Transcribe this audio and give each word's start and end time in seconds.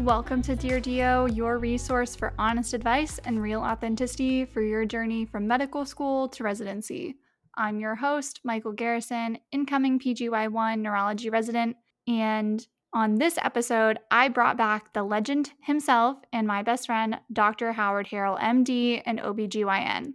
Welcome 0.00 0.40
to 0.42 0.56
Dear 0.56 0.80
Dio, 0.80 1.26
your 1.26 1.58
resource 1.58 2.16
for 2.16 2.32
honest 2.38 2.72
advice 2.72 3.20
and 3.26 3.42
real 3.42 3.60
authenticity 3.60 4.46
for 4.46 4.62
your 4.62 4.86
journey 4.86 5.26
from 5.26 5.46
medical 5.46 5.84
school 5.84 6.26
to 6.30 6.42
residency. 6.42 7.16
I'm 7.54 7.78
your 7.78 7.96
host, 7.96 8.40
Michael 8.42 8.72
Garrison, 8.72 9.38
incoming 9.52 9.98
PGY1 9.98 10.78
neurology 10.78 11.28
resident, 11.28 11.76
and 12.08 12.66
on 12.94 13.16
this 13.16 13.36
episode, 13.42 13.98
I 14.10 14.28
brought 14.28 14.56
back 14.56 14.94
the 14.94 15.02
legend 15.02 15.52
himself 15.60 16.16
and 16.32 16.46
my 16.46 16.62
best 16.62 16.86
friend, 16.86 17.20
Dr. 17.30 17.72
Howard 17.72 18.06
Herrell, 18.06 18.38
MD 18.38 19.02
and 19.04 19.20
OBGYN. 19.20 20.14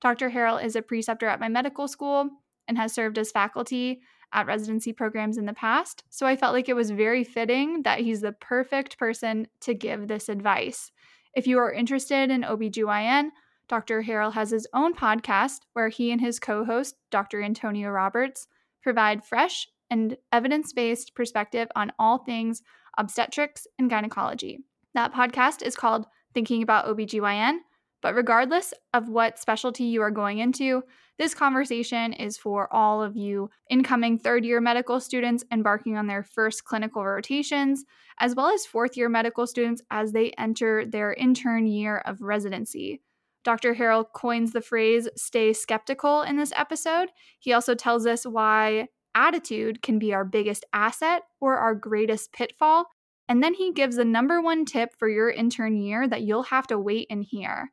Dr. 0.00 0.30
Herrell 0.30 0.64
is 0.64 0.76
a 0.76 0.82
preceptor 0.82 1.26
at 1.26 1.40
my 1.40 1.48
medical 1.48 1.88
school 1.88 2.30
and 2.66 2.78
has 2.78 2.94
served 2.94 3.18
as 3.18 3.32
faculty 3.32 4.00
at 4.32 4.46
residency 4.46 4.92
programs 4.92 5.38
in 5.38 5.46
the 5.46 5.52
past, 5.52 6.04
so 6.10 6.26
I 6.26 6.36
felt 6.36 6.52
like 6.52 6.68
it 6.68 6.76
was 6.76 6.90
very 6.90 7.24
fitting 7.24 7.82
that 7.82 8.00
he's 8.00 8.20
the 8.20 8.32
perfect 8.32 8.98
person 8.98 9.48
to 9.60 9.74
give 9.74 10.08
this 10.08 10.28
advice. 10.28 10.90
If 11.34 11.46
you 11.46 11.58
are 11.58 11.72
interested 11.72 12.30
in 12.30 12.42
OBGYN, 12.42 13.30
Dr. 13.68 14.02
Herrell 14.02 14.32
has 14.32 14.50
his 14.50 14.66
own 14.72 14.94
podcast 14.94 15.60
where 15.72 15.88
he 15.88 16.10
and 16.12 16.20
his 16.20 16.38
co 16.38 16.64
host, 16.64 16.96
Dr. 17.10 17.42
Antonia 17.42 17.90
Roberts, 17.90 18.48
provide 18.82 19.24
fresh 19.24 19.68
and 19.90 20.16
evidence 20.32 20.72
based 20.72 21.14
perspective 21.14 21.68
on 21.74 21.92
all 21.98 22.18
things 22.18 22.62
obstetrics 22.98 23.66
and 23.78 23.90
gynecology. 23.90 24.60
That 24.94 25.12
podcast 25.12 25.62
is 25.62 25.76
called 25.76 26.06
Thinking 26.32 26.62
About 26.62 26.86
OBGYN. 26.86 27.58
But 28.06 28.14
regardless 28.14 28.72
of 28.94 29.08
what 29.08 29.36
specialty 29.36 29.82
you 29.82 30.00
are 30.00 30.12
going 30.12 30.38
into, 30.38 30.84
this 31.18 31.34
conversation 31.34 32.12
is 32.12 32.38
for 32.38 32.72
all 32.72 33.02
of 33.02 33.16
you 33.16 33.50
incoming 33.68 34.16
third 34.16 34.44
year 34.44 34.60
medical 34.60 35.00
students 35.00 35.42
embarking 35.52 35.96
on 35.96 36.06
their 36.06 36.22
first 36.22 36.64
clinical 36.64 37.04
rotations, 37.04 37.84
as 38.20 38.36
well 38.36 38.46
as 38.46 38.64
fourth 38.64 38.96
year 38.96 39.08
medical 39.08 39.44
students 39.44 39.82
as 39.90 40.12
they 40.12 40.30
enter 40.38 40.86
their 40.86 41.14
intern 41.14 41.66
year 41.66 41.98
of 42.06 42.22
residency. 42.22 43.02
Dr. 43.42 43.74
Herrell 43.74 44.04
coins 44.04 44.52
the 44.52 44.60
phrase 44.60 45.08
stay 45.16 45.52
skeptical 45.52 46.22
in 46.22 46.36
this 46.36 46.52
episode. 46.54 47.08
He 47.40 47.52
also 47.52 47.74
tells 47.74 48.06
us 48.06 48.24
why 48.24 48.86
attitude 49.16 49.82
can 49.82 49.98
be 49.98 50.14
our 50.14 50.24
biggest 50.24 50.64
asset 50.72 51.22
or 51.40 51.56
our 51.56 51.74
greatest 51.74 52.32
pitfall. 52.32 52.84
And 53.28 53.42
then 53.42 53.54
he 53.54 53.72
gives 53.72 53.96
the 53.96 54.04
number 54.04 54.40
one 54.40 54.64
tip 54.64 54.90
for 54.96 55.08
your 55.08 55.28
intern 55.28 55.76
year 55.76 56.06
that 56.06 56.22
you'll 56.22 56.44
have 56.44 56.68
to 56.68 56.78
wait 56.78 57.08
and 57.10 57.24
hear. 57.24 57.72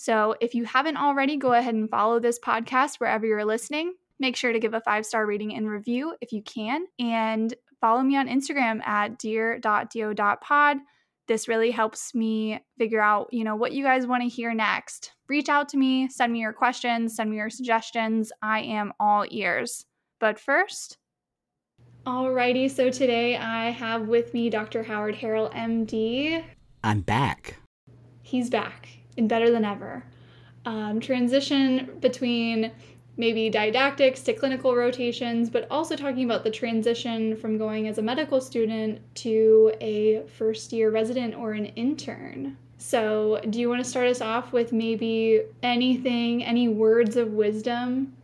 So 0.00 0.34
if 0.40 0.54
you 0.54 0.64
haven't 0.64 0.96
already, 0.96 1.36
go 1.36 1.52
ahead 1.52 1.74
and 1.74 1.90
follow 1.90 2.20
this 2.20 2.38
podcast 2.38 2.96
wherever 2.96 3.26
you're 3.26 3.44
listening. 3.44 3.92
Make 4.18 4.34
sure 4.34 4.50
to 4.50 4.58
give 4.58 4.72
a 4.72 4.80
five 4.80 5.04
star 5.04 5.26
rating 5.26 5.54
and 5.54 5.68
review 5.68 6.16
if 6.22 6.32
you 6.32 6.40
can. 6.42 6.86
And 6.98 7.52
follow 7.82 8.00
me 8.00 8.16
on 8.16 8.26
Instagram 8.26 8.82
at 8.86 9.18
dear.dio.pod. 9.18 10.78
This 11.28 11.48
really 11.48 11.70
helps 11.70 12.14
me 12.14 12.64
figure 12.78 13.02
out, 13.02 13.28
you 13.30 13.44
know, 13.44 13.56
what 13.56 13.72
you 13.72 13.84
guys 13.84 14.06
want 14.06 14.22
to 14.22 14.28
hear 14.30 14.54
next. 14.54 15.12
Reach 15.28 15.50
out 15.50 15.68
to 15.68 15.76
me, 15.76 16.08
send 16.08 16.32
me 16.32 16.40
your 16.40 16.54
questions, 16.54 17.16
send 17.16 17.30
me 17.30 17.36
your 17.36 17.50
suggestions. 17.50 18.32
I 18.40 18.60
am 18.60 18.94
all 18.98 19.26
ears. 19.30 19.84
But 20.18 20.40
first, 20.40 20.96
alrighty, 22.06 22.70
so 22.70 22.88
today 22.88 23.36
I 23.36 23.68
have 23.68 24.08
with 24.08 24.32
me 24.32 24.48
Dr. 24.48 24.82
Howard 24.82 25.16
Herrell, 25.16 25.52
MD. 25.52 26.42
I'm 26.82 27.02
back. 27.02 27.58
He's 28.22 28.48
back 28.48 28.99
and 29.16 29.28
better 29.28 29.50
than 29.50 29.64
ever. 29.64 30.04
Um, 30.64 31.00
transition 31.00 31.90
between 32.00 32.70
maybe 33.16 33.50
didactics 33.50 34.22
to 34.22 34.32
clinical 34.32 34.74
rotations, 34.74 35.50
but 35.50 35.66
also 35.70 35.96
talking 35.96 36.24
about 36.24 36.44
the 36.44 36.50
transition 36.50 37.36
from 37.36 37.58
going 37.58 37.88
as 37.88 37.98
a 37.98 38.02
medical 38.02 38.40
student 38.40 39.00
to 39.16 39.72
a 39.80 40.22
first 40.26 40.72
year 40.72 40.90
resident 40.90 41.34
or 41.34 41.52
an 41.52 41.66
intern. 41.66 42.56
So, 42.78 43.40
do 43.50 43.60
you 43.60 43.68
want 43.68 43.84
to 43.84 43.90
start 43.90 44.06
us 44.06 44.22
off 44.22 44.52
with 44.52 44.72
maybe 44.72 45.42
anything, 45.62 46.42
any 46.42 46.68
words 46.68 47.16
of 47.16 47.32
wisdom 47.32 48.14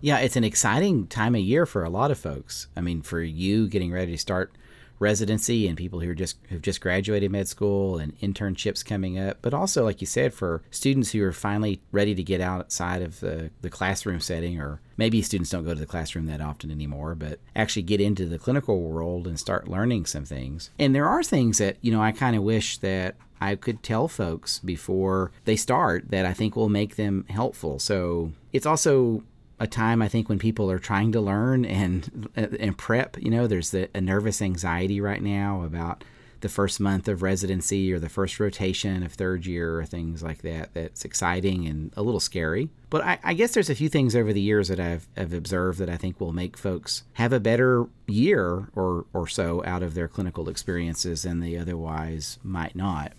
yeah, 0.00 0.18
it's 0.18 0.36
an 0.36 0.44
exciting 0.44 1.06
time 1.06 1.34
of 1.34 1.40
year 1.40 1.66
for 1.66 1.82
a 1.82 1.90
lot 1.90 2.10
of 2.10 2.18
folks. 2.18 2.68
I 2.76 2.80
mean, 2.80 3.02
for 3.02 3.20
you 3.20 3.66
getting 3.66 3.90
ready 3.90 4.12
to 4.12 4.18
start 4.18 4.52
residency 4.98 5.68
and 5.68 5.76
people 5.76 6.00
who 6.00 6.10
are 6.10 6.14
just 6.14 6.38
who've 6.48 6.62
just 6.62 6.80
graduated 6.80 7.30
med 7.30 7.48
school 7.48 7.98
and 7.98 8.18
internships 8.20 8.84
coming 8.84 9.18
up, 9.18 9.38
but 9.42 9.54
also 9.54 9.84
like 9.84 10.00
you 10.00 10.06
said 10.06 10.32
for 10.32 10.62
students 10.70 11.12
who 11.12 11.22
are 11.22 11.32
finally 11.32 11.80
ready 11.92 12.14
to 12.14 12.22
get 12.22 12.40
outside 12.40 13.02
of 13.02 13.20
the, 13.20 13.50
the 13.60 13.70
classroom 13.70 14.20
setting 14.20 14.60
or 14.60 14.80
maybe 14.96 15.22
students 15.22 15.50
don't 15.50 15.64
go 15.64 15.74
to 15.74 15.80
the 15.80 15.86
classroom 15.86 16.26
that 16.26 16.40
often 16.40 16.70
anymore, 16.70 17.14
but 17.14 17.38
actually 17.54 17.82
get 17.82 18.00
into 18.00 18.26
the 18.26 18.38
clinical 18.38 18.80
world 18.80 19.26
and 19.26 19.38
start 19.38 19.68
learning 19.68 20.06
some 20.06 20.24
things. 20.24 20.70
And 20.78 20.94
there 20.94 21.08
are 21.08 21.22
things 21.22 21.58
that, 21.58 21.76
you 21.80 21.92
know, 21.92 22.02
I 22.02 22.12
kind 22.12 22.36
of 22.36 22.42
wish 22.42 22.78
that 22.78 23.16
I 23.40 23.54
could 23.56 23.82
tell 23.82 24.08
folks 24.08 24.60
before 24.60 25.30
they 25.44 25.56
start 25.56 26.10
that 26.10 26.24
I 26.24 26.32
think 26.32 26.56
will 26.56 26.68
make 26.68 26.96
them 26.96 27.26
helpful. 27.28 27.78
So 27.78 28.32
it's 28.52 28.66
also 28.66 29.22
a 29.58 29.66
time 29.66 30.02
I 30.02 30.08
think 30.08 30.28
when 30.28 30.38
people 30.38 30.70
are 30.70 30.78
trying 30.78 31.12
to 31.12 31.20
learn 31.20 31.64
and 31.64 32.28
and 32.36 32.76
prep. 32.76 33.16
You 33.20 33.30
know, 33.30 33.46
there's 33.46 33.70
the, 33.70 33.88
a 33.94 34.00
nervous 34.00 34.42
anxiety 34.42 35.00
right 35.00 35.22
now 35.22 35.62
about 35.62 36.04
the 36.40 36.48
first 36.48 36.80
month 36.80 37.08
of 37.08 37.22
residency 37.22 37.92
or 37.92 37.98
the 37.98 38.08
first 38.08 38.38
rotation 38.38 39.02
of 39.02 39.12
third 39.12 39.46
year 39.46 39.80
or 39.80 39.84
things 39.84 40.22
like 40.22 40.42
that. 40.42 40.74
That's 40.74 41.04
exciting 41.04 41.66
and 41.66 41.92
a 41.96 42.02
little 42.02 42.20
scary. 42.20 42.68
But 42.90 43.04
I, 43.04 43.18
I 43.24 43.34
guess 43.34 43.54
there's 43.54 43.70
a 43.70 43.74
few 43.74 43.88
things 43.88 44.14
over 44.14 44.32
the 44.32 44.40
years 44.40 44.68
that 44.68 44.78
I've, 44.78 45.08
I've 45.16 45.32
observed 45.32 45.78
that 45.78 45.88
I 45.88 45.96
think 45.96 46.20
will 46.20 46.32
make 46.32 46.56
folks 46.56 47.04
have 47.14 47.32
a 47.32 47.40
better 47.40 47.86
year 48.06 48.68
or 48.74 49.06
or 49.12 49.26
so 49.26 49.64
out 49.64 49.82
of 49.82 49.94
their 49.94 50.08
clinical 50.08 50.48
experiences 50.48 51.22
than 51.22 51.40
they 51.40 51.56
otherwise 51.56 52.38
might 52.42 52.76
not. 52.76 53.12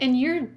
And 0.00 0.18
you're 0.18 0.48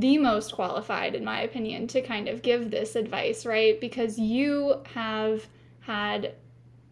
the 0.00 0.18
most 0.18 0.52
qualified, 0.52 1.14
in 1.14 1.24
my 1.24 1.42
opinion, 1.42 1.86
to 1.88 2.00
kind 2.00 2.28
of 2.28 2.42
give 2.42 2.70
this 2.70 2.96
advice, 2.96 3.46
right? 3.46 3.80
Because 3.80 4.18
you 4.18 4.80
have 4.94 5.46
had 5.80 6.34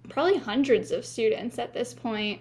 probably 0.08 0.38
hundreds 0.38 0.90
of 0.90 1.04
students 1.04 1.58
at 1.58 1.72
this 1.72 1.94
point 1.94 2.40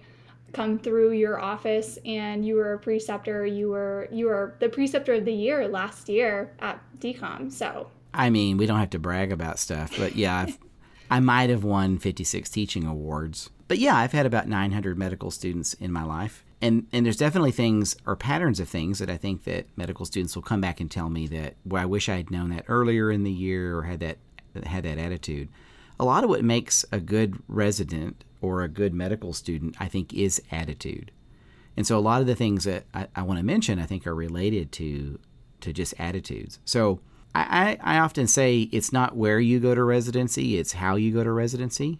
come 0.52 0.78
through 0.78 1.12
your 1.12 1.40
office 1.40 1.98
and 2.04 2.46
you 2.46 2.56
were 2.56 2.74
a 2.74 2.78
preceptor. 2.78 3.46
You 3.46 3.70
were 3.70 4.08
you 4.12 4.26
were 4.26 4.54
the 4.58 4.68
preceptor 4.68 5.14
of 5.14 5.24
the 5.24 5.32
year 5.32 5.66
last 5.68 6.08
year 6.08 6.52
at 6.60 6.80
DCOM 6.98 7.50
so. 7.50 7.90
I 8.12 8.28
mean 8.28 8.58
we 8.58 8.66
don't 8.66 8.78
have 8.78 8.90
to 8.90 8.98
brag 8.98 9.32
about 9.32 9.58
stuff 9.58 9.96
but 9.96 10.14
yeah 10.14 10.40
I've, 10.40 10.58
I 11.10 11.20
might 11.20 11.50
have 11.50 11.64
won 11.64 11.98
56 11.98 12.50
teaching 12.50 12.84
awards. 12.84 13.50
But 13.68 13.78
yeah 13.78 13.96
I've 13.96 14.12
had 14.12 14.26
about 14.26 14.46
900 14.46 14.98
medical 14.98 15.30
students 15.30 15.72
in 15.74 15.90
my 15.90 16.04
life 16.04 16.44
and 16.62 16.86
and 16.92 17.04
there's 17.04 17.16
definitely 17.16 17.50
things 17.50 17.96
or 18.06 18.16
patterns 18.16 18.60
of 18.60 18.68
things 18.68 19.00
that 19.00 19.10
I 19.10 19.16
think 19.16 19.44
that 19.44 19.66
medical 19.76 20.06
students 20.06 20.34
will 20.34 20.42
come 20.42 20.60
back 20.60 20.80
and 20.80 20.90
tell 20.90 21.10
me 21.10 21.26
that 21.26 21.56
well 21.66 21.82
I 21.82 21.86
wish 21.86 22.08
I 22.08 22.16
had 22.16 22.30
known 22.30 22.50
that 22.50 22.64
earlier 22.68 23.10
in 23.10 23.24
the 23.24 23.32
year 23.32 23.76
or 23.76 23.82
had 23.82 24.00
that 24.00 24.18
had 24.64 24.84
that 24.84 24.98
attitude. 24.98 25.48
A 25.98 26.04
lot 26.04 26.24
of 26.24 26.30
what 26.30 26.44
makes 26.44 26.84
a 26.92 27.00
good 27.00 27.42
resident 27.48 28.24
or 28.40 28.62
a 28.62 28.68
good 28.68 28.92
medical 28.92 29.32
student, 29.32 29.76
I 29.78 29.86
think, 29.86 30.12
is 30.12 30.42
attitude. 30.50 31.10
And 31.76 31.86
so 31.86 31.96
a 31.96 32.00
lot 32.00 32.20
of 32.20 32.26
the 32.26 32.34
things 32.34 32.64
that 32.64 32.84
I, 32.92 33.06
I 33.14 33.22
want 33.22 33.38
to 33.38 33.44
mention, 33.44 33.78
I 33.78 33.86
think, 33.86 34.06
are 34.06 34.14
related 34.14 34.72
to 34.72 35.18
to 35.60 35.72
just 35.72 35.94
attitudes. 35.98 36.58
So 36.64 37.00
I, 37.34 37.78
I 37.80 37.98
often 37.98 38.26
say 38.26 38.68
it's 38.72 38.92
not 38.92 39.16
where 39.16 39.40
you 39.40 39.58
go 39.58 39.74
to 39.74 39.82
residency, 39.82 40.58
it's 40.58 40.74
how 40.74 40.96
you 40.96 41.12
go 41.12 41.24
to 41.24 41.32
residency. 41.32 41.98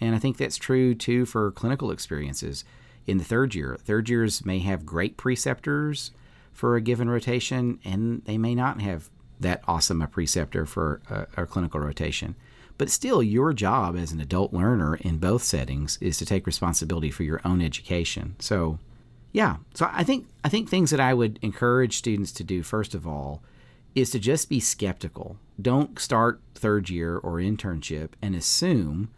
And 0.00 0.14
I 0.14 0.18
think 0.18 0.36
that's 0.36 0.56
true 0.56 0.94
too 0.94 1.24
for 1.24 1.52
clinical 1.52 1.92
experiences 1.92 2.64
in 3.06 3.18
the 3.18 3.24
third 3.24 3.54
year. 3.54 3.76
Third 3.80 4.08
years 4.08 4.44
may 4.44 4.60
have 4.60 4.86
great 4.86 5.16
preceptors 5.16 6.12
for 6.52 6.76
a 6.76 6.80
given 6.80 7.08
rotation, 7.08 7.78
and 7.84 8.22
they 8.24 8.38
may 8.38 8.54
not 8.54 8.80
have 8.80 9.10
that 9.40 9.62
awesome 9.66 10.02
a 10.02 10.06
preceptor 10.06 10.64
for 10.64 11.00
a, 11.10 11.42
a, 11.42 11.46
clinical 11.46 11.80
rotation. 11.80 12.34
But 12.78 12.90
still, 12.90 13.22
your 13.22 13.52
job 13.52 13.96
as 13.96 14.12
an 14.12 14.20
adult 14.20 14.52
learner 14.52 14.96
in 14.96 15.18
both 15.18 15.42
settings 15.42 15.98
is 16.00 16.16
to 16.18 16.26
take 16.26 16.46
responsibility 16.46 17.10
for 17.10 17.22
your 17.22 17.40
own 17.44 17.60
education. 17.60 18.36
So, 18.38 18.78
yeah. 19.32 19.56
So 19.74 19.88
I 19.92 20.04
think 20.04 20.28
I 20.44 20.48
think 20.48 20.68
things 20.68 20.90
that 20.90 21.00
I 21.00 21.14
would 21.14 21.38
encourage 21.42 21.96
students 21.96 22.32
to 22.32 22.44
do 22.44 22.62
first 22.62 22.94
of 22.94 23.06
all 23.06 23.42
is 23.94 24.10
to 24.10 24.18
just 24.18 24.48
be 24.48 24.60
skeptical. 24.60 25.36
Don't 25.60 25.98
start 25.98 26.40
third 26.54 26.88
year 26.88 27.18
or 27.18 27.34
internship 27.34 28.10
and 28.22 28.34
assume 28.34 29.10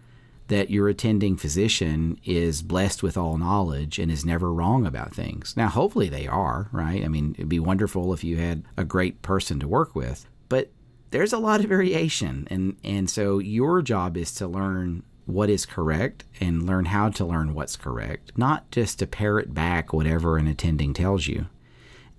that 0.48 0.70
your 0.70 0.88
attending 0.88 1.36
physician 1.36 2.18
is 2.24 2.62
blessed 2.62 3.02
with 3.02 3.16
all 3.16 3.38
knowledge 3.38 3.98
and 3.98 4.10
is 4.10 4.24
never 4.24 4.52
wrong 4.52 4.86
about 4.86 5.14
things. 5.14 5.56
Now, 5.56 5.68
hopefully 5.68 6.08
they 6.08 6.26
are, 6.26 6.68
right? 6.70 7.02
I 7.02 7.08
mean, 7.08 7.34
it'd 7.38 7.48
be 7.48 7.60
wonderful 7.60 8.12
if 8.12 8.22
you 8.22 8.36
had 8.36 8.64
a 8.76 8.84
great 8.84 9.22
person 9.22 9.58
to 9.60 9.68
work 9.68 9.94
with, 9.94 10.26
but 10.48 10.70
there's 11.10 11.32
a 11.32 11.38
lot 11.38 11.60
of 11.60 11.66
variation. 11.66 12.46
And, 12.50 12.76
and 12.84 13.08
so 13.08 13.38
your 13.38 13.80
job 13.80 14.16
is 14.16 14.32
to 14.34 14.46
learn 14.46 15.02
what 15.24 15.48
is 15.48 15.64
correct 15.64 16.24
and 16.40 16.66
learn 16.66 16.86
how 16.86 17.08
to 17.08 17.24
learn 17.24 17.54
what's 17.54 17.76
correct, 17.76 18.32
not 18.36 18.70
just 18.70 18.98
to 18.98 19.06
parrot 19.06 19.54
back 19.54 19.92
whatever 19.92 20.36
an 20.36 20.46
attending 20.46 20.92
tells 20.92 21.26
you. 21.26 21.46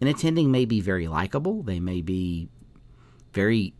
An 0.01 0.07
attending 0.07 0.51
may 0.51 0.65
be 0.65 0.81
very 0.81 1.07
likable, 1.07 1.61
they 1.61 1.79
may 1.79 2.01
be 2.01 2.49
very 3.33 3.73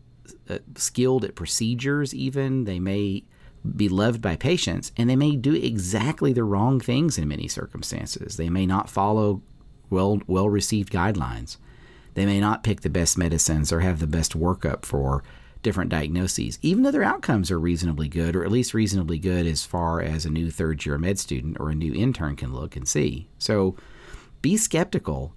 uh, 0.48 0.58
skilled 0.76 1.24
at 1.24 1.34
procedures, 1.34 2.14
even. 2.14 2.64
They 2.64 2.78
may 2.78 3.24
be 3.76 3.88
loved 3.88 4.22
by 4.22 4.36
patients, 4.36 4.92
and 4.96 5.08
they 5.08 5.16
may 5.16 5.36
do 5.36 5.54
exactly 5.54 6.32
the 6.32 6.44
wrong 6.44 6.80
things 6.80 7.18
in 7.18 7.28
many 7.28 7.48
circumstances. 7.48 8.36
They 8.36 8.50
may 8.50 8.66
not 8.66 8.90
follow 8.90 9.42
well 9.90 10.20
well 10.26 10.48
received 10.48 10.92
guidelines. 10.92 11.56
They 12.14 12.26
may 12.26 12.40
not 12.40 12.64
pick 12.64 12.80
the 12.80 12.90
best 12.90 13.18
medicines 13.18 13.72
or 13.72 13.80
have 13.80 14.00
the 14.00 14.06
best 14.06 14.38
workup 14.38 14.84
for 14.84 15.22
different 15.62 15.90
diagnoses, 15.90 16.58
even 16.62 16.82
though 16.82 16.90
their 16.90 17.02
outcomes 17.02 17.50
are 17.50 17.58
reasonably 17.58 18.08
good, 18.08 18.36
or 18.36 18.44
at 18.44 18.52
least 18.52 18.72
reasonably 18.72 19.18
good 19.18 19.46
as 19.46 19.64
far 19.64 20.00
as 20.00 20.24
a 20.24 20.30
new 20.30 20.50
third 20.50 20.86
year 20.86 20.96
med 20.96 21.18
student 21.18 21.56
or 21.58 21.70
a 21.70 21.74
new 21.74 21.92
intern 21.92 22.36
can 22.36 22.54
look 22.54 22.76
and 22.76 22.86
see. 22.86 23.28
So 23.38 23.76
be 24.42 24.56
skeptical. 24.56 25.34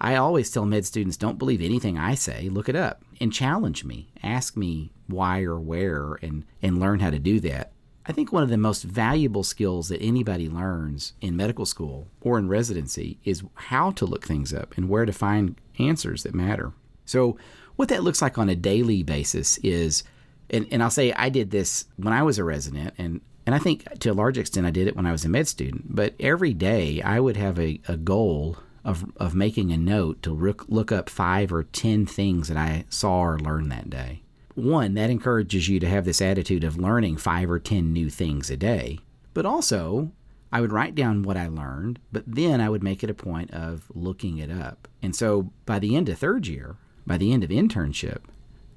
I 0.00 0.16
always 0.16 0.50
tell 0.50 0.66
med 0.66 0.84
students 0.84 1.16
don't 1.16 1.38
believe 1.38 1.62
anything 1.62 1.98
I 1.98 2.14
say, 2.14 2.48
look 2.48 2.68
it 2.68 2.76
up 2.76 3.02
and 3.20 3.32
challenge 3.32 3.84
me. 3.84 4.08
Ask 4.22 4.56
me 4.56 4.92
why 5.06 5.42
or 5.42 5.58
where 5.58 6.14
and, 6.22 6.44
and 6.62 6.78
learn 6.78 7.00
how 7.00 7.10
to 7.10 7.18
do 7.18 7.40
that. 7.40 7.72
I 8.08 8.12
think 8.12 8.32
one 8.32 8.42
of 8.42 8.50
the 8.50 8.56
most 8.56 8.84
valuable 8.84 9.42
skills 9.42 9.88
that 9.88 10.00
anybody 10.00 10.48
learns 10.48 11.14
in 11.20 11.36
medical 11.36 11.66
school 11.66 12.06
or 12.20 12.38
in 12.38 12.48
residency 12.48 13.18
is 13.24 13.42
how 13.54 13.90
to 13.92 14.06
look 14.06 14.24
things 14.24 14.54
up 14.54 14.76
and 14.76 14.88
where 14.88 15.04
to 15.04 15.12
find 15.12 15.56
answers 15.78 16.22
that 16.22 16.34
matter. 16.34 16.72
So, 17.04 17.36
what 17.74 17.88
that 17.88 18.04
looks 18.04 18.22
like 18.22 18.38
on 18.38 18.48
a 18.48 18.56
daily 18.56 19.02
basis 19.02 19.58
is, 19.58 20.02
and, 20.48 20.66
and 20.70 20.82
I'll 20.82 20.90
say 20.90 21.12
I 21.12 21.28
did 21.28 21.50
this 21.50 21.86
when 21.96 22.14
I 22.14 22.22
was 22.22 22.38
a 22.38 22.44
resident, 22.44 22.94
and, 22.96 23.20
and 23.44 23.54
I 23.54 23.58
think 23.58 23.98
to 23.98 24.10
a 24.10 24.14
large 24.14 24.38
extent 24.38 24.66
I 24.66 24.70
did 24.70 24.86
it 24.86 24.96
when 24.96 25.04
I 25.04 25.12
was 25.12 25.24
a 25.24 25.28
med 25.28 25.46
student, 25.46 25.94
but 25.94 26.14
every 26.18 26.54
day 26.54 27.02
I 27.02 27.20
would 27.20 27.36
have 27.36 27.58
a, 27.58 27.80
a 27.86 27.96
goal 27.96 28.56
of, 28.86 29.04
of 29.16 29.34
making 29.34 29.72
a 29.72 29.76
note 29.76 30.22
to 30.22 30.30
look, 30.32 30.92
up 30.92 31.10
five 31.10 31.52
or 31.52 31.64
10 31.64 32.06
things 32.06 32.48
that 32.48 32.56
I 32.56 32.84
saw 32.88 33.22
or 33.22 33.38
learned 33.38 33.70
that 33.72 33.90
day 33.90 34.22
one, 34.56 34.94
that 34.94 35.10
encourages 35.10 35.68
you 35.68 35.78
to 35.78 35.88
have 35.88 36.04
this 36.04 36.22
attitude 36.22 36.64
of 36.64 36.78
learning 36.78 37.18
five 37.18 37.50
or 37.50 37.58
10 37.58 37.92
new 37.92 38.08
things 38.08 38.50
a 38.50 38.56
day. 38.56 38.98
But 39.34 39.46
also, 39.46 40.10
I 40.50 40.60
would 40.60 40.72
write 40.72 40.94
down 40.94 41.22
what 41.22 41.36
I 41.36 41.46
learned, 41.46 41.98
but 42.10 42.24
then 42.26 42.60
I 42.60 42.70
would 42.70 42.82
make 42.82 43.04
it 43.04 43.10
a 43.10 43.14
point 43.14 43.52
of 43.52 43.84
looking 43.94 44.38
it 44.38 44.50
up. 44.50 44.88
And 45.02 45.14
so 45.14 45.50
by 45.66 45.78
the 45.78 45.94
end 45.94 46.08
of 46.08 46.18
third 46.18 46.46
year, 46.46 46.76
by 47.06 47.18
the 47.18 47.32
end 47.32 47.44
of 47.44 47.50
internship, 47.50 48.22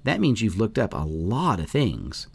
that 0.03 0.19
means 0.19 0.41
you've 0.41 0.57
looked 0.57 0.77
up 0.77 0.93
a 0.93 1.05
lot 1.05 1.59
of 1.59 1.69
things. 1.69 2.27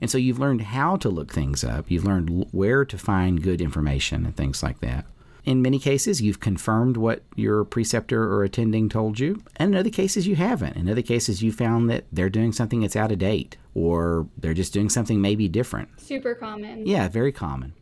And 0.00 0.10
so 0.10 0.18
you've 0.18 0.38
learned 0.40 0.62
how 0.62 0.96
to 0.96 1.08
look 1.08 1.32
things 1.32 1.62
up, 1.62 1.90
you've 1.90 2.04
learned 2.04 2.48
where 2.50 2.84
to 2.84 2.98
find 2.98 3.42
good 3.42 3.60
information 3.60 4.26
and 4.26 4.36
things 4.36 4.62
like 4.62 4.80
that. 4.80 5.04
In 5.44 5.62
many 5.62 5.78
cases, 5.78 6.20
you've 6.20 6.40
confirmed 6.40 6.96
what 6.96 7.22
your 7.34 7.64
preceptor 7.64 8.22
or 8.32 8.44
attending 8.44 8.88
told 8.88 9.18
you, 9.18 9.42
and 9.56 9.72
in 9.72 9.78
other 9.78 9.90
cases, 9.90 10.26
you 10.26 10.36
haven't. 10.36 10.76
In 10.76 10.88
other 10.88 11.02
cases, 11.02 11.42
you 11.42 11.50
found 11.52 11.88
that 11.90 12.04
they're 12.12 12.28
doing 12.30 12.52
something 12.52 12.80
that's 12.80 12.96
out 12.96 13.10
of 13.12 13.18
date, 13.18 13.56
or 13.74 14.26
they're 14.36 14.54
just 14.54 14.72
doing 14.72 14.88
something 14.90 15.20
maybe 15.20 15.48
different. 15.48 15.88
Super 16.00 16.34
common. 16.34 16.86
Yeah, 16.86 17.08
very 17.08 17.32
common. 17.32 17.72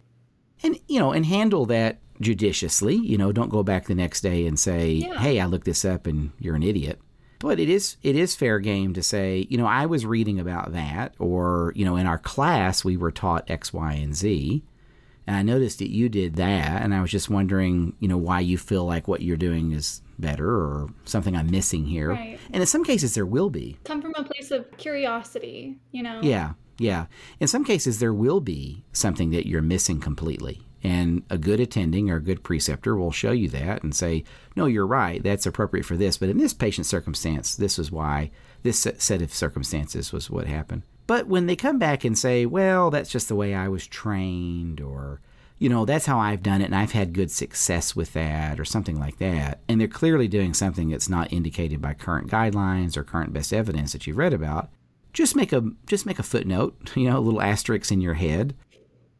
And, 0.62 0.78
you 0.88 0.98
know, 0.98 1.12
and 1.12 1.26
handle 1.26 1.66
that 1.66 1.98
judiciously. 2.20 2.94
You 2.96 3.16
know, 3.18 3.32
don't 3.32 3.50
go 3.50 3.62
back 3.62 3.86
the 3.86 3.94
next 3.94 4.20
day 4.22 4.46
and 4.46 4.58
say, 4.58 4.90
Yeah. 4.92 5.18
hey, 5.18 5.40
I 5.40 5.46
looked 5.46 5.64
this 5.66 5.84
up 5.84 6.06
and 6.06 6.32
you're 6.38 6.56
an 6.56 6.62
idiot. 6.62 7.00
But 7.40 7.60
it 7.60 7.68
is 7.68 7.96
it 8.02 8.16
is 8.16 8.34
fair 8.34 8.58
game 8.58 8.92
to 8.94 9.02
say, 9.02 9.46
you 9.48 9.56
know, 9.56 9.66
I 9.66 9.86
was 9.86 10.04
reading 10.04 10.40
about 10.40 10.72
that, 10.72 11.14
or 11.20 11.72
you 11.76 11.84
know, 11.84 11.94
in 11.94 12.04
our 12.06 12.18
class 12.18 12.84
we 12.84 12.96
were 12.96 13.12
taught 13.12 13.48
X, 13.48 13.72
Y, 13.72 13.92
and 13.92 14.16
Z, 14.16 14.64
and 15.28 15.36
I 15.36 15.42
noticed 15.42 15.78
that 15.80 15.90
you 15.90 16.08
did 16.08 16.36
that, 16.36 16.80
and 16.80 16.94
I 16.94 17.02
was 17.02 17.10
just 17.10 17.28
wondering, 17.28 17.92
you 18.00 18.08
know, 18.08 18.16
why 18.16 18.40
you 18.40 18.56
feel 18.56 18.86
like 18.86 19.06
what 19.06 19.20
you're 19.20 19.36
doing 19.36 19.72
is 19.72 20.00
better, 20.18 20.48
or 20.48 20.88
something 21.04 21.36
I'm 21.36 21.50
missing 21.50 21.84
here. 21.84 22.12
Right. 22.12 22.40
And 22.50 22.62
in 22.62 22.66
some 22.66 22.82
cases 22.82 23.14
there 23.14 23.26
will 23.26 23.50
be. 23.50 23.76
Come 23.84 24.00
from 24.00 24.14
a 24.16 24.24
place 24.24 24.50
of 24.50 24.64
curiosity, 24.78 25.76
you 25.92 26.02
know? 26.02 26.20
Yeah, 26.22 26.54
yeah. 26.78 27.08
In 27.40 27.46
some 27.46 27.62
cases, 27.62 27.98
there 27.98 28.14
will 28.14 28.40
be 28.40 28.84
something 28.92 29.28
that 29.32 29.46
you're 29.46 29.60
missing 29.60 30.00
completely. 30.00 30.62
And 30.82 31.24
a 31.28 31.36
good 31.36 31.60
attending 31.60 32.08
or 32.08 32.16
a 32.16 32.22
good 32.22 32.42
preceptor 32.42 32.96
will 32.96 33.12
show 33.12 33.32
you 33.32 33.50
that 33.50 33.82
and 33.82 33.94
say, 33.94 34.24
no, 34.56 34.64
you're 34.64 34.86
right, 34.86 35.22
that's 35.22 35.44
appropriate 35.44 35.84
for 35.84 35.98
this. 35.98 36.16
But 36.16 36.30
in 36.30 36.38
this 36.38 36.54
patient 36.54 36.86
circumstance, 36.86 37.54
this 37.54 37.78
is 37.78 37.92
why 37.92 38.30
this 38.62 38.78
set 38.78 39.02
set 39.02 39.20
of 39.20 39.34
circumstances 39.34 40.10
was 40.10 40.30
what 40.30 40.46
happened. 40.46 40.84
But 41.08 41.26
when 41.26 41.46
they 41.46 41.56
come 41.56 41.78
back 41.78 42.04
and 42.04 42.16
say, 42.16 42.44
well, 42.44 42.90
that's 42.90 43.10
just 43.10 43.28
the 43.28 43.34
way 43.34 43.54
I 43.54 43.66
was 43.66 43.86
trained, 43.86 44.78
or, 44.78 45.22
you 45.58 45.70
know, 45.70 45.86
that's 45.86 46.04
how 46.04 46.18
I've 46.18 46.42
done 46.42 46.60
it 46.60 46.66
and 46.66 46.76
I've 46.76 46.92
had 46.92 47.14
good 47.14 47.30
success 47.30 47.96
with 47.96 48.12
that, 48.12 48.60
or 48.60 48.66
something 48.66 49.00
like 49.00 49.16
that, 49.16 49.60
and 49.68 49.80
they're 49.80 49.88
clearly 49.88 50.28
doing 50.28 50.52
something 50.52 50.90
that's 50.90 51.08
not 51.08 51.32
indicated 51.32 51.80
by 51.80 51.94
current 51.94 52.30
guidelines 52.30 52.94
or 52.94 53.04
current 53.04 53.32
best 53.32 53.54
evidence 53.54 53.92
that 53.94 54.06
you've 54.06 54.18
read 54.18 54.34
about, 54.34 54.68
just 55.14 55.34
make 55.34 55.50
a 55.50 55.64
just 55.86 56.04
make 56.04 56.18
a 56.18 56.22
footnote, 56.22 56.92
you 56.94 57.08
know, 57.08 57.16
a 57.16 57.20
little 57.20 57.40
asterisk 57.40 57.90
in 57.90 58.02
your 58.02 58.14
head, 58.14 58.54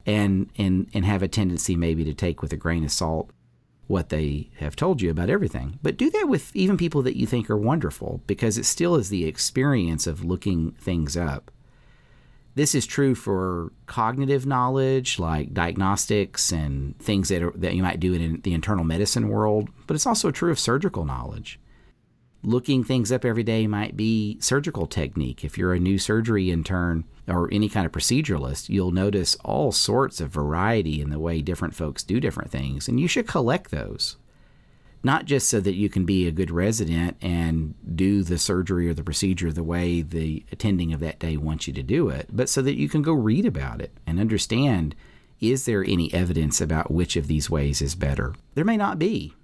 and 0.05 0.51
and 0.59 0.91
and 0.93 1.07
have 1.07 1.23
a 1.23 1.29
tendency 1.29 1.75
maybe 1.75 2.05
to 2.05 2.13
take 2.13 2.43
with 2.43 2.53
a 2.53 2.59
grain 2.59 2.85
of 2.85 2.93
salt 2.93 3.31
what 3.87 4.11
they 4.11 4.51
have 4.59 4.77
told 4.77 5.01
you 5.01 5.11
about 5.11 5.31
everything. 5.31 5.79
But 5.83 5.97
do 5.97 6.11
that 6.11 6.29
with 6.29 6.55
even 6.55 6.77
people 6.77 7.01
that 7.01 7.17
you 7.17 7.27
think 7.27 7.49
are 7.49 7.57
wonderful, 7.57 8.23
because 8.27 8.59
it 8.59 8.67
still 8.67 8.95
is 8.97 9.09
the 9.09 9.25
experience 9.25 10.07
of 10.07 10.23
looking 10.23 10.73
things 10.73 11.17
up. 11.17 11.51
This 12.59 12.75
is 12.75 12.87
true 12.87 13.15
for 13.15 13.73
cognitive 13.87 14.45
knowledge, 14.45 15.21
like 15.21 15.55
diagnostics 15.55 16.51
and 16.51 16.99
things 16.99 17.29
that 17.29 17.41
are, 17.41 17.53
that 17.53 17.75
you 17.75 17.85
might 17.85 18.01
do 18.01 18.15
in 18.15 18.41
the 18.41 18.53
internal 18.53 18.83
medicine 18.83 19.29
world, 19.29 19.69
but 19.87 19.95
it's 19.95 20.07
also 20.07 20.33
true 20.33 20.51
of 20.51 20.59
surgical 20.59 21.05
knowledge 21.05 21.61
looking 22.43 22.85
things 22.85 23.11
up 23.11 23.25
every 23.25 23.43
day 23.43 23.67
might 23.67 23.97
be 23.97 24.39
surgical 24.41 24.87
technique. 24.87 25.45
If 25.45 25.59
you're 25.59 25.75
a 25.75 25.81
new 25.81 25.99
surgery 25.99 26.51
intern 26.51 27.05
or 27.27 27.49
any 27.53 27.69
kind 27.69 27.85
of 27.85 27.93
proceduralist, 27.93 28.69
you'll 28.69 28.93
notice 28.93 29.37
all 29.45 29.73
sorts 29.73 30.21
of 30.21 30.31
variety 30.31 31.01
in 31.01 31.11
the 31.11 31.19
way 31.19 31.43
different 31.43 31.75
folks 31.75 32.03
do 32.03 32.21
different 32.21 32.51
things, 32.51 32.89
and 32.89 33.01
you 33.01 33.09
should 33.09 33.27
collect 33.27 33.71
those. 33.71 34.17
Not 35.03 35.27
just 35.27 35.49
so 35.49 35.61
that 35.61 35.75
you 35.75 35.89
can 35.89 36.05
be 36.05 36.27
a 36.27 36.33
good 36.33 36.51
resident 36.51 37.17
and 37.23 37.75
do 37.95 38.23
the 38.23 38.39
surgery 38.39 38.89
or 38.89 38.95
the 38.95 39.05
procedure 39.05 39.53
the 39.53 39.63
way 39.63 40.03
the 40.03 40.45
attending 40.51 40.93
of 40.93 41.01
that 41.01 41.21
day 41.21 41.37
wants 41.37 41.67
you 41.69 41.73
to 41.75 41.83
do 41.83 42.09
it, 42.09 42.29
but 42.33 42.49
so 42.49 42.63
that 42.63 42.77
you 42.77 42.89
can 42.89 43.03
go 43.03 43.13
read 43.13 43.47
about 43.47 43.81
it 43.81 43.93
and 44.07 44.19
understand 44.19 44.95
is 45.41 45.67
there 45.67 45.85
any 45.85 46.13
evidence 46.13 46.61
about 46.61 46.91
which 46.91 47.15
of 47.17 47.29
these 47.29 47.49
ways 47.49 47.81
is 47.81 47.95
better? 47.95 48.35
There 48.55 48.65
may 48.65 48.77
not 48.77 48.99
be. 48.99 49.35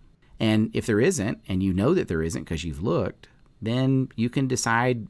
And 0.40 0.70
if 0.74 0.86
there 0.86 1.00
isn't, 1.00 1.40
and 1.48 1.62
you 1.62 1.72
know 1.72 1.94
that 1.94 2.08
there 2.08 2.22
isn't 2.22 2.42
because 2.42 2.64
you've 2.64 2.82
looked, 2.82 3.28
then 3.62 4.08
you 4.16 4.28
can 4.28 4.48
decide 4.48 5.06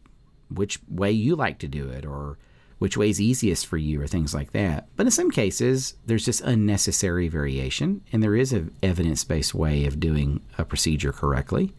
which 0.51 0.79
way 0.89 1.11
you 1.11 1.37
like 1.37 1.59
to 1.61 1.69
do 1.69 1.89
it 1.89 2.05
or 2.05 2.39
which 2.85 2.99
way 2.99 3.09
is 3.09 3.19
easiest 3.19 3.67
for 3.67 3.79
you 3.79 3.99
or 4.03 4.07
things 4.07 4.35
like 4.35 4.53
that. 4.53 4.87
But 4.95 5.07
in 5.07 5.11
some 5.11 5.31
cases, 5.31 5.95
there's 6.05 6.27
just 6.27 6.43
unnecessary 6.43 7.29
variation, 7.29 8.03
and 8.13 8.23
there 8.23 8.37
is 8.37 8.53
an 8.53 8.75
evidence-based 8.83 9.55
way 9.55 9.87
of 9.87 9.99
doing 9.99 10.43
a 10.59 10.67
procedure 10.67 11.11
correctly. 11.11 11.73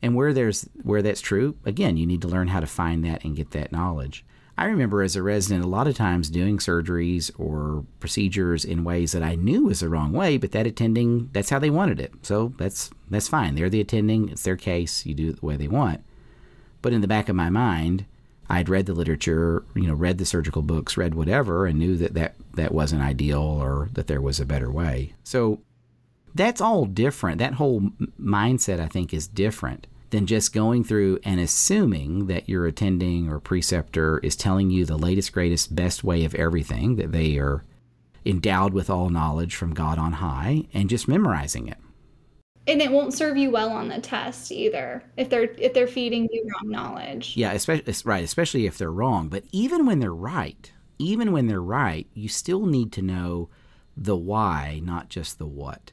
And 0.00 0.14
where 0.14 0.32
there's 0.32 0.66
where 0.82 1.02
that's 1.02 1.20
true, 1.20 1.56
again, 1.66 1.98
you 1.98 2.06
need 2.06 2.22
to 2.22 2.28
learn 2.28 2.48
how 2.48 2.60
to 2.60 2.66
find 2.66 3.04
that 3.04 3.22
and 3.22 3.36
get 3.36 3.50
that 3.50 3.70
knowledge. 3.70 4.24
I 4.56 4.64
remember 4.64 5.02
as 5.02 5.14
a 5.14 5.22
resident 5.22 5.62
a 5.62 5.68
lot 5.68 5.86
of 5.86 5.94
times 5.94 6.30
doing 6.30 6.56
surgeries 6.56 7.30
or 7.38 7.84
procedures 7.98 8.64
in 8.64 8.82
ways 8.82 9.12
that 9.12 9.22
I 9.22 9.34
knew 9.34 9.64
was 9.66 9.80
the 9.80 9.90
wrong 9.90 10.10
way, 10.10 10.38
but 10.38 10.52
that 10.52 10.66
attending 10.66 11.28
that's 11.34 11.50
how 11.50 11.58
they 11.58 11.68
wanted 11.68 12.00
it. 12.00 12.14
So 12.22 12.54
that's 12.56 12.88
that's 13.10 13.28
fine. 13.28 13.56
They're 13.56 13.68
the 13.68 13.82
attending, 13.82 14.30
it's 14.30 14.44
their 14.44 14.56
case, 14.56 15.04
you 15.04 15.12
do 15.12 15.28
it 15.28 15.40
the 15.40 15.46
way 15.46 15.58
they 15.58 15.68
want. 15.68 16.02
But 16.80 16.94
in 16.94 17.02
the 17.02 17.08
back 17.08 17.28
of 17.28 17.36
my 17.36 17.50
mind, 17.50 18.06
I'd 18.50 18.68
read 18.68 18.86
the 18.86 18.94
literature, 18.94 19.64
you 19.76 19.86
know, 19.86 19.94
read 19.94 20.18
the 20.18 20.26
surgical 20.26 20.62
books, 20.62 20.96
read 20.96 21.14
whatever, 21.14 21.66
and 21.66 21.78
knew 21.78 21.96
that 21.96 22.14
that, 22.14 22.34
that 22.54 22.74
wasn't 22.74 23.02
ideal 23.02 23.40
or 23.40 23.88
that 23.92 24.08
there 24.08 24.20
was 24.20 24.40
a 24.40 24.44
better 24.44 24.70
way. 24.70 25.14
So 25.22 25.60
that's 26.34 26.60
all 26.60 26.84
different. 26.84 27.38
That 27.38 27.54
whole 27.54 27.80
mindset, 28.20 28.80
I 28.80 28.88
think, 28.88 29.14
is 29.14 29.28
different 29.28 29.86
than 30.10 30.26
just 30.26 30.52
going 30.52 30.82
through 30.82 31.20
and 31.22 31.38
assuming 31.38 32.26
that 32.26 32.48
your 32.48 32.66
attending 32.66 33.28
or 33.28 33.38
preceptor 33.38 34.18
is 34.18 34.34
telling 34.34 34.68
you 34.68 34.84
the 34.84 34.98
latest, 34.98 35.32
greatest, 35.32 35.76
best 35.76 36.02
way 36.02 36.24
of 36.24 36.34
everything, 36.34 36.96
that 36.96 37.12
they 37.12 37.38
are 37.38 37.64
endowed 38.26 38.74
with 38.74 38.90
all 38.90 39.10
knowledge 39.10 39.54
from 39.54 39.74
God 39.74 39.96
on 39.96 40.14
high, 40.14 40.64
and 40.74 40.90
just 40.90 41.06
memorizing 41.06 41.68
it. 41.68 41.78
And 42.70 42.80
it 42.80 42.92
won't 42.92 43.12
serve 43.12 43.36
you 43.36 43.50
well 43.50 43.70
on 43.70 43.88
the 43.88 44.00
test 44.00 44.52
either 44.52 45.02
if 45.16 45.28
they're 45.28 45.50
if 45.58 45.74
they're 45.74 45.88
feeding 45.88 46.28
you 46.30 46.48
wrong 46.54 46.70
knowledge. 46.70 47.36
Yeah, 47.36 47.50
especially 47.50 47.92
right, 48.04 48.22
especially 48.22 48.66
if 48.66 48.78
they're 48.78 48.92
wrong. 48.92 49.28
But 49.28 49.42
even 49.50 49.86
when 49.86 49.98
they're 49.98 50.14
right, 50.14 50.70
even 50.96 51.32
when 51.32 51.48
they're 51.48 51.60
right, 51.60 52.06
you 52.14 52.28
still 52.28 52.66
need 52.66 52.92
to 52.92 53.02
know 53.02 53.48
the 53.96 54.16
why, 54.16 54.80
not 54.84 55.08
just 55.08 55.38
the 55.38 55.46
what. 55.46 55.90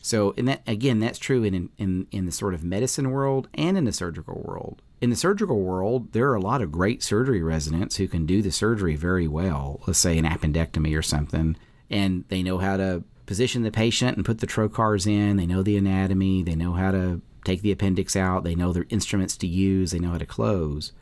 So, 0.00 0.34
and 0.36 0.48
that 0.48 0.62
again, 0.66 0.98
that's 0.98 1.18
true 1.18 1.44
in, 1.44 1.70
in 1.78 2.08
in 2.10 2.26
the 2.26 2.32
sort 2.32 2.54
of 2.54 2.64
medicine 2.64 3.12
world 3.12 3.48
and 3.54 3.78
in 3.78 3.84
the 3.84 3.92
surgical 3.92 4.42
world. 4.44 4.82
In 5.00 5.10
the 5.10 5.16
surgical 5.16 5.60
world, 5.60 6.12
there 6.12 6.28
are 6.28 6.34
a 6.34 6.40
lot 6.40 6.60
of 6.60 6.72
great 6.72 7.04
surgery 7.04 7.42
residents 7.42 7.96
who 7.96 8.08
can 8.08 8.26
do 8.26 8.42
the 8.42 8.50
surgery 8.50 8.96
very 8.96 9.28
well. 9.28 9.80
Let's 9.86 10.00
say 10.00 10.18
an 10.18 10.24
appendectomy 10.24 10.98
or 10.98 11.02
something, 11.02 11.56
and 11.88 12.24
they 12.28 12.42
know 12.42 12.58
how 12.58 12.78
to 12.78 13.04
position 13.26 13.62
the 13.62 13.70
patient 13.70 14.16
and 14.16 14.24
put 14.26 14.38
the 14.38 14.46
trocars 14.46 15.06
in. 15.06 15.36
They 15.36 15.46
know 15.46 15.62
the 15.62 15.76
anatomy. 15.76 16.42
They 16.42 16.54
know 16.54 16.72
how 16.72 16.90
to 16.92 17.20
take 17.44 17.62
the 17.62 17.72
appendix 17.72 18.16
out. 18.16 18.44
They 18.44 18.54
know 18.54 18.72
their 18.72 18.86
instruments 18.88 19.36
to 19.38 19.46
use. 19.46 19.90
They 19.90 19.98
know 19.98 20.10
how 20.10 20.18
to 20.18 20.26
close, 20.26 20.92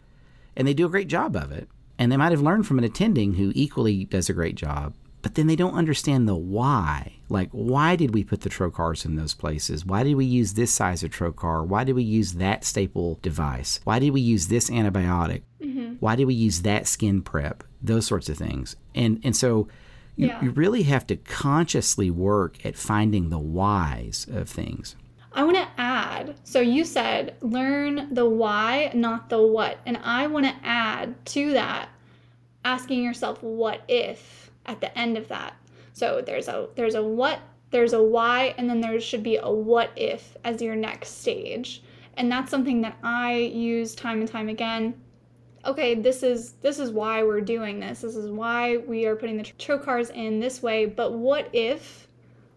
and 0.56 0.66
they 0.66 0.74
do 0.74 0.86
a 0.86 0.90
great 0.90 1.08
job 1.08 1.36
of 1.36 1.52
it. 1.52 1.68
And 1.98 2.10
they 2.10 2.16
might 2.16 2.32
have 2.32 2.40
learned 2.42 2.66
from 2.66 2.78
an 2.78 2.84
attending 2.84 3.34
who 3.34 3.52
equally 3.54 4.04
does 4.04 4.28
a 4.28 4.32
great 4.32 4.56
job. 4.56 4.94
but 5.22 5.36
then 5.36 5.46
they 5.46 5.56
don't 5.56 5.74
understand 5.74 6.28
the 6.28 6.34
why. 6.34 7.14
Like, 7.28 7.48
why 7.52 7.96
did 7.96 8.12
we 8.12 8.24
put 8.24 8.40
the 8.42 8.50
trocars 8.50 9.04
in 9.04 9.14
those 9.14 9.34
places? 9.34 9.86
Why 9.86 10.02
did 10.02 10.16
we 10.16 10.24
use 10.24 10.54
this 10.54 10.72
size 10.72 11.02
of 11.02 11.10
trocar? 11.12 11.64
Why 11.64 11.84
did 11.84 11.94
we 11.94 12.02
use 12.02 12.34
that 12.34 12.64
staple 12.64 13.18
device? 13.22 13.80
Why 13.84 14.00
did 14.00 14.10
we 14.10 14.20
use 14.20 14.48
this 14.48 14.68
antibiotic? 14.68 15.42
Mm-hmm. 15.62 15.94
Why 16.00 16.16
did 16.16 16.24
we 16.26 16.34
use 16.34 16.62
that 16.62 16.86
skin 16.88 17.22
prep? 17.22 17.62
Those 17.80 18.04
sorts 18.04 18.28
of 18.28 18.36
things. 18.36 18.76
And 18.94 19.20
and 19.24 19.34
so 19.34 19.68
you, 20.16 20.28
yeah. 20.28 20.42
you 20.42 20.50
really 20.50 20.83
have 20.85 21.07
to 21.09 21.16
consciously 21.16 22.11
work 22.11 22.64
at 22.64 22.76
finding 22.76 23.31
the 23.31 23.38
whys 23.38 24.26
of 24.31 24.49
things. 24.49 24.97
I 25.35 25.45
want 25.45 25.57
to 25.57 25.69
add 25.78 26.35
so 26.45 26.61
you 26.61 26.85
said 26.85 27.37
learn 27.40 28.12
the 28.14 28.28
why, 28.28 28.90
not 28.95 29.31
the 29.31 29.40
what. 29.40 29.78
And 29.87 29.99
I 30.02 30.26
want 30.26 30.47
to 30.47 30.54
add 30.62 31.25
to 31.26 31.52
that 31.52 31.88
asking 32.64 33.02
yourself 33.02 33.42
what 33.42 33.83
if 33.88 34.50
at 34.66 34.81
the 34.81 34.97
end 34.97 35.16
of 35.16 35.28
that. 35.28 35.54
So 35.92 36.23
there's 36.25 36.49
a 36.49 36.69
there's 36.75 36.95
a 36.95 37.02
what, 37.02 37.40
there's 37.71 37.92
a 37.92 38.02
why, 38.02 38.54
and 38.59 38.69
then 38.69 38.81
there 38.81 39.00
should 39.00 39.23
be 39.23 39.37
a 39.37 39.50
what 39.50 39.90
if 39.97 40.37
as 40.45 40.61
your 40.61 40.76
next 40.76 41.21
stage. 41.21 41.83
And 42.16 42.31
that's 42.31 42.50
something 42.50 42.83
that 42.83 42.99
I 43.02 43.37
use 43.37 43.95
time 43.95 44.21
and 44.21 44.28
time 44.28 44.49
again. 44.49 44.95
Okay, 45.64 45.95
this 45.95 46.25
is 46.25 46.52
this 46.61 46.81
is 46.81 46.90
why 46.90 47.23
we're 47.23 47.40
doing 47.40 47.78
this. 47.78 48.00
This 48.00 48.16
is 48.16 48.31
why 48.31 48.78
we 48.78 49.07
are 49.07 49.14
putting 49.14 49.37
the 49.37 49.45
trocars 49.45 50.11
in 50.11 50.40
this 50.40 50.61
way, 50.61 50.87
but 50.87 51.12
what 51.12 51.49
if 51.52 52.09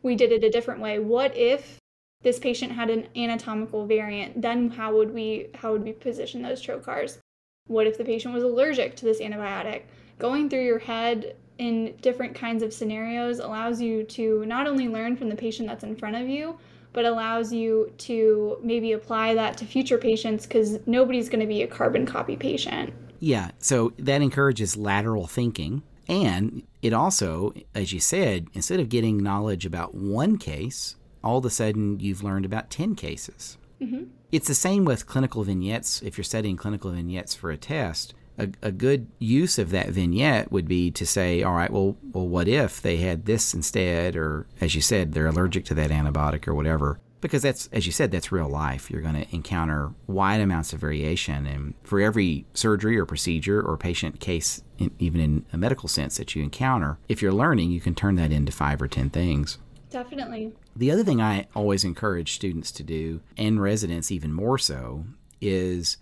we 0.01 0.15
did 0.15 0.31
it 0.31 0.43
a 0.43 0.49
different 0.49 0.81
way? 0.81 0.97
What 0.97 1.35
if 1.37 1.79
this 2.23 2.39
patient 2.39 2.71
had 2.71 2.89
an 2.89 3.07
anatomical 3.15 3.85
variant, 3.85 4.41
then 4.41 4.71
how 4.71 4.95
would 4.95 5.13
we 5.13 5.49
how 5.53 5.71
would 5.71 5.83
we 5.83 5.93
position 5.93 6.41
those 6.41 6.65
trocars? 6.65 7.19
What 7.67 7.85
if 7.85 7.97
the 7.97 8.03
patient 8.03 8.33
was 8.33 8.43
allergic 8.43 8.95
to 8.97 9.05
this 9.05 9.21
antibiotic? 9.21 9.83
Going 10.17 10.49
through 10.49 10.65
your 10.65 10.79
head 10.79 11.35
in 11.59 11.95
different 12.01 12.33
kinds 12.33 12.63
of 12.63 12.73
scenarios 12.73 13.39
allows 13.39 13.79
you 13.79 14.03
to 14.03 14.45
not 14.45 14.65
only 14.65 14.87
learn 14.87 15.15
from 15.15 15.29
the 15.29 15.35
patient 15.35 15.67
that's 15.67 15.83
in 15.83 15.95
front 15.95 16.15
of 16.15 16.27
you, 16.27 16.57
but 16.95 17.05
allows 17.05 17.51
you 17.51 17.91
to 17.97 18.57
maybe 18.63 18.93
apply 18.93 19.35
that 19.35 19.57
to 19.57 19.65
future 19.65 19.97
patients 19.97 20.47
because 20.47 20.79
nobody's 20.87 21.27
going 21.27 21.41
to 21.41 21.45
be 21.45 21.61
a 21.61 21.67
carbon 21.67 22.05
copy 22.05 22.37
patient. 22.37 22.93
Yeah, 23.19 23.51
so 23.59 23.91
that 23.99 24.21
encourages 24.21 24.77
lateral 24.77 25.27
thinking. 25.27 25.83
And 26.07 26.63
it 26.81 26.93
also, 26.93 27.53
as 27.73 27.91
you 27.91 27.99
said, 27.99 28.47
instead 28.53 28.79
of 28.79 28.87
getting 28.87 29.21
knowledge 29.21 29.65
about 29.65 29.93
one 29.93 30.37
case, 30.37 30.95
all 31.21 31.39
of 31.39 31.45
a 31.45 31.49
sudden 31.49 31.99
you've 31.99 32.23
learned 32.23 32.45
about 32.45 32.69
10 32.69 32.95
cases. 32.95 33.57
Mm-hmm. 33.81 34.05
It's 34.31 34.47
the 34.47 34.55
same 34.55 34.85
with 34.85 35.05
clinical 35.05 35.43
vignettes. 35.43 36.01
If 36.01 36.17
you're 36.17 36.23
studying 36.23 36.55
clinical 36.55 36.91
vignettes 36.91 37.35
for 37.35 37.51
a 37.51 37.57
test, 37.57 38.13
a, 38.37 38.49
a, 38.61 38.71
good 38.71 39.07
use 39.19 39.57
of 39.57 39.69
that 39.71 39.89
vignette 39.89 40.51
would 40.51 40.67
be 40.67 40.91
to 40.91 41.05
say, 41.05 41.43
all 41.43 41.53
right, 41.53 41.71
well, 41.71 41.95
well, 42.11 42.27
what 42.27 42.47
if 42.47 42.81
they 42.81 42.97
had 42.97 43.25
this 43.25 43.53
instead, 43.53 44.15
or 44.15 44.47
as 44.61 44.75
you 44.75 44.81
said, 44.81 45.13
they're 45.13 45.27
allergic 45.27 45.65
to 45.65 45.73
that 45.75 45.91
antibiotic 45.91 46.47
or 46.47 46.53
whatever? 46.53 46.99
Because 47.21 47.41
that's, 47.41 47.67
as 47.71 47.85
you 47.85 47.91
said, 47.91 48.11
that's 48.11 48.31
real 48.31 48.49
life. 48.49 48.91
You're 48.91 49.01
going 49.01 49.15
to 49.15 49.35
encounter 49.35 49.93
wide 50.05 50.41
amounts 50.41 50.73
of 50.73 50.79
variation, 50.79 51.45
and 51.45 51.73
for 51.83 51.99
every 51.99 52.45
surgery 52.53 52.97
or 52.97 53.05
procedure 53.05 53.61
or 53.61 53.77
patient 53.77 54.19
case, 54.19 54.61
in, 54.77 54.91
even 54.99 55.21
in 55.21 55.45
a 55.51 55.57
medical 55.57 55.89
sense 55.89 56.17
that 56.17 56.35
you 56.35 56.43
encounter, 56.43 56.97
if 57.07 57.21
you're 57.21 57.33
learning, 57.33 57.71
you 57.71 57.81
can 57.81 57.95
turn 57.95 58.15
that 58.15 58.31
into 58.31 58.51
five 58.51 58.81
or 58.81 58.87
ten 58.87 59.09
things. 59.09 59.57
Definitely. 59.89 60.51
The 60.75 60.91
other 60.91 61.03
thing 61.03 61.21
I 61.21 61.47
always 61.55 61.85
encourage 61.85 62.35
students 62.35 62.71
to 62.73 62.83
do, 62.83 63.21
and 63.37 63.61
residents 63.61 64.11
even 64.11 64.33
more 64.33 64.57
so, 64.57 65.05
is 65.39 65.97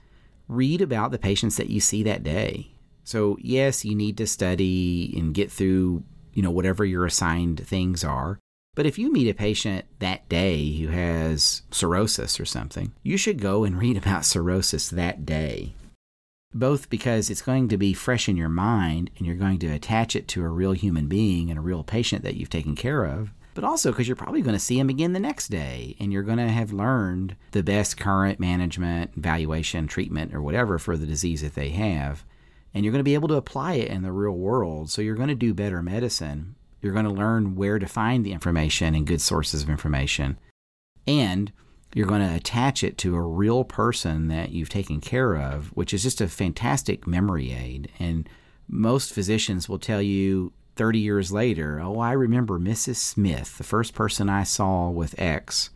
read 0.53 0.81
about 0.81 1.11
the 1.11 1.19
patients 1.19 1.57
that 1.57 1.69
you 1.69 1.79
see 1.79 2.03
that 2.03 2.23
day. 2.23 2.71
So, 3.03 3.37
yes, 3.41 3.83
you 3.83 3.95
need 3.95 4.17
to 4.17 4.27
study 4.27 5.13
and 5.17 5.33
get 5.33 5.51
through, 5.51 6.03
you 6.33 6.41
know, 6.41 6.51
whatever 6.51 6.85
your 6.85 7.05
assigned 7.05 7.65
things 7.65 8.03
are. 8.03 8.39
But 8.75 8.85
if 8.85 8.97
you 8.97 9.11
meet 9.11 9.29
a 9.29 9.35
patient 9.35 9.85
that 9.99 10.27
day 10.29 10.73
who 10.77 10.87
has 10.87 11.61
cirrhosis 11.69 12.39
or 12.39 12.45
something, 12.45 12.93
you 13.03 13.17
should 13.17 13.39
go 13.39 13.63
and 13.63 13.77
read 13.77 13.97
about 13.97 14.25
cirrhosis 14.25 14.89
that 14.89 15.25
day. 15.25 15.75
Both 16.55 16.89
because 16.89 17.29
it's 17.29 17.41
going 17.41 17.67
to 17.69 17.77
be 17.77 17.93
fresh 17.93 18.29
in 18.29 18.37
your 18.37 18.49
mind 18.49 19.09
and 19.17 19.27
you're 19.27 19.35
going 19.35 19.59
to 19.59 19.67
attach 19.67 20.15
it 20.15 20.27
to 20.29 20.43
a 20.43 20.49
real 20.49 20.73
human 20.73 21.07
being 21.07 21.49
and 21.49 21.59
a 21.59 21.63
real 21.63 21.83
patient 21.83 22.23
that 22.23 22.35
you've 22.35 22.49
taken 22.49 22.75
care 22.75 23.05
of 23.05 23.31
but 23.53 23.63
also 23.63 23.91
because 23.91 24.07
you're 24.07 24.15
probably 24.15 24.41
going 24.41 24.55
to 24.55 24.59
see 24.59 24.77
them 24.77 24.89
again 24.89 25.13
the 25.13 25.19
next 25.19 25.49
day 25.49 25.95
and 25.99 26.11
you're 26.11 26.23
going 26.23 26.37
to 26.37 26.49
have 26.49 26.73
learned 26.73 27.35
the 27.51 27.63
best 27.63 27.97
current 27.97 28.39
management, 28.39 29.11
evaluation, 29.15 29.87
treatment, 29.87 30.33
or 30.33 30.41
whatever 30.41 30.79
for 30.79 30.97
the 30.97 31.05
disease 31.05 31.41
that 31.41 31.55
they 31.55 31.69
have. 31.69 32.25
And 32.73 32.83
you're 32.83 32.91
going 32.91 32.99
to 32.99 33.03
be 33.03 33.13
able 33.13 33.27
to 33.27 33.35
apply 33.35 33.73
it 33.73 33.89
in 33.89 34.01
the 34.01 34.11
real 34.11 34.33
world. 34.33 34.89
So 34.89 35.01
you're 35.01 35.15
going 35.15 35.29
to 35.29 35.35
do 35.35 35.53
better 35.53 35.83
medicine. 35.83 36.55
You're 36.81 36.93
going 36.93 37.05
to 37.05 37.11
learn 37.11 37.55
where 37.55 37.79
to 37.79 37.87
find 37.87 38.25
the 38.25 38.33
information 38.33 38.95
and 38.95 39.07
good 39.07 39.21
sources 39.21 39.61
of 39.61 39.69
information. 39.69 40.39
And 41.05 41.51
you're 41.93 42.07
going 42.07 42.27
to 42.27 42.35
attach 42.35 42.83
it 42.83 42.97
to 42.99 43.15
a 43.15 43.21
real 43.21 43.63
person 43.63 44.27
that 44.29 44.49
you've 44.49 44.69
taken 44.69 44.99
care 44.99 45.35
of, 45.35 45.67
which 45.75 45.93
is 45.93 46.01
just 46.01 46.21
a 46.21 46.27
fantastic 46.27 47.05
memory 47.05 47.51
aid. 47.51 47.91
And 47.99 48.27
most 48.67 49.13
physicians 49.13 49.69
will 49.69 49.79
tell 49.79 50.01
you 50.01 50.51
30 50.75 50.99
years 50.99 51.31
later, 51.31 51.79
oh, 51.79 51.99
I 51.99 52.13
remember 52.13 52.59
Mrs. 52.59 52.95
Smith, 52.95 53.57
the 53.57 53.63
first 53.63 53.93
person 53.93 54.29
I 54.29 54.43
saw 54.43 54.89
with 54.89 55.19
X, 55.19 55.69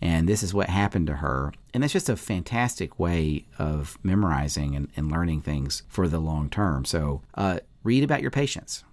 and 0.00 0.28
this 0.28 0.42
is 0.42 0.54
what 0.54 0.70
happened 0.70 1.06
to 1.08 1.16
her. 1.16 1.52
And 1.74 1.82
that's 1.82 1.92
just 1.92 2.08
a 2.08 2.16
fantastic 2.16 2.98
way 2.98 3.44
of 3.58 3.98
memorizing 4.02 4.74
and, 4.74 4.88
and 4.96 5.10
learning 5.10 5.42
things 5.42 5.82
for 5.88 6.08
the 6.08 6.18
long 6.18 6.48
term. 6.48 6.84
So, 6.84 7.22
uh, 7.34 7.60
read 7.84 8.02
about 8.02 8.22
your 8.22 8.30
patients. 8.30 8.84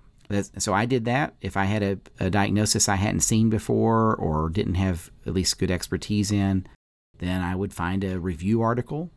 So, 0.58 0.74
I 0.74 0.86
did 0.86 1.06
that. 1.06 1.36
If 1.42 1.56
I 1.56 1.64
had 1.64 1.84
a, 1.84 2.00
a 2.20 2.30
diagnosis 2.30 2.90
I 2.90 2.96
hadn't 2.96 3.22
seen 3.22 3.50
before 3.50 4.16
or 4.16 4.50
didn't 4.50 4.76
have 4.76 5.10
at 5.26 5.34
least 5.34 5.60
good 5.60 5.72
expertise 5.72 6.32
in, 6.32 6.68
then 7.20 7.42
I 7.42 7.56
would 7.56 7.74
find 7.74 8.04
a 8.04 8.20
review 8.20 8.62
article. 8.62 9.10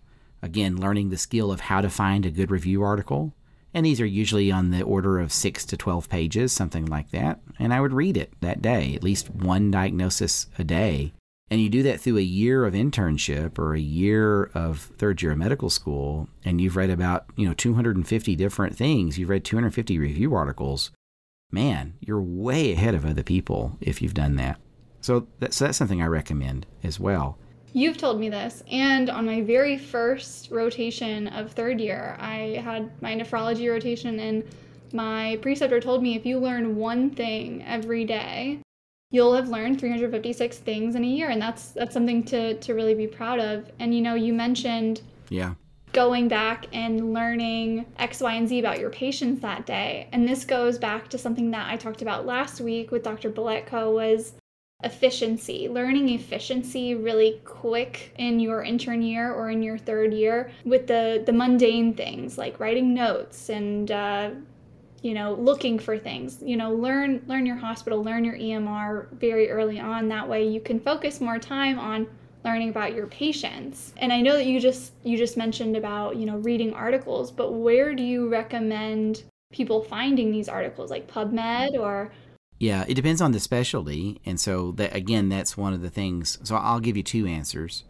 Again, 0.42 0.76
learning 0.76 1.10
the 1.10 1.18
skill 1.18 1.50
of 1.50 1.60
how 1.60 1.80
to 1.80 1.90
find 1.90 2.25
a 2.25 2.30
good 2.30 2.50
review 2.50 2.82
article 2.82 3.34
and 3.72 3.86
these 3.86 4.00
are 4.00 4.06
usually 4.06 4.50
on 4.50 4.70
the 4.70 4.82
order 4.82 5.18
of 5.18 5.32
6 5.32 5.64
to 5.66 5.76
12 5.76 6.08
pages, 6.08 6.52
something 6.52 6.86
like 6.86 7.10
that. 7.10 7.40
And 7.58 7.72
I 7.72 7.80
would 7.80 7.92
read 7.92 8.16
it 8.16 8.32
that 8.40 8.62
day, 8.62 8.94
at 8.94 9.04
least 9.04 9.30
one 9.30 9.70
diagnosis 9.70 10.48
a 10.58 10.64
day. 10.64 11.12
And 11.50 11.60
you 11.60 11.68
do 11.68 11.82
that 11.82 12.00
through 12.00 12.18
a 12.18 12.22
year 12.22 12.64
of 12.64 12.74
internship 12.74 13.58
or 13.58 13.74
a 13.74 13.80
year 13.80 14.44
of 14.54 14.92
third 14.98 15.20
year 15.20 15.32
of 15.32 15.38
medical 15.38 15.68
school, 15.68 16.28
and 16.44 16.60
you've 16.60 16.76
read 16.76 16.90
about, 16.90 17.26
you 17.36 17.46
know, 17.46 17.54
250 17.54 18.36
different 18.36 18.76
things. 18.76 19.18
You've 19.18 19.30
read 19.30 19.44
250 19.44 19.98
review 19.98 20.34
articles. 20.34 20.92
Man, 21.50 21.94
you're 22.00 22.22
way 22.22 22.72
ahead 22.72 22.94
of 22.94 23.04
other 23.04 23.24
people 23.24 23.76
if 23.80 24.00
you've 24.00 24.14
done 24.14 24.36
that. 24.36 24.60
So 25.00 25.26
that's, 25.40 25.56
so 25.56 25.64
that's 25.64 25.78
something 25.78 26.00
I 26.00 26.06
recommend 26.06 26.66
as 26.84 27.00
well. 27.00 27.36
You've 27.72 27.96
told 27.96 28.18
me 28.18 28.28
this, 28.28 28.62
and 28.70 29.08
on 29.08 29.26
my 29.26 29.42
very 29.42 29.78
first 29.78 30.50
rotation 30.50 31.28
of 31.28 31.52
third 31.52 31.80
year, 31.80 32.16
I 32.18 32.60
had 32.64 32.90
my 33.00 33.14
nephrology 33.14 33.70
rotation, 33.70 34.18
and 34.18 34.44
my 34.92 35.38
preceptor 35.40 35.78
told 35.78 36.02
me 36.02 36.16
if 36.16 36.26
you 36.26 36.38
learn 36.38 36.76
one 36.76 37.10
thing 37.10 37.64
every 37.64 38.04
day, 38.04 38.60
you'll 39.10 39.34
have 39.34 39.48
learned 39.48 39.78
356 39.78 40.58
things 40.58 40.96
in 40.96 41.04
a 41.04 41.06
year, 41.06 41.28
and 41.28 41.40
that's 41.40 41.70
that's 41.70 41.94
something 41.94 42.24
to 42.24 42.54
to 42.54 42.74
really 42.74 42.94
be 42.94 43.06
proud 43.06 43.38
of. 43.38 43.70
And 43.78 43.94
you 43.94 44.00
know, 44.00 44.14
you 44.14 44.32
mentioned 44.32 45.02
yeah 45.28 45.54
going 45.92 46.28
back 46.28 46.66
and 46.72 47.12
learning 47.12 47.86
X, 47.98 48.20
Y, 48.20 48.34
and 48.34 48.48
Z 48.48 48.58
about 48.60 48.78
your 48.78 48.90
patients 48.90 49.40
that 49.42 49.66
day. 49.66 50.08
And 50.12 50.28
this 50.28 50.44
goes 50.44 50.78
back 50.78 51.08
to 51.08 51.18
something 51.18 51.50
that 51.50 51.68
I 51.70 51.76
talked 51.76 52.02
about 52.02 52.26
last 52.26 52.60
week 52.60 52.90
with 52.90 53.02
Dr. 53.02 53.30
Boletko 53.30 53.92
was 53.92 54.34
efficiency, 54.82 55.68
learning 55.68 56.08
efficiency 56.10 56.94
really 56.94 57.40
quick 57.44 58.14
in 58.16 58.40
your 58.40 58.62
intern 58.62 59.02
year 59.02 59.32
or 59.32 59.50
in 59.50 59.62
your 59.62 59.78
third 59.78 60.12
year 60.14 60.50
with 60.64 60.87
the 60.87 61.22
the 61.26 61.32
mundane 61.32 61.94
things 61.94 62.38
like 62.38 62.58
writing 62.60 62.94
notes 62.94 63.50
and 63.50 63.90
uh, 63.90 64.30
you 65.02 65.14
know 65.14 65.34
looking 65.34 65.78
for 65.78 65.99
things. 65.99 66.42
You 66.42 66.56
know 66.56 66.72
learn 66.72 67.22
learn 67.26 67.46
your 67.46 67.56
hospital 67.56 68.02
learn 68.02 68.25
your 68.25 68.37
emr 68.37 69.12
very 69.12 69.50
early 69.50 69.78
on. 69.78 70.08
That 70.08 70.28
way 70.28 70.46
you 70.49 70.60
can 70.60 70.80
focus 70.80 71.20
more 71.20 71.38
time 71.38 71.78
on 71.78 72.06
learning 72.44 72.70
about 72.70 72.94
your 72.94 73.06
patients. 73.06 73.92
And 73.99 74.12
i 74.12 74.20
know 74.20 74.34
that 74.34 74.46
you 74.46 74.60
just 74.60 74.92
you 75.04 75.18
just 75.18 75.37
mentioned 75.37 75.76
about 75.76 76.16
you 76.16 76.26
know 76.26 76.38
reading 76.38 76.72
articles 76.72 77.30
but 77.30 77.52
where 77.52 77.94
do 77.94 78.02
you 78.02 78.28
recommend 78.28 79.25
people 79.52 79.82
finding 79.82 80.30
these 80.30 80.49
articles? 80.49 80.90
Like 80.90 81.10
pubmed 81.10 81.78
or 81.78 82.12
yeah, 82.61 82.85
it 82.87 82.93
depends 82.93 83.23
on 83.23 83.33
the 83.33 83.40
specialty, 83.40 84.21
and 84.26 84.38
so 84.38 84.73
that 84.73 84.95
again, 84.95 85.31
that's 85.31 85.57
one 85.57 85.73
of 85.73 85.81
the 85.81 85.88
things. 85.88 86.38
So 86.43 86.57
I'll 86.57 86.79
give 86.79 86.95
you 86.95 87.02
two 87.02 87.26
answers, 87.26 87.85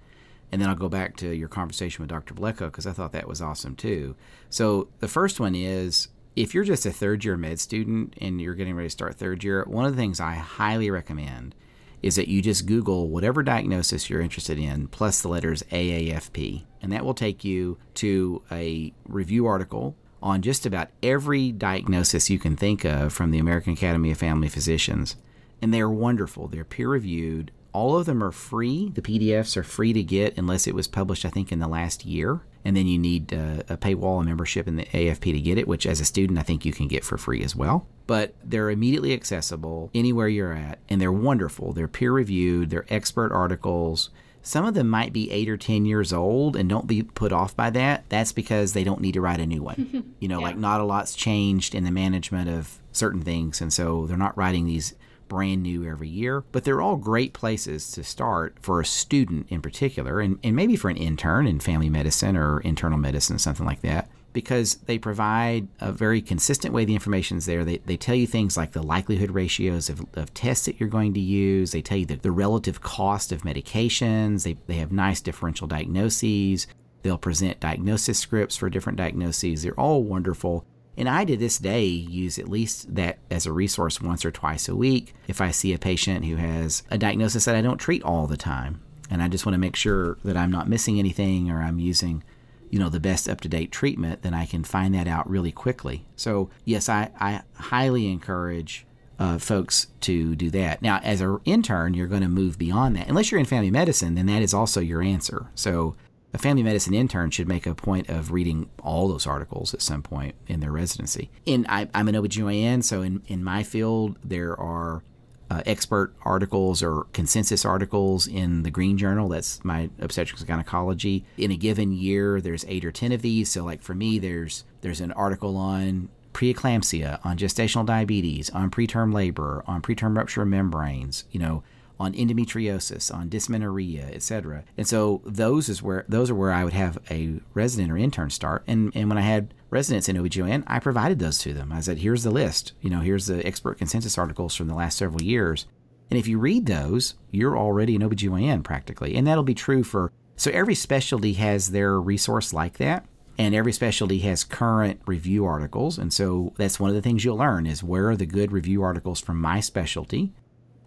and 0.53 0.63
then 0.63 0.69
I'll 0.69 0.77
go 0.77 0.89
back 0.89 1.17
to 1.17 1.35
your 1.35 1.49
conversation 1.49 2.03
with 2.03 2.09
Dr. 2.09 2.35
Boletko 2.35 2.67
because 2.67 2.87
I 2.87 2.93
thought 2.93 3.11
that 3.11 3.27
was 3.27 3.43
awesome 3.43 3.75
too. 3.75 4.15
So 4.49 4.89
the 5.01 5.09
first 5.09 5.41
one 5.41 5.57
is 5.57 6.07
if 6.37 6.55
you're 6.55 6.63
just 6.63 6.87
a 6.87 6.93
third 6.93 7.25
year 7.25 7.37
med 7.37 7.59
student 7.59 8.15
and 8.21 8.41
you're 8.41 8.55
getting 8.55 8.77
ready 8.77 8.87
to 8.87 8.93
start 8.93 9.17
third 9.17 9.43
year, 9.43 9.65
one 9.67 9.87
of 9.87 9.97
the 9.97 10.01
things 10.01 10.21
I 10.21 10.35
highly 10.35 10.89
recommend 10.89 11.57
is 12.01 12.15
that 12.15 12.29
you 12.29 12.41
just 12.41 12.67
Google 12.67 13.09
whatever 13.09 13.43
diagnosis 13.43 14.09
you're 14.09 14.21
interested 14.21 14.57
in 14.57 14.87
plus 14.87 15.21
the 15.21 15.29
letters 15.29 15.65
AAFP, 15.73 16.63
and 16.81 16.93
that 16.93 17.05
will 17.05 17.13
take 17.13 17.45
you 17.45 17.77
to 17.95 18.41
a 18.53 18.93
review 19.05 19.47
article 19.47 19.97
on 20.23 20.43
just 20.43 20.67
about 20.67 20.89
every 21.03 21.53
diagnosis 21.53 22.31
you 22.31 22.39
can 22.39 22.57
think 22.57 22.85
of 22.85 23.13
from 23.13 23.31
the 23.31 23.39
American 23.39 23.73
Academy 23.73 24.11
of 24.11 24.19
Family 24.19 24.49
Physicians. 24.49 25.17
And 25.63 25.73
they're 25.73 25.91
wonderful. 25.91 26.49
They're 26.49 26.65
peer 26.65 26.89
reviewed. 26.89 27.51
All 27.73 27.97
of 27.97 28.07
them 28.07 28.23
are 28.23 28.33
free. 28.33 28.91
The 28.95 29.03
PDFs 29.03 29.57
are 29.57 29.63
free 29.63 29.93
to 29.93 30.03
get 30.03 30.37
unless 30.37 30.67
it 30.67 30.75
was 30.75 30.89
published, 30.89 31.25
I 31.25 31.29
think, 31.29 31.53
in 31.53 31.61
the 31.61 31.69
last 31.69 32.05
year. 32.05 32.41
And 32.65 32.77
then 32.77 32.87
you 32.87 32.99
need 32.99 33.33
uh, 33.33 33.63
a 33.69 33.77
paywall 33.77 34.21
a 34.21 34.25
membership 34.25 34.67
in 34.67 34.77
the 34.77 34.85
AFP 34.87 35.33
to 35.33 35.41
get 35.41 35.57
it, 35.57 35.69
which 35.69 35.87
as 35.87 36.01
a 36.01 36.05
student, 36.05 36.39
I 36.39 36.43
think 36.43 36.65
you 36.65 36.73
can 36.73 36.89
get 36.89 37.05
for 37.05 37.17
free 37.17 37.43
as 37.43 37.55
well. 37.55 37.87
But 38.07 38.35
they're 38.45 38.71
immediately 38.71 39.15
accessible 39.15 39.91
anywhere 39.95 40.29
you're 40.29 40.53
at, 40.53 40.79
and 40.89 41.01
they're 41.01 41.13
wonderful. 41.13 41.73
They're 41.73 41.89
peer 41.89 42.13
reviewed, 42.13 42.71
they're 42.71 42.93
expert 42.93 43.33
articles. 43.33 44.11
Some 44.43 44.65
of 44.65 44.75
them 44.75 44.89
might 44.89 45.13
be 45.13 45.31
eight 45.31 45.49
or 45.49 45.57
10 45.57 45.85
years 45.85 46.13
old 46.13 46.57
and 46.57 46.69
don't 46.69 46.87
be 46.87 47.03
put 47.03 47.33
off 47.33 47.57
by 47.57 47.71
that. 47.71 48.05
That's 48.09 48.33
because 48.33 48.73
they 48.73 48.85
don't 48.85 49.01
need 49.01 49.13
to 49.13 49.21
write 49.21 49.41
a 49.41 49.47
new 49.47 49.63
one. 49.63 50.15
you 50.19 50.29
know, 50.29 50.39
yeah. 50.39 50.47
like 50.47 50.57
not 50.57 50.81
a 50.81 50.85
lot's 50.85 51.15
changed 51.15 51.75
in 51.75 51.85
the 51.85 51.91
management 51.91 52.49
of 52.49 52.79
certain 52.93 53.23
things. 53.23 53.61
And 53.61 53.73
so 53.73 54.07
they're 54.07 54.17
not 54.17 54.37
writing 54.37 54.67
these 54.67 54.95
brand 55.29 55.63
new 55.63 55.87
every 55.87 56.09
year, 56.09 56.43
but 56.53 56.65
they're 56.65 56.81
all 56.81 56.97
great 56.97 57.33
places 57.33 57.91
to 57.93 58.03
start 58.03 58.57
for 58.61 58.81
a 58.81 58.85
student 58.85 59.47
in 59.49 59.63
particular, 59.63 60.21
and, 60.21 60.41
and 60.43 60.57
maybe 60.57 60.75
for 60.75 60.91
an 60.91 60.97
intern 60.97 61.47
in 61.47 61.61
family 61.61 61.89
medicine 61.89 62.37
or 62.37 62.61
internal 62.61 62.99
medicine, 62.99 63.39
something 63.39 63.65
like 63.65 63.81
that 63.81 64.11
because 64.33 64.75
they 64.87 64.99
provide 64.99 65.69
a 65.81 65.93
very 65.93 66.21
consistent 66.21 66.73
way 66.73 66.85
the 66.85 66.95
information 66.95 67.39
is 67.39 67.47
there. 67.47 67.65
They, 67.65 67.79
they 67.79 67.97
tell 67.97 68.15
you 68.15 68.27
things 68.27 68.57
like 68.57 68.73
the 68.73 68.83
likelihood 68.83 69.31
ratios 69.31 69.89
of, 69.89 70.05
of 70.15 70.33
tests 70.35 70.67
that 70.67 70.79
you're 70.79 70.89
going 70.89 71.15
to 71.15 71.21
use. 71.21 71.73
They 71.73 71.83
tell 71.83 71.99
you 71.99 72.07
the, 72.07 72.17
the 72.17 72.31
relative 72.31 72.81
cost 72.81 73.33
of 73.33 73.43
medications. 73.43 74.45
They, 74.45 74.57
they 74.67 74.75
have 74.75 74.93
nice 74.93 75.21
differential 75.21 75.67
diagnoses. 75.67 76.67
They'll 77.03 77.19
present 77.19 77.61
diagnosis 77.61 78.19
scripts 78.19 78.57
for 78.57 78.71
different 78.71 78.99
diagnoses. 78.99 79.63
They're 79.63 79.79
all 79.79 80.03
wonderful. 80.03 80.65
And 80.97 81.09
I 81.09 81.25
to 81.25 81.37
this 81.37 81.59
day 81.59 81.85
use 81.85 82.39
at 82.39 82.49
least 82.49 82.95
that 82.95 83.19
as 83.31 83.47
a 83.47 83.53
resource 83.53 84.03
once 84.03 84.25
or 84.25 84.31
twice 84.31 84.69
a 84.69 84.77
week 84.77 85.15
if 85.29 85.41
I 85.41 85.51
see 85.51 85.73
a 85.73 85.79
patient 85.79 86.27
who 86.27 86.37
has 86.37 86.83
a 86.91 86.99
diagnosis 86.99 87.47
that 87.47 87.55
I 87.55 87.63
don't 87.63 87.79
treat 87.79 88.03
all 88.03 88.27
the 88.27 88.37
time. 88.37 88.83
And 89.11 89.23
I 89.23 89.29
just 89.29 89.45
want 89.45 89.55
to 89.55 89.61
make 89.61 89.77
sure 89.77 90.19
that 90.25 90.37
I'm 90.37 90.53
not 90.53 90.69
missing 90.69 90.99
anything 90.99 91.51
or 91.51 91.63
I'm 91.63 91.79
using, 91.81 92.23
you 92.71 92.79
know, 92.79 92.89
the 92.89 93.01
best 93.01 93.29
up 93.29 93.41
to 93.43 93.49
date 93.49 93.73
treatment, 93.73 94.23
then 94.23 94.35
I 94.35 94.47
can 94.47 94.65
find 94.65 94.95
that 94.95 95.07
out 95.07 95.29
really 95.29 95.53
quickly. 95.53 96.07
So, 96.17 96.51
yes, 96.65 96.89
I, 96.89 97.11
I 97.19 97.43
highly 97.55 98.11
encourage 98.11 98.87
uh, 99.19 99.39
folks 99.39 99.89
to 100.01 100.35
do 100.35 100.51
that. 100.51 100.81
Now, 100.81 101.01
as 101.03 101.21
an 101.21 101.41
intern, 101.45 101.95
you're 101.95 102.07
going 102.07 102.23
to 102.23 102.29
move 102.29 102.59
beyond 102.59 102.97
that. 102.97 103.09
Unless 103.09 103.31
you're 103.31 103.41
in 103.41 103.47
family 103.47 103.71
medicine, 103.71 104.15
then 104.15 104.27
that 104.27 104.41
is 104.41 104.55
also 104.55 104.81
your 104.81 105.03
answer. 105.03 105.51
So, 105.55 105.95
a 106.33 106.39
family 106.39 106.63
medicine 106.63 106.95
intern 106.95 107.31
should 107.31 107.49
make 107.49 107.67
a 107.67 107.75
point 107.75 108.09
of 108.09 108.31
reading 108.31 108.71
all 108.83 109.09
those 109.09 109.27
articles 109.27 109.75
at 109.75 109.83
some 109.83 110.01
point 110.01 110.37
in 110.47 110.61
their 110.61 110.71
residency. 110.71 111.29
In 111.45 111.67
I, 111.69 111.89
am 111.93 112.09
an 112.09 112.15
OBGYN, 112.15 112.85
so 112.85 113.03
in, 113.03 113.23
in 113.27 113.43
my 113.43 113.65
field, 113.65 114.17
there 114.25 114.59
are 114.59 115.03
uh, 115.51 115.63
expert 115.67 116.15
articles 116.23 116.83
or 116.83 117.05
consensus 117.13 117.65
articles 117.65 118.27
in 118.27 118.63
the 118.63 118.71
Green 118.71 118.97
Journal. 118.97 119.29
That's 119.29 119.63
my 119.65 119.91
obstetrics 119.99 120.41
and 120.41 120.49
gynecology. 120.49 121.25
In 121.37 121.51
a 121.51 121.57
given 121.57 121.93
year, 121.93 122.41
there's 122.41 122.65
eight 122.69 122.85
or 122.85 122.93
ten 122.93 123.13
of 123.13 123.23
these. 123.23 123.51
So, 123.51 123.65
like 123.65 123.83
for 123.83 123.95
me, 123.95 124.19
there's 124.19 124.65
there's 124.81 125.01
an 125.01 125.13
article 125.13 125.57
on 125.57 126.09
preeclampsia, 126.33 127.19
on 127.25 127.37
gestational 127.37 127.85
diabetes, 127.85 128.49
on 128.51 128.71
preterm 128.71 129.13
labor, 129.13 129.65
on 129.67 129.83
preterm 129.83 130.17
rupture 130.17 130.45
membranes. 130.45 131.25
You 131.33 131.41
know, 131.41 131.63
on 132.01 132.15
endometriosis, 132.15 133.15
on 133.15 133.29
dysmenorrhea, 133.29 134.09
etc. 134.13 134.65
And 134.79 134.89
so 134.89 135.21
those 135.27 135.69
is 135.69 135.83
where 135.83 136.07
those 136.09 136.31
are 136.31 136.35
where 136.35 136.51
I 136.51 136.65
would 136.65 136.73
have 136.73 136.99
a 137.11 137.35
resident 137.53 137.93
or 137.93 137.99
intern 137.99 138.31
start. 138.31 138.65
And 138.67 138.91
and 138.95 139.11
when 139.11 139.19
I 139.19 139.21
had 139.21 139.53
residents 139.69 140.09
in 140.09 140.17
OBGYN, 140.17 140.65
I 140.67 140.79
provided 140.79 141.19
those 141.19 141.39
to 141.41 141.53
them. 141.53 141.71
I 141.71 141.81
said, 141.81 141.99
here's 141.99 142.25
the 142.25 142.31
list. 142.31 142.73
You 142.81 142.89
know, 142.89 143.01
here's 143.01 143.27
the 143.27 143.47
expert 143.47 143.79
consensus 143.79 144.17
articles 144.17 144.57
from 144.57 144.67
the 144.67 144.75
last 144.75 144.97
several 144.97 145.23
years. 145.23 145.67
And 146.11 146.19
if 146.19 146.27
you 146.27 146.39
read 146.39 146.67
those, 146.67 147.15
you're 147.31 147.57
already 147.57 147.95
an 147.95 148.03
OBGYN 148.03 148.65
practically. 148.65 149.15
And 149.15 149.27
that'll 149.27 149.45
be 149.45 149.55
true 149.55 149.85
for 149.85 150.11
so 150.37 150.51
every 150.53 150.75
specialty 150.75 151.35
has 151.35 151.71
their 151.71 152.01
resource 152.01 152.55
like 152.55 152.79
that. 152.79 153.05
And 153.37 153.55
every 153.55 153.73
specialty 153.73 154.21
has 154.21 154.43
current 154.43 155.01
review 155.07 155.45
articles. 155.45 155.99
And 155.99 156.13
so 156.13 156.55
that's 156.57 156.81
one 156.81 156.91
of 156.91 156.97
the 156.97 157.03
things 157.03 157.25
you'll 157.25 157.37
learn 157.37 157.67
is 157.67 157.85
where 157.85 158.09
are 158.09 158.17
the 158.17 158.27
good 158.27 158.53
review 158.53 158.83
articles 158.83 159.21
from 159.21 159.39
my 159.39 159.61
specialty 159.61 160.33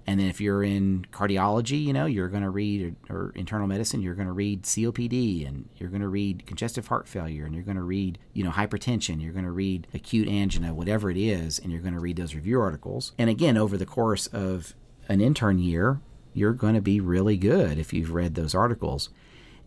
and 0.05 0.19
then 0.19 0.27
if 0.27 0.41
you're 0.41 0.63
in 0.63 1.05
cardiology, 1.11 1.81
you 1.81 1.93
know, 1.93 2.05
you're 2.05 2.27
going 2.27 2.43
to 2.43 2.49
read, 2.49 2.95
or, 3.09 3.15
or, 3.15 3.33
internal 3.35 3.67
medicine, 3.67 4.01
you're 4.01 4.15
going 4.15 4.27
to 4.27 4.33
read 4.33 4.63
COPD 4.63 5.47
and 5.47 5.69
you're 5.77 5.89
going 5.89 6.01
to 6.01 6.09
read 6.09 6.45
congestive 6.45 6.87
heart 6.87 7.07
failure 7.07 7.45
and 7.45 7.55
you're 7.55 7.63
going 7.63 7.77
to 7.77 7.83
read, 7.83 8.19
you 8.33 8.43
know, 8.43 8.51
hypertension, 8.51 9.21
you're 9.21 9.31
going 9.31 9.45
to 9.45 9.51
read 9.51 9.87
acute 9.93 10.27
angina, 10.27 10.73
whatever 10.73 11.09
it 11.09 11.17
is, 11.17 11.57
and 11.59 11.71
you're 11.71 11.81
going 11.81 11.93
to 11.93 11.99
read 11.99 12.17
those 12.17 12.35
review 12.35 12.59
articles. 12.59 13.13
And 13.17 13.29
again, 13.29 13.57
over 13.57 13.77
the 13.77 13.85
course 13.85 14.27
of 14.27 14.75
an 15.07 15.21
intern 15.21 15.59
year, 15.59 16.01
you're 16.33 16.53
going 16.53 16.75
to 16.75 16.81
be 16.81 16.99
really 16.99 17.37
good 17.37 17.77
if 17.77 17.93
you've 17.93 18.11
read 18.11 18.35
those 18.35 18.53
articles. 18.53 19.09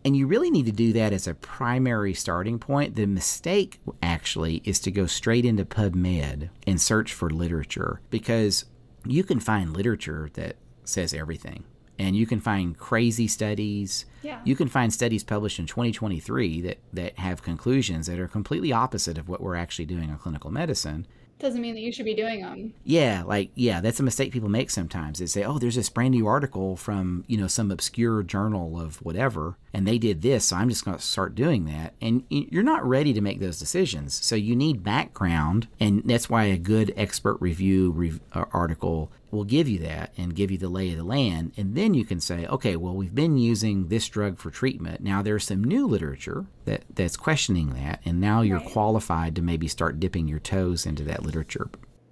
And 0.05 0.15
you 0.15 0.27
really 0.27 0.51
need 0.51 0.67
to 0.67 0.71
do 0.71 0.93
that 0.93 1.11
as 1.11 1.27
a 1.27 1.33
primary 1.33 2.13
starting 2.13 2.59
point. 2.59 2.95
The 2.95 3.07
mistake 3.07 3.79
actually 4.01 4.61
is 4.63 4.79
to 4.81 4.91
go 4.91 5.05
straight 5.05 5.45
into 5.45 5.65
PubMed 5.65 6.49
and 6.65 6.79
search 6.79 7.13
for 7.13 7.29
literature 7.29 8.01
because 8.09 8.65
you 9.05 9.23
can 9.23 9.39
find 9.39 9.75
literature 9.75 10.29
that 10.33 10.55
says 10.83 11.13
everything. 11.13 11.63
And 11.99 12.15
you 12.15 12.25
can 12.25 12.39
find 12.39 12.77
crazy 12.77 13.27
studies. 13.27 14.05
Yeah. 14.21 14.39
You 14.43 14.55
can 14.55 14.67
find 14.67 14.93
studies 14.93 15.23
published 15.23 15.59
in 15.59 15.65
2023 15.65 16.61
that, 16.61 16.77
that 16.93 17.17
have 17.19 17.41
conclusions 17.41 18.07
that 18.07 18.19
are 18.19 18.27
completely 18.27 18.71
opposite 18.71 19.17
of 19.17 19.27
what 19.27 19.41
we're 19.41 19.55
actually 19.55 19.85
doing 19.85 20.09
in 20.09 20.17
clinical 20.17 20.51
medicine 20.51 21.07
doesn't 21.39 21.61
mean 21.61 21.75
that 21.75 21.81
you 21.81 21.91
should 21.91 22.05
be 22.05 22.15
doing 22.15 22.41
them. 22.41 22.73
Yeah, 22.83 23.23
like 23.23 23.51
yeah, 23.55 23.79
that's 23.81 23.99
a 23.99 24.03
mistake 24.03 24.31
people 24.31 24.49
make 24.49 24.69
sometimes. 24.69 25.19
They 25.19 25.27
say, 25.27 25.43
"Oh, 25.43 25.59
there's 25.59 25.75
this 25.75 25.89
brand 25.89 26.11
new 26.11 26.25
article 26.25 26.75
from, 26.75 27.23
you 27.27 27.37
know, 27.37 27.47
some 27.47 27.71
obscure 27.71 28.23
journal 28.23 28.79
of 28.79 28.97
whatever, 28.97 29.57
and 29.73 29.87
they 29.87 29.97
did 29.97 30.21
this, 30.21 30.45
so 30.45 30.55
I'm 30.55 30.69
just 30.69 30.85
going 30.85 30.97
to 30.97 31.03
start 31.03 31.35
doing 31.35 31.65
that." 31.65 31.93
And 32.01 32.23
you're 32.29 32.63
not 32.63 32.87
ready 32.87 33.13
to 33.13 33.21
make 33.21 33.39
those 33.39 33.59
decisions. 33.59 34.15
So 34.15 34.35
you 34.35 34.55
need 34.55 34.83
background, 34.83 35.67
and 35.79 36.01
that's 36.05 36.29
why 36.29 36.45
a 36.45 36.57
good 36.57 36.93
expert 36.97 37.37
review 37.39 37.91
re- 37.91 38.19
uh, 38.33 38.45
article 38.51 39.11
will 39.31 39.43
give 39.43 39.67
you 39.67 39.79
that 39.79 40.13
and 40.17 40.35
give 40.35 40.51
you 40.51 40.57
the 40.57 40.69
lay 40.69 40.91
of 40.91 40.97
the 40.97 41.03
land. 41.03 41.51
And 41.57 41.75
then 41.75 41.93
you 41.93 42.05
can 42.05 42.19
say, 42.19 42.45
okay, 42.47 42.75
well, 42.75 42.95
we've 42.95 43.15
been 43.15 43.37
using 43.37 43.87
this 43.87 44.07
drug 44.07 44.37
for 44.37 44.49
treatment. 44.49 45.01
Now 45.01 45.21
there's 45.21 45.45
some 45.45 45.63
new 45.63 45.85
literature 45.85 46.45
that, 46.65 46.83
that's 46.93 47.17
questioning 47.17 47.73
that. 47.73 48.01
And 48.05 48.21
now 48.21 48.41
you're 48.41 48.59
right. 48.59 48.71
qualified 48.71 49.35
to 49.35 49.41
maybe 49.41 49.67
start 49.67 49.99
dipping 49.99 50.27
your 50.27 50.39
toes 50.39 50.85
into 50.85 51.03
that 51.03 51.23
literature. 51.23 51.69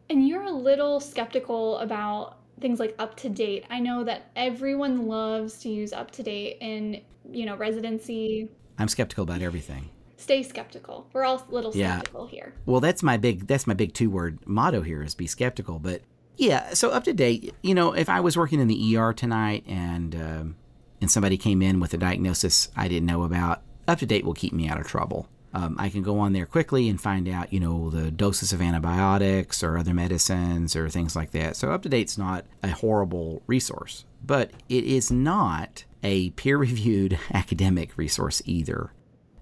And 0.09 0.27
you're 0.27 0.43
a 0.43 0.51
little 0.51 0.99
skeptical 0.99 1.77
about 1.79 2.37
things 2.59 2.79
like 2.79 2.95
up 2.99 3.15
to 3.17 3.29
date. 3.29 3.65
I 3.69 3.79
know 3.79 4.03
that 4.03 4.31
everyone 4.35 5.07
loves 5.07 5.57
to 5.59 5.69
use 5.69 5.93
up 5.93 6.11
to 6.11 6.23
date 6.23 6.57
in, 6.61 7.01
you 7.29 7.45
know, 7.45 7.55
residency. 7.55 8.49
I'm 8.77 8.87
skeptical 8.87 9.23
about 9.23 9.41
everything 9.41 9.89
stay 10.17 10.43
skeptical. 10.43 11.07
We're 11.13 11.23
all 11.23 11.45
a 11.49 11.53
little 11.53 11.71
skeptical 11.71 12.25
yeah. 12.25 12.31
here. 12.31 12.53
Well, 12.65 12.81
that's 12.81 13.03
my 13.03 13.17
big 13.17 13.47
that's 13.47 13.67
my 13.67 13.73
big 13.73 13.93
two 13.93 14.09
word 14.09 14.39
motto 14.45 14.81
here 14.81 15.03
is 15.03 15.15
be 15.15 15.27
skeptical. 15.27 15.79
But 15.79 16.01
yeah, 16.37 16.73
so 16.73 16.89
up 16.89 17.03
to 17.05 17.13
date, 17.13 17.53
you 17.61 17.73
know, 17.73 17.93
if 17.93 18.09
I 18.09 18.19
was 18.19 18.37
working 18.37 18.59
in 18.59 18.67
the 18.67 18.97
ER 18.97 19.13
tonight 19.13 19.63
and 19.67 20.15
um, 20.15 20.55
and 21.01 21.11
somebody 21.11 21.37
came 21.37 21.61
in 21.61 21.79
with 21.79 21.93
a 21.93 21.97
diagnosis 21.97 22.69
I 22.75 22.87
didn't 22.87 23.05
know 23.05 23.23
about, 23.23 23.61
up 23.87 23.99
to 23.99 24.05
date 24.05 24.25
will 24.25 24.33
keep 24.33 24.53
me 24.53 24.67
out 24.67 24.79
of 24.79 24.87
trouble. 24.87 25.27
Um, 25.53 25.77
I 25.79 25.89
can 25.89 26.03
go 26.03 26.19
on 26.19 26.33
there 26.33 26.45
quickly 26.45 26.89
and 26.89 26.99
find 26.99 27.29
out, 27.29 27.53
you 27.53 27.61
know, 27.61 27.89
the 27.89 28.11
doses 28.11 28.51
of 28.51 28.61
antibiotics 28.61 29.63
or 29.63 29.77
other 29.77 29.93
medicines 29.93 30.75
or 30.75 30.89
things 30.89 31.15
like 31.15 31.31
that. 31.31 31.55
So 31.55 31.69
UpToDate's 31.69 32.17
not 32.17 32.45
a 32.61 32.71
horrible 32.71 33.41
resource, 33.47 34.03
but 34.21 34.51
it 34.67 34.83
is 34.83 35.11
not 35.11 35.85
a 36.03 36.31
peer-reviewed 36.31 37.17
academic 37.33 37.97
resource 37.97 38.41
either. 38.45 38.91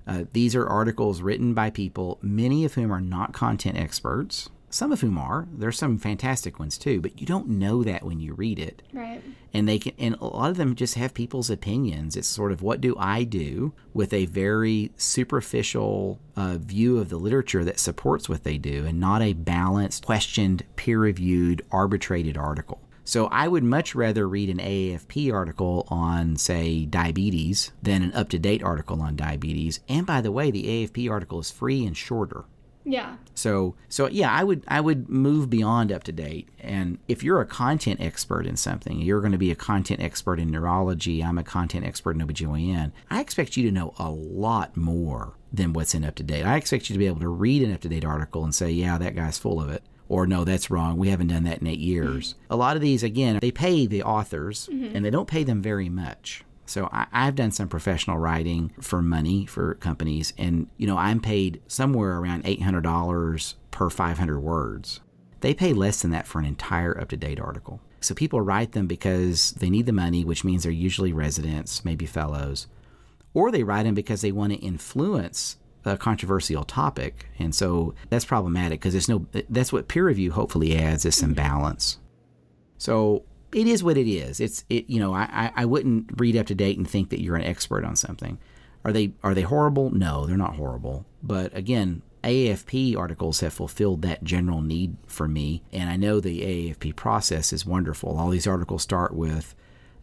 Uh, 0.05 0.25
these 0.33 0.53
are 0.53 0.67
articles 0.67 1.21
written 1.21 1.55
by 1.55 1.71
people, 1.71 2.19
many 2.21 2.63
of 2.63 2.75
whom 2.75 2.91
are 2.91 3.01
not 3.01 3.33
content 3.33 3.77
experts 3.77 4.49
some 4.73 4.91
of 4.91 5.01
whom 5.01 5.17
are. 5.17 5.47
There's 5.51 5.77
some 5.77 5.97
fantastic 5.97 6.59
ones 6.59 6.77
too, 6.77 6.99
but 6.99 7.19
you 7.21 7.27
don't 7.27 7.47
know 7.47 7.83
that 7.83 8.03
when 8.03 8.19
you 8.19 8.33
read 8.33 8.57
it. 8.57 8.81
Right. 8.91 9.21
And 9.53 9.69
they 9.69 9.77
can 9.77 9.93
and 9.99 10.15
a 10.19 10.25
lot 10.25 10.49
of 10.49 10.57
them 10.57 10.75
just 10.75 10.95
have 10.95 11.13
people's 11.13 11.51
opinions. 11.51 12.15
It's 12.15 12.27
sort 12.27 12.51
of 12.51 12.63
what 12.63 12.81
do 12.81 12.95
I 12.97 13.23
do 13.23 13.73
with 13.93 14.11
a 14.13 14.25
very 14.25 14.91
superficial 14.97 16.19
uh, 16.35 16.57
view 16.57 16.97
of 16.97 17.09
the 17.09 17.17
literature 17.17 17.63
that 17.63 17.79
supports 17.79 18.27
what 18.27 18.43
they 18.43 18.57
do 18.57 18.85
and 18.85 18.99
not 18.99 19.21
a 19.21 19.33
balanced, 19.33 20.05
questioned, 20.05 20.63
peer-reviewed, 20.75 21.63
arbitrated 21.71 22.35
article. 22.35 22.81
So 23.05 23.27
I 23.27 23.47
would 23.49 23.63
much 23.63 23.93
rather 23.93 24.27
read 24.27 24.49
an 24.49 24.59
AAFP 24.59 25.31
article 25.31 25.85
on, 25.89 26.37
say, 26.37 26.85
diabetes 26.85 27.73
than 27.81 28.01
an 28.01 28.13
up 28.13 28.29
to 28.29 28.39
date 28.39 28.63
article 28.63 29.01
on 29.01 29.17
diabetes. 29.17 29.81
And 29.89 30.07
by 30.07 30.21
the 30.21 30.31
way, 30.31 30.51
the 30.51 30.63
AAFP 30.63 31.11
article 31.11 31.39
is 31.39 31.51
free 31.51 31.85
and 31.85 31.97
shorter. 31.97 32.45
Yeah. 32.85 33.15
So 33.35 33.75
so 33.89 34.07
yeah, 34.07 34.31
I 34.31 34.43
would 34.43 34.63
I 34.67 34.81
would 34.81 35.09
move 35.09 35.49
beyond 35.49 35.91
up 35.91 36.03
to 36.03 36.11
date. 36.11 36.49
And 36.59 36.99
if 37.07 37.23
you're 37.23 37.41
a 37.41 37.45
content 37.45 38.01
expert 38.01 38.45
in 38.45 38.57
something, 38.57 38.99
you're 38.99 39.21
going 39.21 39.31
to 39.31 39.37
be 39.37 39.51
a 39.51 39.55
content 39.55 40.01
expert 40.01 40.39
in 40.39 40.51
neurology. 40.51 41.23
I'm 41.23 41.37
a 41.37 41.43
content 41.43 41.85
expert 41.85 42.15
in 42.15 42.27
OBGYN. 42.27 42.91
I 43.09 43.21
expect 43.21 43.57
you 43.57 43.63
to 43.63 43.71
know 43.71 43.93
a 43.97 44.09
lot 44.09 44.75
more 44.75 45.33
than 45.51 45.73
what's 45.73 45.93
in 45.93 46.03
up 46.03 46.15
to 46.15 46.23
date. 46.23 46.45
I 46.45 46.57
expect 46.57 46.89
you 46.89 46.93
to 46.93 46.99
be 46.99 47.07
able 47.07 47.19
to 47.19 47.29
read 47.29 47.61
an 47.63 47.73
up 47.73 47.81
to 47.81 47.89
date 47.89 48.05
article 48.05 48.43
and 48.43 48.53
say, 48.55 48.71
yeah, 48.71 48.97
that 48.97 49.15
guy's 49.15 49.37
full 49.37 49.61
of 49.61 49.69
it. 49.69 49.83
Or 50.09 50.27
no, 50.27 50.43
that's 50.43 50.69
wrong. 50.69 50.97
We 50.97 51.09
haven't 51.09 51.27
done 51.27 51.43
that 51.43 51.59
in 51.59 51.67
eight 51.67 51.79
years. 51.79 52.33
Mm-hmm. 52.33 52.53
A 52.53 52.57
lot 52.57 52.75
of 52.75 52.81
these, 52.81 53.03
again, 53.03 53.39
they 53.39 53.51
pay 53.51 53.85
the 53.85 54.03
authors 54.03 54.67
mm-hmm. 54.71 54.95
and 54.95 55.05
they 55.05 55.09
don't 55.09 55.27
pay 55.27 55.43
them 55.43 55.61
very 55.61 55.89
much. 55.89 56.43
So 56.65 56.89
I, 56.91 57.07
I've 57.11 57.35
done 57.35 57.51
some 57.51 57.67
professional 57.67 58.17
writing 58.17 58.73
for 58.79 59.01
money 59.01 59.45
for 59.45 59.75
companies, 59.75 60.33
and 60.37 60.67
you 60.77 60.87
know 60.87 60.97
I'm 60.97 61.19
paid 61.19 61.61
somewhere 61.67 62.17
around 62.17 62.43
eight 62.45 62.61
hundred 62.61 62.81
dollars 62.81 63.55
per 63.71 63.89
five 63.89 64.17
hundred 64.17 64.39
words. 64.39 65.01
They 65.41 65.53
pay 65.53 65.73
less 65.73 66.01
than 66.01 66.11
that 66.11 66.27
for 66.27 66.39
an 66.39 66.45
entire 66.45 66.99
up 66.99 67.09
to 67.09 67.17
date 67.17 67.39
article. 67.39 67.81
So 67.99 68.13
people 68.13 68.41
write 68.41 68.73
them 68.73 68.87
because 68.87 69.51
they 69.53 69.69
need 69.69 69.85
the 69.85 69.91
money, 69.93 70.23
which 70.25 70.43
means 70.43 70.63
they're 70.63 70.71
usually 70.71 71.13
residents, 71.13 71.85
maybe 71.85 72.05
fellows, 72.05 72.67
or 73.33 73.51
they 73.51 73.63
write 73.63 73.83
them 73.83 73.95
because 73.95 74.21
they 74.21 74.31
want 74.31 74.53
to 74.53 74.59
influence 74.59 75.57
a 75.85 75.97
controversial 75.97 76.63
topic, 76.63 77.27
and 77.39 77.53
so 77.53 77.93
that's 78.09 78.25
problematic 78.25 78.79
because 78.79 78.93
there's 78.93 79.09
no. 79.09 79.25
That's 79.49 79.73
what 79.73 79.89
peer 79.89 80.05
review 80.05 80.31
hopefully 80.31 80.77
adds 80.77 81.05
is 81.05 81.15
some 81.15 81.33
balance. 81.33 81.99
So 82.77 83.23
it 83.55 83.67
is 83.67 83.83
what 83.83 83.97
it 83.97 84.09
is. 84.09 84.39
It's 84.39 84.63
it. 84.69 84.89
You 84.89 84.99
know, 84.99 85.13
I 85.13 85.51
I 85.55 85.65
wouldn't 85.65 86.19
read 86.19 86.35
up 86.37 86.47
to 86.47 86.55
date 86.55 86.77
and 86.77 86.89
think 86.89 87.09
that 87.09 87.21
you're 87.21 87.35
an 87.35 87.43
expert 87.43 87.83
on 87.83 87.95
something. 87.95 88.37
Are 88.85 88.91
they 88.91 89.13
are 89.23 89.33
they 89.33 89.41
horrible? 89.41 89.91
No, 89.91 90.25
they're 90.25 90.37
not 90.37 90.55
horrible. 90.55 91.05
But 91.21 91.55
again, 91.55 92.01
AAFP 92.23 92.97
articles 92.97 93.41
have 93.41 93.53
fulfilled 93.53 94.01
that 94.01 94.23
general 94.23 94.61
need 94.61 94.97
for 95.07 95.27
me, 95.27 95.63
and 95.71 95.89
I 95.89 95.97
know 95.97 96.19
the 96.19 96.41
AAFP 96.41 96.95
process 96.95 97.51
is 97.53 97.65
wonderful. 97.65 98.17
All 98.17 98.29
these 98.29 98.47
articles 98.47 98.83
start 98.83 99.13
with 99.13 99.55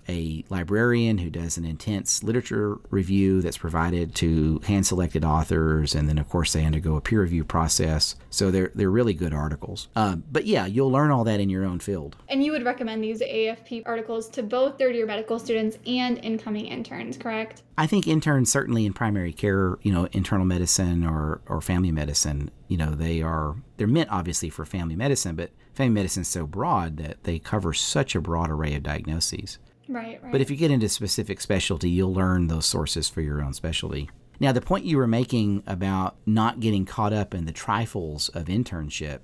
a 0.08 0.44
librarian 0.48 1.18
who 1.18 1.30
does 1.30 1.56
an 1.56 1.64
intense 1.64 2.22
literature 2.22 2.78
review 2.90 3.40
that's 3.40 3.58
provided 3.58 4.14
to 4.16 4.60
hand 4.66 4.86
selected 4.86 5.24
authors, 5.24 5.94
and 5.94 6.08
then 6.08 6.18
of 6.18 6.28
course 6.28 6.52
they 6.52 6.64
undergo 6.64 6.96
a 6.96 7.00
peer 7.00 7.22
review 7.22 7.44
process. 7.44 8.16
So 8.30 8.50
they're 8.50 8.72
they're 8.74 8.90
really 8.90 9.14
good 9.14 9.34
articles. 9.34 9.88
Um, 9.96 10.24
but 10.30 10.46
yeah, 10.46 10.66
you'll 10.66 10.90
learn 10.90 11.10
all 11.10 11.24
that 11.24 11.40
in 11.40 11.50
your 11.50 11.64
own 11.64 11.80
field. 11.80 12.16
And 12.28 12.44
you 12.44 12.52
would 12.52 12.64
recommend 12.64 13.02
these 13.02 13.20
AFP 13.20 13.82
articles 13.86 14.28
to 14.30 14.42
both 14.42 14.78
third 14.78 14.94
year 14.94 15.06
medical 15.06 15.38
students 15.38 15.78
and 15.86 16.18
incoming 16.18 16.66
interns, 16.66 17.16
correct? 17.16 17.62
I 17.78 17.86
think 17.86 18.06
interns 18.06 18.52
certainly 18.52 18.84
in 18.84 18.92
primary 18.92 19.32
care, 19.32 19.78
you 19.82 19.92
know, 19.92 20.08
internal 20.12 20.44
medicine 20.44 21.04
or 21.04 21.40
or 21.46 21.60
family 21.60 21.92
medicine, 21.92 22.50
you 22.68 22.76
know, 22.76 22.90
they 22.90 23.22
are 23.22 23.56
they're 23.76 23.86
meant 23.86 24.10
obviously 24.10 24.50
for 24.50 24.64
family 24.64 24.96
medicine, 24.96 25.36
but 25.36 25.50
family 25.72 25.94
medicine 25.94 26.22
is 26.22 26.28
so 26.28 26.46
broad 26.46 26.98
that 26.98 27.24
they 27.24 27.38
cover 27.38 27.72
such 27.72 28.14
a 28.14 28.20
broad 28.20 28.50
array 28.50 28.74
of 28.74 28.82
diagnoses. 28.82 29.58
Right, 29.90 30.22
right. 30.22 30.30
But 30.30 30.40
if 30.40 30.50
you 30.50 30.56
get 30.56 30.70
into 30.70 30.88
specific 30.88 31.40
specialty, 31.40 31.90
you'll 31.90 32.14
learn 32.14 32.46
those 32.46 32.64
sources 32.64 33.08
for 33.08 33.20
your 33.20 33.42
own 33.42 33.52
specialty. 33.54 34.08
Now, 34.38 34.52
the 34.52 34.60
point 34.60 34.84
you 34.84 34.96
were 34.96 35.08
making 35.08 35.64
about 35.66 36.16
not 36.24 36.60
getting 36.60 36.86
caught 36.86 37.12
up 37.12 37.34
in 37.34 37.44
the 37.44 37.52
trifles 37.52 38.28
of 38.30 38.46
internship 38.46 39.18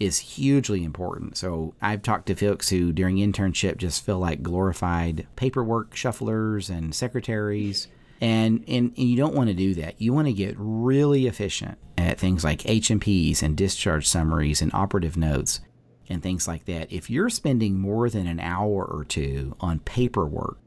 is 0.00 0.18
hugely 0.18 0.82
important. 0.82 1.36
So, 1.36 1.74
I've 1.80 2.02
talked 2.02 2.26
to 2.26 2.34
folks 2.34 2.70
who 2.70 2.92
during 2.92 3.16
internship 3.16 3.76
just 3.76 4.04
feel 4.04 4.18
like 4.18 4.42
glorified 4.42 5.28
paperwork 5.36 5.94
shufflers 5.94 6.68
and 6.68 6.92
secretaries. 6.92 7.86
And, 8.20 8.64
and, 8.66 8.92
and 8.96 9.08
you 9.08 9.16
don't 9.16 9.34
want 9.34 9.48
to 9.48 9.54
do 9.54 9.74
that. 9.74 10.00
You 10.00 10.12
want 10.12 10.26
to 10.26 10.32
get 10.32 10.54
really 10.58 11.26
efficient 11.26 11.78
at 11.96 12.18
things 12.18 12.42
like 12.42 12.68
H&Ps 12.68 13.42
and 13.42 13.56
discharge 13.56 14.08
summaries 14.08 14.60
and 14.62 14.72
operative 14.74 15.16
notes 15.16 15.60
and 16.08 16.22
things 16.22 16.46
like 16.46 16.64
that. 16.66 16.92
If 16.92 17.10
you're 17.10 17.30
spending 17.30 17.78
more 17.78 18.10
than 18.10 18.26
an 18.26 18.40
hour 18.40 18.84
or 18.84 19.04
two 19.04 19.56
on 19.60 19.80
paperwork 19.80 20.58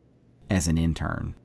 as 0.50 0.68
an 0.68 0.78
intern, 0.78 1.36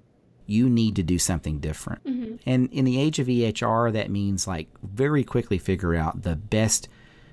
you 0.47 0.69
need 0.69 0.97
to 0.97 1.03
do 1.03 1.19
something 1.19 1.59
different. 1.59 2.05
Mm-hmm. 2.05 2.37
And 2.47 2.73
in 2.73 2.85
the 2.85 3.01
age 3.01 3.19
of 3.19 3.27
EHR, 3.27 3.93
that 3.93 4.11
means 4.11 4.47
like 4.47 4.69
very 4.83 5.25
quickly 5.25 5.59
figure 5.59 5.95
out 5.95 6.23
the 6.23 6.37
best 6.37 6.89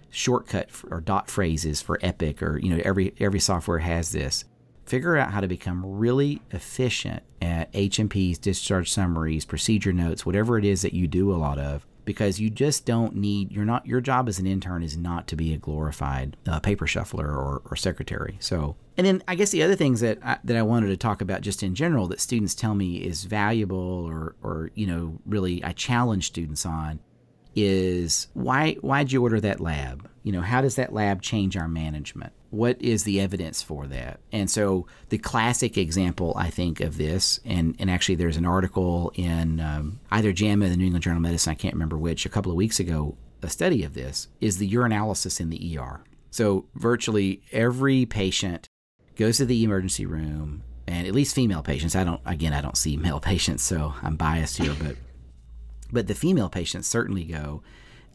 shortcut 0.09 0.69
or 0.89 1.01
dot 1.01 1.29
phrases 1.29 1.81
for 1.81 1.99
Epic 2.01 2.41
or 2.41 2.57
you 2.57 2.75
know 2.75 2.81
every 2.83 3.13
every 3.19 3.39
software 3.39 3.79
has 3.79 4.11
this. 4.11 4.45
Figure 4.85 5.17
out 5.17 5.31
how 5.31 5.39
to 5.39 5.47
become 5.47 5.85
really 5.85 6.41
efficient 6.49 7.21
at 7.43 7.69
H&Ps, 7.75 8.39
discharge 8.39 8.91
summaries, 8.91 9.45
procedure 9.45 9.93
notes, 9.93 10.25
whatever 10.25 10.57
it 10.57 10.65
is 10.65 10.81
that 10.81 10.93
you 10.93 11.07
do 11.07 11.31
a 11.31 11.37
lot 11.37 11.59
of 11.59 11.85
because 12.05 12.39
you 12.39 12.49
just 12.49 12.85
don't 12.85 13.15
need 13.15 13.51
you're 13.51 13.65
not 13.65 13.85
your 13.85 14.01
job 14.01 14.27
as 14.27 14.39
an 14.39 14.47
intern 14.47 14.83
is 14.83 14.97
not 14.97 15.27
to 15.27 15.35
be 15.35 15.53
a 15.53 15.57
glorified 15.57 16.37
uh, 16.47 16.59
paper 16.59 16.87
shuffler 16.87 17.27
or, 17.27 17.61
or 17.69 17.75
secretary. 17.75 18.37
So 18.39 18.75
and 18.97 19.07
then 19.07 19.23
i 19.29 19.35
guess 19.35 19.51
the 19.51 19.63
other 19.63 19.77
things 19.77 20.01
that 20.01 20.17
I, 20.21 20.39
that 20.43 20.57
i 20.57 20.61
wanted 20.61 20.87
to 20.87 20.97
talk 20.97 21.21
about 21.21 21.39
just 21.39 21.63
in 21.63 21.73
general 21.73 22.07
that 22.07 22.19
students 22.19 22.53
tell 22.53 22.75
me 22.75 22.97
is 22.97 23.23
valuable 23.23 23.77
or 23.77 24.35
or 24.43 24.71
you 24.75 24.87
know 24.87 25.19
really 25.25 25.63
i 25.63 25.71
challenge 25.71 26.25
students 26.25 26.65
on 26.65 26.99
is 27.55 28.27
why 28.33 28.73
why'd 28.75 29.11
you 29.11 29.21
order 29.21 29.39
that 29.41 29.59
lab? 29.59 30.09
You 30.23 30.31
know 30.31 30.41
how 30.41 30.61
does 30.61 30.75
that 30.75 30.93
lab 30.93 31.21
change 31.21 31.57
our 31.57 31.67
management 31.67 32.33
what 32.51 32.81
is 32.81 33.03
the 33.03 33.19
evidence 33.21 33.61
for 33.61 33.85
that? 33.87 34.19
And 34.31 34.49
so 34.49 34.87
the 35.09 35.17
classic 35.17 35.77
example 35.77 36.33
i 36.37 36.49
think 36.49 36.79
of 36.79 36.97
this 36.97 37.39
and, 37.45 37.75
and 37.79 37.89
actually 37.89 38.15
there's 38.15 38.37
an 38.37 38.45
article 38.45 39.11
in 39.15 39.59
um, 39.59 39.99
either 40.11 40.31
jama 40.31 40.65
or 40.65 40.69
the 40.69 40.77
new 40.77 40.85
england 40.85 41.03
journal 41.03 41.17
of 41.17 41.23
medicine 41.23 41.51
i 41.51 41.55
can't 41.55 41.73
remember 41.73 41.97
which 41.97 42.25
a 42.25 42.29
couple 42.29 42.51
of 42.51 42.55
weeks 42.55 42.79
ago 42.79 43.15
a 43.41 43.49
study 43.49 43.83
of 43.83 43.93
this 43.93 44.27
is 44.39 44.57
the 44.57 44.71
urinalysis 44.71 45.39
in 45.39 45.49
the 45.49 45.77
er 45.77 46.01
so 46.31 46.65
virtually 46.75 47.41
every 47.51 48.05
patient 48.05 48.67
goes 49.15 49.37
to 49.37 49.45
the 49.45 49.63
emergency 49.63 50.05
room 50.05 50.63
and 50.87 51.05
at 51.05 51.13
least 51.13 51.35
female 51.35 51.61
patients. 51.61 51.95
I 51.95 52.03
don't 52.03 52.21
again 52.25 52.53
i 52.53 52.61
don't 52.61 52.77
see 52.77 52.97
male 53.07 53.19
patients 53.19 53.63
so 53.63 53.93
i'm 54.01 54.15
biased 54.15 54.57
here 54.57 54.75
but 54.81 54.95
but 55.91 56.07
the 56.07 56.15
female 56.15 56.49
patients 56.49 56.87
certainly 56.87 57.23
go 57.23 57.63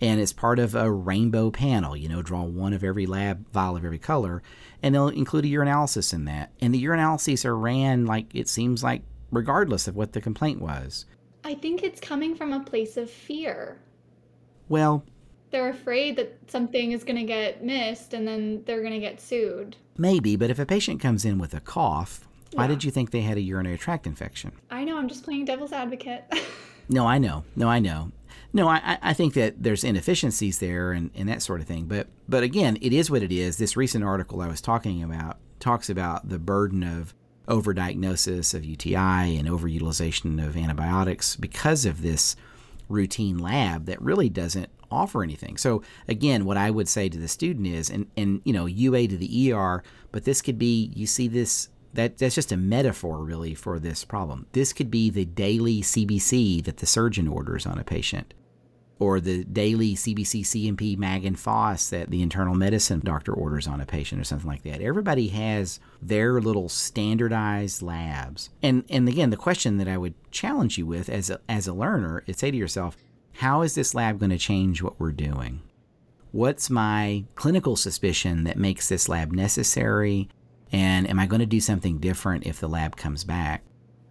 and 0.00 0.20
it's 0.20 0.33
part 0.33 0.59
of 0.59 0.74
a 0.74 0.90
rainbow 0.90 1.50
panel. 1.50 1.96
You 1.96 2.09
know, 2.09 2.22
draw 2.22 2.42
one 2.42 2.72
of 2.72 2.85
every 2.85 3.07
lab 3.07 3.46
vial 3.52 3.76
of 3.76 3.85
every 3.85 3.98
color, 3.98 4.42
and 4.83 4.94
they'll 4.94 5.09
include 5.09 5.44
a 5.44 5.48
urinalysis 5.48 6.12
in 6.12 6.24
that. 6.26 6.52
And 6.61 6.74
the 6.74 6.85
urinalyses 6.85 7.44
are 7.44 7.57
ran 7.57 8.07
like 8.07 8.35
it 8.35 8.48
seems 8.48 8.83
like 8.83 9.02
regardless 9.30 9.88
of 9.88 9.96
what 9.96 10.12
the 10.12 10.20
complaint 10.20 10.61
was. 10.61 11.07
I 11.44 11.54
think 11.54 11.83
it's 11.83 12.00
coming 12.00 12.35
from 12.35 12.52
a 12.52 12.61
place 12.61 12.96
of 12.96 13.11
fear. 13.11 13.78
Well, 14.68 15.04
they're 15.50 15.68
afraid 15.68 16.16
that 16.16 16.38
something 16.48 16.92
is 16.92 17.04
going 17.04 17.16
to 17.16 17.24
get 17.24 17.62
missed 17.62 18.14
and 18.14 18.26
then 18.26 18.64
they're 18.64 18.80
going 18.80 18.94
to 18.94 18.98
get 18.98 19.20
sued. 19.20 19.76
Maybe, 19.96 20.37
but 20.37 20.50
if 20.50 20.59
a 20.59 20.66
patient 20.66 21.00
comes 21.00 21.24
in 21.24 21.38
with 21.38 21.54
a 21.54 21.61
cough, 21.61 22.26
yeah. 22.50 22.61
why 22.61 22.66
did 22.66 22.83
you 22.83 22.90
think 22.90 23.11
they 23.11 23.20
had 23.20 23.37
a 23.37 23.40
urinary 23.40 23.78
tract 23.78 24.07
infection? 24.07 24.52
I 24.70 24.85
know, 24.85 24.98
I'm 24.98 25.09
just 25.09 25.22
playing 25.22 25.44
devil's 25.44 25.72
advocate. 25.72 26.24
no, 26.88 27.07
I 27.07 27.18
know. 27.18 27.44
No, 27.54 27.68
I 27.68 27.78
know. 27.78 28.11
No, 28.53 28.68
I, 28.68 28.99
I 29.03 29.12
think 29.12 29.35
that 29.35 29.62
there's 29.62 29.85
inefficiencies 29.85 30.59
there 30.59 30.92
and, 30.92 31.11
and 31.14 31.29
that 31.29 31.42
sort 31.42 31.61
of 31.61 31.66
thing. 31.66 31.87
But 31.87 32.09
but 32.29 32.42
again, 32.42 32.79
it 32.81 32.92
is 32.92 33.11
what 33.11 33.23
it 33.23 33.33
is. 33.33 33.57
This 33.57 33.77
recent 33.77 34.05
article 34.05 34.40
I 34.40 34.49
was 34.49 34.61
talking 34.61 35.03
about 35.03 35.38
talks 35.61 35.90
about 35.90 36.29
the 36.29 36.38
burden 36.38 36.83
of 36.83 37.14
overdiagnosis 37.49 38.55
of 38.55 38.64
UTI 38.64 39.37
and 39.37 39.49
overutilization 39.49 40.44
of 40.44 40.57
antibiotics 40.57 41.37
because 41.37 41.85
of 41.85 42.03
this 42.03 42.37
routine 42.88 43.38
lab 43.38 43.87
that 43.87 44.01
really 44.01 44.29
doesn't 44.29 44.68
offer 44.90 45.23
anything. 45.23 45.57
So 45.57 45.83
again, 46.09 46.44
what 46.44 46.57
I 46.57 46.70
would 46.70 46.88
say 46.88 47.09
to 47.09 47.18
the 47.18 47.29
student 47.29 47.66
is 47.66 47.90
and 47.90 48.07
and 48.16 48.40
you 48.44 48.53
know, 48.53 48.66
UA 48.66 49.09
to 49.09 49.16
the 49.16 49.53
ER, 49.53 49.83
but 50.12 50.25
this 50.25 50.40
could 50.40 50.59
be 50.59 50.92
you 50.94 51.07
see 51.07 51.29
this 51.29 51.68
that 51.94 52.18
that's 52.18 52.35
just 52.35 52.52
a 52.52 52.57
metaphor 52.57 53.18
really 53.18 53.54
for 53.54 53.78
this 53.78 54.04
problem. 54.04 54.46
This 54.52 54.72
could 54.72 54.90
be 54.90 55.11
the 55.11 55.24
daily 55.24 55.80
CBC 55.80 56.64
that 56.64 56.78
the 56.78 56.87
surgeon 56.87 57.28
orders 57.28 57.66
on 57.66 57.78
a 57.78 57.85
patient 57.85 58.35
or 58.98 59.20
the 59.20 59.44
daily 59.44 59.94
CBC 59.94 60.42
CMP 60.42 60.96
MAG 60.96 61.24
and 61.24 61.38
FOS 61.38 61.90
that 61.90 62.11
the 62.11 62.22
internal 62.22 62.54
medicine 62.54 63.00
doctor 63.00 63.33
orders 63.33 63.66
on 63.66 63.80
a 63.80 63.87
patient 63.87 64.20
or 64.20 64.24
something 64.24 64.48
like 64.48 64.62
that. 64.62 64.80
Everybody 64.80 65.28
has 65.28 65.80
their 66.00 66.40
little 66.40 66.68
standardized 66.68 67.83
labs. 67.83 68.50
And 68.62 68.85
and 68.88 69.09
again, 69.09 69.30
the 69.30 69.37
question 69.37 69.78
that 69.78 69.88
I 69.88 69.98
would 69.98 70.14
challenge 70.30 70.78
you 70.78 70.87
with 70.87 71.09
as 71.09 71.30
a, 71.30 71.40
as 71.48 71.66
a 71.66 71.74
learner 71.74 72.22
is 72.26 72.38
say 72.38 72.50
to 72.50 72.57
yourself, 72.57 72.96
how 73.38 73.62
is 73.62 73.74
this 73.74 73.94
lab 73.94 74.20
going 74.20 74.30
to 74.30 74.38
change 74.38 74.83
what 74.83 74.98
we're 75.00 75.12
doing? 75.12 75.62
What's 76.30 76.70
my 76.70 77.24
clinical 77.35 77.76
suspicion 77.76 78.44
that 78.44 78.57
makes 78.57 78.88
this 78.88 79.09
lab 79.09 79.33
necessary? 79.33 80.28
And 80.75 81.09
am 81.09 81.21
I 81.21 81.27
going 81.27 81.39
to 81.41 81.47
do 81.47 81.61
something 81.61 81.99
different 81.99 82.47
if 82.47 82.59
the 82.59 82.69
lab 82.69 82.97
comes 82.97 83.23
back? 83.23 83.63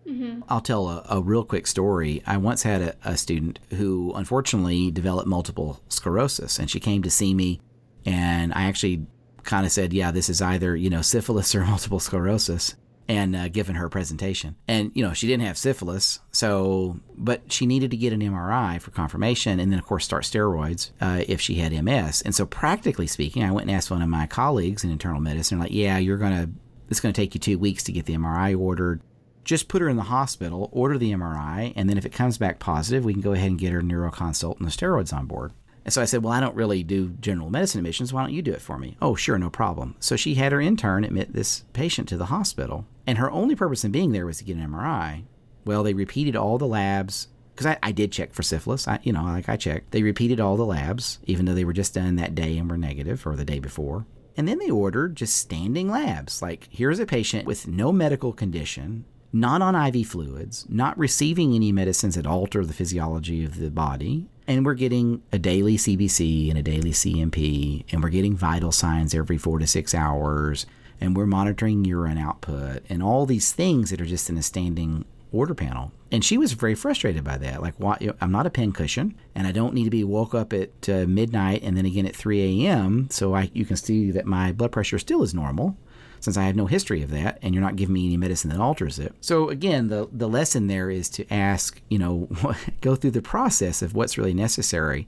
Mm-hmm. 0.08 0.43
I'll 0.47 0.62
tell 0.62 0.88
a, 0.88 1.06
a, 1.10 1.21
real 1.21 1.43
quick 1.43 1.67
story. 1.67 2.23
I 2.26 2.38
once 2.38 2.63
had 2.63 2.82
a, 2.82 2.95
a, 3.04 3.17
student 3.17 3.60
who 3.71 4.13
unfortunately 4.15 4.89
developed 4.89 5.28
multiple 5.28 5.82
sclerosis, 5.89 6.60
and 6.60 6.69
she 6.69 6.80
came 6.80 7.04
to 7.04 7.10
see 7.10 7.34
me, 7.34 7.60
and 8.06 8.54
I 8.54 8.63
actually 8.63 9.06
kind 9.43 9.65
of 9.65 9.71
said, 9.71 9.93
"Yeah, 9.93 10.12
this 10.12 10.30
is 10.30 10.41
either 10.41 10.76
you 10.76 10.89
know 10.89 11.02
syphilis 11.02 11.54
or 11.56 11.65
multiple 11.65 11.99
sclerosis." 11.99 12.76
And 13.07 13.35
uh, 13.35 13.47
given 13.49 13.75
her 13.75 13.89
presentation. 13.89 14.55
And, 14.67 14.91
you 14.93 15.03
know, 15.03 15.13
she 15.13 15.27
didn't 15.27 15.45
have 15.45 15.57
syphilis, 15.57 16.19
so, 16.31 16.99
but 17.15 17.51
she 17.51 17.65
needed 17.65 17.91
to 17.91 17.97
get 17.97 18.13
an 18.13 18.21
MRI 18.21 18.81
for 18.81 18.91
confirmation 18.91 19.59
and 19.59 19.71
then, 19.71 19.79
of 19.79 19.85
course, 19.85 20.05
start 20.05 20.23
steroids 20.23 20.91
uh, 21.01 21.23
if 21.27 21.41
she 21.41 21.55
had 21.55 21.71
MS. 21.83 22.21
And 22.21 22.33
so, 22.33 22.45
practically 22.45 23.07
speaking, 23.07 23.43
I 23.43 23.51
went 23.51 23.67
and 23.67 23.75
asked 23.75 23.91
one 23.91 24.01
of 24.01 24.09
my 24.09 24.27
colleagues 24.27 24.83
in 24.83 24.91
internal 24.91 25.19
medicine, 25.19 25.59
like, 25.59 25.71
yeah, 25.71 25.97
you're 25.97 26.17
going 26.17 26.45
to, 26.45 26.49
it's 26.89 26.99
going 26.99 27.13
to 27.13 27.21
take 27.21 27.33
you 27.33 27.39
two 27.39 27.59
weeks 27.59 27.83
to 27.83 27.91
get 27.91 28.05
the 28.05 28.15
MRI 28.15 28.57
ordered. 28.57 29.01
Just 29.43 29.67
put 29.67 29.81
her 29.81 29.89
in 29.89 29.97
the 29.97 30.03
hospital, 30.03 30.69
order 30.71 30.97
the 30.97 31.11
MRI, 31.11 31.73
and 31.75 31.89
then 31.89 31.97
if 31.97 32.05
it 32.05 32.13
comes 32.13 32.37
back 32.37 32.59
positive, 32.59 33.03
we 33.03 33.11
can 33.11 33.21
go 33.21 33.33
ahead 33.33 33.49
and 33.49 33.59
get 33.59 33.73
her 33.73 33.81
neuroconsult 33.81 34.57
and 34.57 34.65
the 34.65 34.71
steroids 34.71 35.11
on 35.11 35.25
board. 35.25 35.51
And 35.85 35.93
so 35.93 36.01
I 36.01 36.05
said, 36.05 36.23
Well, 36.23 36.33
I 36.33 36.39
don't 36.39 36.55
really 36.55 36.83
do 36.83 37.09
general 37.19 37.49
medicine 37.49 37.79
admissions. 37.79 38.13
Why 38.13 38.21
don't 38.21 38.33
you 38.33 38.41
do 38.41 38.53
it 38.53 38.61
for 38.61 38.77
me? 38.77 38.97
Oh, 39.01 39.15
sure, 39.15 39.37
no 39.37 39.49
problem. 39.49 39.95
So 39.99 40.15
she 40.15 40.35
had 40.35 40.51
her 40.51 40.61
intern 40.61 41.03
admit 41.03 41.33
this 41.33 41.63
patient 41.73 42.07
to 42.09 42.17
the 42.17 42.25
hospital. 42.25 42.85
And 43.05 43.17
her 43.17 43.31
only 43.31 43.55
purpose 43.55 43.83
in 43.83 43.91
being 43.91 44.11
there 44.11 44.25
was 44.25 44.37
to 44.37 44.43
get 44.43 44.55
an 44.55 44.67
MRI. 44.71 45.23
Well, 45.65 45.83
they 45.83 45.93
repeated 45.93 46.35
all 46.35 46.57
the 46.57 46.67
labs 46.67 47.27
because 47.53 47.67
I, 47.67 47.77
I, 47.83 47.91
did 47.91 48.11
check 48.11 48.33
for 48.33 48.43
syphilis. 48.43 48.87
I, 48.87 48.99
you 49.03 49.13
know, 49.13 49.23
like 49.23 49.47
I 49.47 49.57
checked. 49.57 49.91
They 49.91 50.03
repeated 50.03 50.39
all 50.39 50.57
the 50.57 50.65
labs, 50.65 51.19
even 51.25 51.45
though 51.45 51.53
they 51.53 51.65
were 51.65 51.73
just 51.73 51.93
done 51.93 52.15
that 52.15 52.35
day 52.35 52.57
and 52.57 52.69
were 52.69 52.77
negative 52.77 53.27
or 53.27 53.35
the 53.35 53.45
day 53.45 53.59
before. 53.59 54.05
And 54.35 54.47
then 54.47 54.57
they 54.57 54.71
ordered 54.71 55.15
just 55.15 55.37
standing 55.37 55.89
labs. 55.89 56.41
Like, 56.41 56.67
here's 56.71 56.99
a 56.99 57.05
patient 57.05 57.45
with 57.45 57.67
no 57.67 57.91
medical 57.91 58.33
condition, 58.33 59.05
not 59.31 59.61
on 59.61 59.75
IV 59.75 60.07
fluids, 60.07 60.65
not 60.67 60.97
receiving 60.97 61.53
any 61.53 61.71
medicines 61.71 62.15
that 62.15 62.25
alter 62.25 62.65
the 62.65 62.73
physiology 62.73 63.45
of 63.45 63.59
the 63.59 63.69
body. 63.69 64.27
And 64.47 64.65
we're 64.65 64.73
getting 64.73 65.23
a 65.32 65.39
daily 65.39 65.77
CBC 65.77 66.49
and 66.49 66.58
a 66.58 66.63
daily 66.63 66.91
CMP, 66.91 67.86
and 67.91 68.03
we're 68.03 68.10
getting 68.10 68.36
vital 68.36 68.71
signs 68.71 69.15
every 69.15 69.38
four 69.38 69.60
to 69.60 69.67
six 69.67 69.95
hours 69.95 70.65
and 71.03 71.17
we're 71.17 71.25
monitoring 71.25 71.84
urine 71.84 72.17
output 72.17 72.82
and 72.88 73.03
all 73.03 73.25
these 73.25 73.51
things 73.51 73.89
that 73.89 73.99
are 73.99 74.06
just 74.06 74.29
in 74.29 74.38
a 74.38 74.41
standing 74.41 75.03
order 75.34 75.53
panel. 75.53 75.91
And 76.13 76.23
she 76.23 76.38
was 76.38 76.53
very 76.53 76.75
frustrated 76.75 77.25
by 77.25 77.38
that. 77.39 77.62
Like, 77.62 77.73
why, 77.77 77.97
I'm 78.21 78.32
not 78.32 78.45
a 78.45 78.51
pincushion, 78.51 79.15
and 79.36 79.45
I 79.45 79.51
don't 79.51 79.73
need 79.73 79.84
to 79.86 79.89
be 79.89 80.03
woke 80.03 80.34
up 80.34 80.53
at 80.53 80.88
uh, 80.88 81.06
midnight 81.08 81.62
and 81.63 81.75
then 81.75 81.86
again 81.86 82.06
at 82.06 82.15
3 82.15 82.65
a.m. 82.65 83.10
So 83.10 83.36
I, 83.36 83.49
you 83.53 83.65
can 83.65 83.75
see 83.75 84.12
that 84.12 84.25
my 84.25 84.53
blood 84.53 84.71
pressure 84.71 84.99
still 84.99 85.23
is 85.23 85.34
normal, 85.34 85.75
since 86.23 86.38
I 86.38 86.43
have 86.43 86.55
no 86.55 86.67
history 86.67 87.03
of 87.03 87.12
that, 87.12 87.38
and 87.41 87.53
you're 87.53 87.63
not 87.63 87.75
giving 87.75 87.93
me 87.93 88.05
any 88.05 88.15
medicine 88.15 88.49
that 88.49 88.62
alters 88.62 88.97
it. 88.97 89.13
So 89.19 89.49
again, 89.49 89.89
the 89.89 90.07
the 90.09 90.29
lesson 90.29 90.67
there 90.67 90.89
is 90.89 91.09
to 91.09 91.33
ask, 91.33 91.81
you 91.89 91.99
know, 91.99 92.29
go 92.81 92.95
through 92.95 93.12
the 93.12 93.21
process 93.21 93.81
of 93.81 93.93
what's 93.93 94.17
really 94.17 94.33
necessary, 94.33 95.07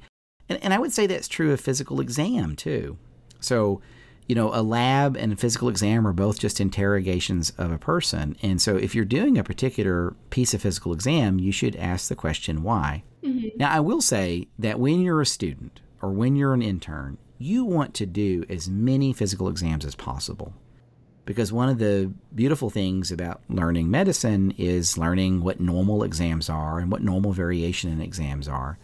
and 0.50 0.62
and 0.62 0.74
I 0.74 0.80
would 0.80 0.92
say 0.92 1.08
that's 1.08 1.30
true 1.30 1.54
of 1.54 1.62
physical 1.62 2.02
exam 2.02 2.58
too. 2.58 2.98
So 3.40 3.82
you 4.28 4.36
know, 4.36 4.50
a 4.54 4.64
lab 4.64 5.16
and 5.16 5.32
a 5.32 5.36
physical 5.36 5.70
exam 5.70 6.06
are 6.06 6.12
both 6.12 6.40
just 6.40 6.60
interrogations 6.60 7.52
of 7.60 7.72
a 7.72 7.78
person. 7.78 8.36
And 8.42 8.60
so 8.60 8.76
if 8.76 8.96
you're 8.96 9.06
doing 9.06 9.38
a 9.38 9.44
particular 9.44 10.16
piece 10.32 10.56
of 10.56 10.64
physical 10.64 10.94
exam, 10.94 11.40
you 11.40 11.52
should 11.52 11.76
ask 11.76 12.10
the 12.10 12.16
question 12.16 12.64
why. 12.64 13.04
Mm-hmm. 13.24 13.50
Now, 13.58 13.72
I 13.72 13.82
will 13.82 14.02
say 14.02 14.48
that 14.58 14.80
when 14.80 15.02
you're 15.02 15.22
a 15.22 15.28
student 15.28 15.80
or 16.02 16.10
when 16.10 16.36
you're 16.36 16.56
an 16.56 16.64
intern, 16.64 17.20
you 17.38 17.66
want 17.66 17.94
to 17.96 18.08
do 18.08 18.46
as 18.50 18.68
many 18.68 19.14
physical 19.14 19.48
exams 19.48 19.86
as 19.86 19.94
possible. 19.94 20.54
Because 21.26 21.52
one 21.52 21.70
of 21.70 21.80
the 21.80 22.14
beautiful 22.34 22.70
things 22.70 23.12
about 23.12 23.42
learning 23.50 23.90
medicine 23.90 24.54
is 24.58 24.98
learning 24.98 25.42
what 25.42 25.60
normal 25.60 26.04
exams 26.04 26.50
are 26.50 26.80
and 26.80 26.92
what 26.92 27.02
normal 27.02 27.34
variation 27.34 27.92
in 27.92 28.00
exams 28.00 28.48
are 28.48 28.78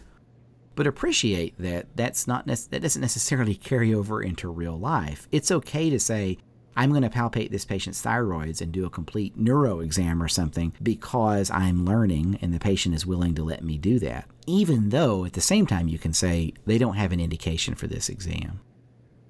but 0.74 0.86
appreciate 0.86 1.54
that 1.58 1.86
that's 1.94 2.26
not 2.26 2.46
that 2.46 2.82
doesn't 2.82 3.00
necessarily 3.00 3.54
carry 3.70 3.94
over 3.94 4.22
into 4.22 4.48
real 4.48 4.78
life. 4.78 5.28
It's 5.30 5.50
okay 5.50 5.90
to 5.90 6.00
say 6.00 6.38
I'm 6.74 6.90
going 6.90 7.02
to 7.02 7.10
palpate 7.10 7.50
this 7.50 7.66
patient's 7.66 8.02
thyroids 8.02 8.62
and 8.62 8.72
do 8.72 8.86
a 8.86 8.90
complete 8.90 9.36
neuro 9.36 9.80
exam 9.80 10.22
or 10.22 10.28
something 10.28 10.72
because 10.82 11.50
I'm 11.50 11.84
learning 11.84 12.38
and 12.40 12.54
the 12.54 12.58
patient 12.58 12.94
is 12.94 13.04
willing 13.04 13.34
to 13.34 13.44
let 13.44 13.62
me 13.62 13.76
do 13.76 13.98
that. 13.98 14.26
Even 14.46 14.88
though 14.88 15.26
at 15.26 15.34
the 15.34 15.40
same 15.42 15.66
time 15.66 15.88
you 15.88 15.98
can 15.98 16.14
say 16.14 16.54
they 16.64 16.78
don't 16.78 16.96
have 16.96 17.12
an 17.12 17.20
indication 17.20 17.74
for 17.74 17.86
this 17.86 18.08
exam. 18.08 18.60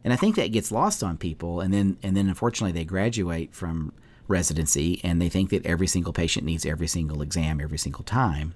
And 0.04 0.12
I 0.12 0.16
think 0.16 0.36
that 0.36 0.52
gets 0.52 0.72
lost 0.72 1.02
on 1.02 1.16
people 1.16 1.60
and 1.60 1.72
then 1.72 1.98
and 2.02 2.16
then 2.16 2.28
unfortunately 2.28 2.72
they 2.72 2.84
graduate 2.84 3.54
from 3.54 3.92
residency 4.28 5.00
and 5.04 5.20
they 5.20 5.28
think 5.28 5.50
that 5.50 5.66
every 5.66 5.86
single 5.86 6.12
patient 6.12 6.44
needs 6.44 6.66
every 6.66 6.86
single 6.88 7.22
exam 7.22 7.60
every 7.60 7.78
single 7.78 8.04
time. 8.04 8.54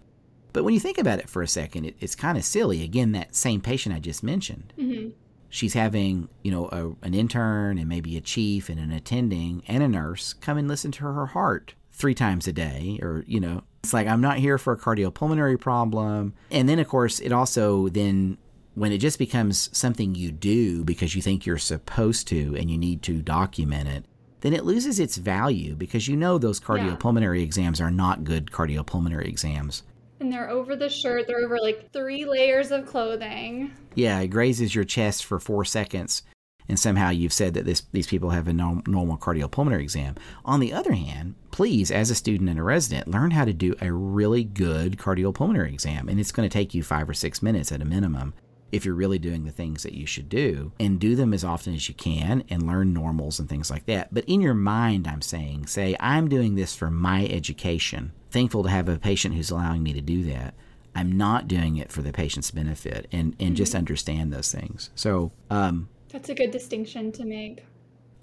But 0.52 0.64
when 0.64 0.74
you 0.74 0.80
think 0.80 0.98
about 0.98 1.18
it 1.18 1.28
for 1.28 1.42
a 1.42 1.48
second, 1.48 1.84
it, 1.84 1.96
it's 2.00 2.14
kind 2.14 2.38
of 2.38 2.44
silly. 2.44 2.82
Again, 2.82 3.12
that 3.12 3.34
same 3.34 3.60
patient 3.60 3.94
I 3.94 3.98
just 3.98 4.22
mentioned. 4.22 4.72
Mm-hmm. 4.78 5.10
She's 5.50 5.74
having, 5.74 6.28
you 6.42 6.50
know, 6.50 6.68
a, 6.68 7.06
an 7.06 7.14
intern 7.14 7.78
and 7.78 7.88
maybe 7.88 8.16
a 8.16 8.20
chief 8.20 8.68
and 8.68 8.80
an 8.80 8.90
attending 8.90 9.62
and 9.68 9.82
a 9.82 9.88
nurse 9.88 10.32
come 10.32 10.56
and 10.58 10.66
listen 10.66 10.92
to 10.92 11.04
her 11.04 11.26
heart 11.26 11.74
three 11.92 12.14
times 12.14 12.48
a 12.48 12.52
day, 12.52 12.98
or 13.02 13.24
you 13.26 13.40
know, 13.40 13.62
it's 13.82 13.92
like 13.92 14.06
I'm 14.06 14.20
not 14.20 14.38
here 14.38 14.58
for 14.58 14.72
a 14.72 14.78
cardiopulmonary 14.78 15.60
problem. 15.60 16.34
And 16.50 16.68
then, 16.68 16.78
of 16.78 16.88
course, 16.88 17.20
it 17.20 17.32
also 17.32 17.88
then 17.88 18.38
when 18.76 18.92
it 18.92 18.98
just 18.98 19.18
becomes 19.18 19.70
something 19.76 20.14
you 20.14 20.30
do 20.30 20.84
because 20.84 21.16
you 21.16 21.22
think 21.22 21.46
you're 21.46 21.56
supposed 21.56 22.28
to 22.28 22.54
and 22.56 22.70
you 22.70 22.76
need 22.76 23.02
to 23.02 23.22
document 23.22 23.88
it, 23.88 24.04
then 24.42 24.52
it 24.52 24.66
loses 24.66 25.00
its 25.00 25.16
value 25.16 25.74
because 25.74 26.06
you 26.06 26.14
know 26.14 26.36
those 26.36 26.60
cardiopulmonary 26.60 27.38
yeah. 27.38 27.44
exams 27.44 27.80
are 27.80 27.90
not 27.90 28.22
good 28.22 28.50
cardiopulmonary 28.50 29.26
exams. 29.26 29.82
And 30.20 30.30
they're 30.30 30.50
over 30.50 30.76
the 30.76 30.90
shirt. 30.90 31.26
They're 31.26 31.42
over 31.42 31.58
like 31.58 31.90
three 31.90 32.26
layers 32.26 32.70
of 32.70 32.84
clothing. 32.84 33.72
Yeah, 33.94 34.20
it 34.20 34.28
grazes 34.28 34.74
your 34.74 34.84
chest 34.84 35.24
for 35.24 35.40
four 35.40 35.64
seconds, 35.64 36.22
and 36.68 36.78
somehow 36.78 37.08
you've 37.08 37.32
said 37.32 37.54
that 37.54 37.64
this, 37.64 37.82
these 37.92 38.06
people 38.06 38.28
have 38.30 38.46
a 38.46 38.52
no, 38.52 38.82
normal 38.86 39.16
cardiopulmonary 39.16 39.80
exam. 39.80 40.16
On 40.44 40.60
the 40.60 40.74
other 40.74 40.92
hand, 40.92 41.34
please, 41.50 41.90
as 41.90 42.10
a 42.10 42.14
student 42.14 42.50
and 42.50 42.58
a 42.58 42.62
resident, 42.62 43.08
learn 43.08 43.30
how 43.30 43.46
to 43.46 43.54
do 43.54 43.74
a 43.80 43.90
really 43.90 44.44
good 44.44 44.98
cardiopulmonary 44.98 45.72
exam, 45.72 46.10
and 46.10 46.20
it's 46.20 46.32
going 46.32 46.46
to 46.46 46.52
take 46.52 46.74
you 46.74 46.82
five 46.82 47.08
or 47.08 47.14
six 47.14 47.42
minutes 47.42 47.72
at 47.72 47.80
a 47.80 47.86
minimum 47.86 48.34
if 48.72 48.84
you're 48.84 48.94
really 48.94 49.18
doing 49.18 49.44
the 49.44 49.52
things 49.52 49.82
that 49.82 49.94
you 49.94 50.06
should 50.06 50.28
do 50.28 50.72
and 50.80 50.98
do 50.98 51.14
them 51.14 51.32
as 51.32 51.44
often 51.44 51.74
as 51.74 51.88
you 51.88 51.94
can 51.94 52.44
and 52.48 52.66
learn 52.66 52.92
normals 52.92 53.38
and 53.38 53.48
things 53.48 53.70
like 53.70 53.86
that. 53.86 54.12
But 54.12 54.24
in 54.24 54.40
your 54.40 54.54
mind, 54.54 55.06
I'm 55.06 55.22
saying, 55.22 55.66
say, 55.66 55.96
I'm 56.00 56.28
doing 56.28 56.54
this 56.54 56.74
for 56.74 56.90
my 56.90 57.26
education. 57.26 58.12
Thankful 58.30 58.64
to 58.64 58.70
have 58.70 58.88
a 58.88 58.98
patient 58.98 59.34
who's 59.34 59.50
allowing 59.50 59.82
me 59.82 59.92
to 59.92 60.00
do 60.00 60.24
that. 60.24 60.54
I'm 60.94 61.12
not 61.12 61.46
doing 61.46 61.76
it 61.76 61.92
for 61.92 62.02
the 62.02 62.12
patient's 62.12 62.50
benefit 62.50 63.06
and, 63.12 63.34
and 63.38 63.38
mm-hmm. 63.38 63.54
just 63.54 63.74
understand 63.74 64.32
those 64.32 64.50
things. 64.50 64.90
So, 64.94 65.30
um, 65.50 65.88
that's 66.08 66.28
a 66.28 66.34
good 66.34 66.50
distinction 66.50 67.12
to 67.12 67.24
make. 67.24 67.64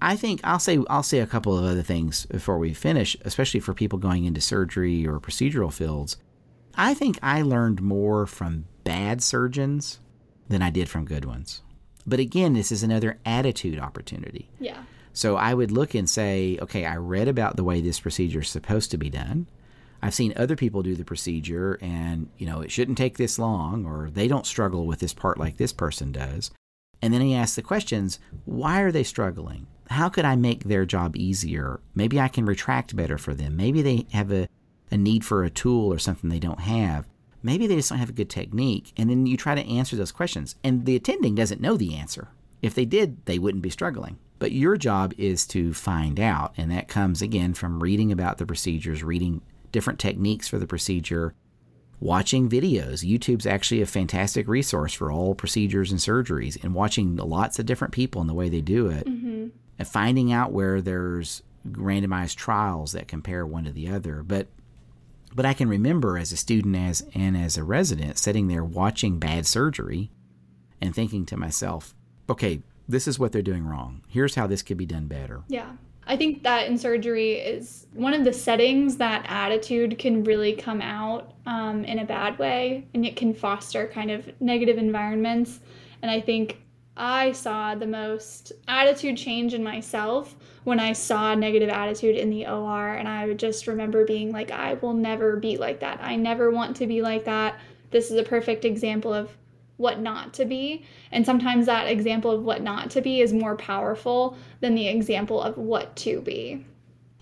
I 0.02 0.16
think 0.16 0.40
I'll 0.44 0.58
say 0.58 0.78
I'll 0.90 1.02
say 1.02 1.20
a 1.20 1.26
couple 1.26 1.56
of 1.56 1.64
other 1.64 1.82
things 1.82 2.26
before 2.26 2.58
we 2.58 2.74
finish, 2.74 3.16
especially 3.24 3.60
for 3.60 3.72
people 3.72 3.98
going 3.98 4.24
into 4.24 4.40
surgery 4.40 5.06
or 5.06 5.20
procedural 5.20 5.72
fields. 5.72 6.16
I 6.74 6.92
think 6.94 7.18
I 7.22 7.42
learned 7.42 7.80
more 7.80 8.26
from 8.26 8.66
bad 8.82 9.22
surgeons 9.22 10.00
than 10.48 10.62
I 10.62 10.70
did 10.70 10.88
from 10.88 11.04
good 11.04 11.24
ones. 11.24 11.62
But 12.06 12.20
again, 12.20 12.52
this 12.52 12.70
is 12.70 12.82
another 12.82 13.18
attitude 13.24 13.78
opportunity. 13.78 14.50
Yeah. 14.60 14.82
So 15.12 15.36
I 15.36 15.54
would 15.54 15.70
look 15.70 15.94
and 15.94 16.10
say, 16.10 16.58
okay, 16.60 16.84
I 16.84 16.96
read 16.96 17.28
about 17.28 17.56
the 17.56 17.64
way 17.64 17.80
this 17.80 18.00
procedure 18.00 18.40
is 18.40 18.48
supposed 18.48 18.90
to 18.90 18.98
be 18.98 19.10
done. 19.10 19.46
I've 20.02 20.14
seen 20.14 20.34
other 20.36 20.56
people 20.56 20.82
do 20.82 20.96
the 20.96 21.04
procedure 21.04 21.78
and, 21.80 22.28
you 22.36 22.46
know, 22.46 22.60
it 22.60 22.70
shouldn't 22.70 22.98
take 22.98 23.16
this 23.16 23.38
long 23.38 23.86
or 23.86 24.10
they 24.10 24.28
don't 24.28 24.44
struggle 24.44 24.86
with 24.86 24.98
this 24.98 25.14
part 25.14 25.38
like 25.38 25.56
this 25.56 25.72
person 25.72 26.12
does. 26.12 26.50
And 27.00 27.14
then 27.14 27.20
he 27.20 27.34
asks 27.34 27.56
the 27.56 27.62
questions, 27.62 28.18
why 28.44 28.80
are 28.80 28.92
they 28.92 29.02
struggling? 29.02 29.66
How 29.88 30.08
could 30.08 30.24
I 30.24 30.36
make 30.36 30.64
their 30.64 30.84
job 30.84 31.16
easier? 31.16 31.80
Maybe 31.94 32.20
I 32.20 32.28
can 32.28 32.44
retract 32.44 32.96
better 32.96 33.16
for 33.16 33.34
them. 33.34 33.56
Maybe 33.56 33.82
they 33.82 34.06
have 34.12 34.32
a, 34.32 34.48
a 34.90 34.96
need 34.96 35.24
for 35.24 35.44
a 35.44 35.50
tool 35.50 35.92
or 35.92 35.98
something 35.98 36.28
they 36.28 36.38
don't 36.38 36.60
have 36.60 37.06
maybe 37.44 37.66
they 37.66 37.76
just 37.76 37.90
don't 37.90 37.98
have 37.98 38.08
a 38.08 38.14
good 38.14 38.30
technique. 38.30 38.92
And 38.96 39.08
then 39.08 39.26
you 39.26 39.36
try 39.36 39.54
to 39.54 39.68
answer 39.68 39.94
those 39.94 40.10
questions. 40.10 40.56
And 40.64 40.86
the 40.86 40.96
attending 40.96 41.34
doesn't 41.34 41.60
know 41.60 41.76
the 41.76 41.94
answer. 41.94 42.28
If 42.62 42.74
they 42.74 42.86
did, 42.86 43.24
they 43.26 43.38
wouldn't 43.38 43.62
be 43.62 43.70
struggling. 43.70 44.18
But 44.38 44.52
your 44.52 44.76
job 44.76 45.12
is 45.18 45.46
to 45.48 45.74
find 45.74 46.18
out. 46.18 46.54
And 46.56 46.70
that 46.72 46.88
comes 46.88 47.22
again 47.22 47.54
from 47.54 47.82
reading 47.82 48.10
about 48.10 48.38
the 48.38 48.46
procedures, 48.46 49.04
reading 49.04 49.42
different 49.70 49.98
techniques 50.00 50.48
for 50.48 50.58
the 50.58 50.66
procedure, 50.66 51.34
watching 52.00 52.48
videos. 52.48 53.04
YouTube's 53.04 53.46
actually 53.46 53.82
a 53.82 53.86
fantastic 53.86 54.48
resource 54.48 54.94
for 54.94 55.12
all 55.12 55.34
procedures 55.34 55.90
and 55.90 56.00
surgeries, 56.00 56.62
and 56.62 56.74
watching 56.74 57.16
lots 57.16 57.58
of 57.58 57.66
different 57.66 57.92
people 57.92 58.20
and 58.20 58.30
the 58.30 58.34
way 58.34 58.48
they 58.48 58.60
do 58.60 58.88
it, 58.88 59.06
mm-hmm. 59.06 59.48
and 59.78 59.88
finding 59.88 60.32
out 60.32 60.52
where 60.52 60.80
there's 60.80 61.42
randomized 61.70 62.36
trials 62.36 62.92
that 62.92 63.08
compare 63.08 63.46
one 63.46 63.64
to 63.64 63.72
the 63.72 63.88
other. 63.88 64.22
But 64.22 64.48
but 65.34 65.44
I 65.44 65.54
can 65.54 65.68
remember 65.68 66.16
as 66.16 66.32
a 66.32 66.36
student 66.36 66.76
as 66.76 67.04
and 67.14 67.36
as 67.36 67.56
a 67.56 67.64
resident 67.64 68.18
sitting 68.18 68.48
there 68.48 68.64
watching 68.64 69.18
bad 69.18 69.46
surgery 69.46 70.10
and 70.80 70.94
thinking 70.94 71.26
to 71.26 71.36
myself, 71.36 71.94
okay, 72.28 72.62
this 72.88 73.08
is 73.08 73.18
what 73.18 73.32
they're 73.32 73.42
doing 73.42 73.66
wrong. 73.66 74.02
Here's 74.08 74.34
how 74.34 74.46
this 74.46 74.62
could 74.62 74.76
be 74.76 74.86
done 74.86 75.06
better. 75.06 75.42
Yeah. 75.48 75.72
I 76.06 76.16
think 76.16 76.42
that 76.42 76.66
in 76.66 76.76
surgery 76.76 77.32
is 77.32 77.86
one 77.94 78.12
of 78.12 78.24
the 78.24 78.32
settings 78.32 78.98
that 78.98 79.24
attitude 79.26 79.98
can 79.98 80.22
really 80.22 80.54
come 80.54 80.82
out 80.82 81.32
um, 81.46 81.84
in 81.84 81.98
a 81.98 82.04
bad 82.04 82.38
way 82.38 82.86
and 82.92 83.06
it 83.06 83.16
can 83.16 83.32
foster 83.32 83.88
kind 83.88 84.10
of 84.10 84.28
negative 84.40 84.76
environments. 84.76 85.60
And 86.02 86.10
I 86.10 86.20
think 86.20 86.60
I 86.96 87.32
saw 87.32 87.74
the 87.74 87.86
most 87.86 88.52
attitude 88.68 89.16
change 89.16 89.52
in 89.52 89.64
myself 89.64 90.36
when 90.62 90.78
I 90.78 90.92
saw 90.92 91.34
negative 91.34 91.68
attitude 91.68 92.16
in 92.16 92.30
the 92.30 92.46
OR. 92.46 92.94
And 92.94 93.08
I 93.08 93.26
would 93.26 93.38
just 93.38 93.66
remember 93.66 94.04
being 94.04 94.30
like, 94.30 94.50
I 94.50 94.74
will 94.74 94.92
never 94.92 95.36
be 95.36 95.56
like 95.56 95.80
that. 95.80 96.00
I 96.00 96.16
never 96.16 96.50
want 96.50 96.76
to 96.76 96.86
be 96.86 97.02
like 97.02 97.24
that. 97.24 97.58
This 97.90 98.10
is 98.10 98.18
a 98.18 98.22
perfect 98.22 98.64
example 98.64 99.12
of 99.12 99.36
what 99.76 100.00
not 100.00 100.32
to 100.34 100.44
be. 100.44 100.84
And 101.10 101.26
sometimes 101.26 101.66
that 101.66 101.88
example 101.88 102.30
of 102.30 102.44
what 102.44 102.62
not 102.62 102.90
to 102.92 103.00
be 103.00 103.20
is 103.20 103.32
more 103.32 103.56
powerful 103.56 104.36
than 104.60 104.74
the 104.74 104.86
example 104.86 105.42
of 105.42 105.58
what 105.58 105.96
to 105.96 106.20
be. 106.20 106.64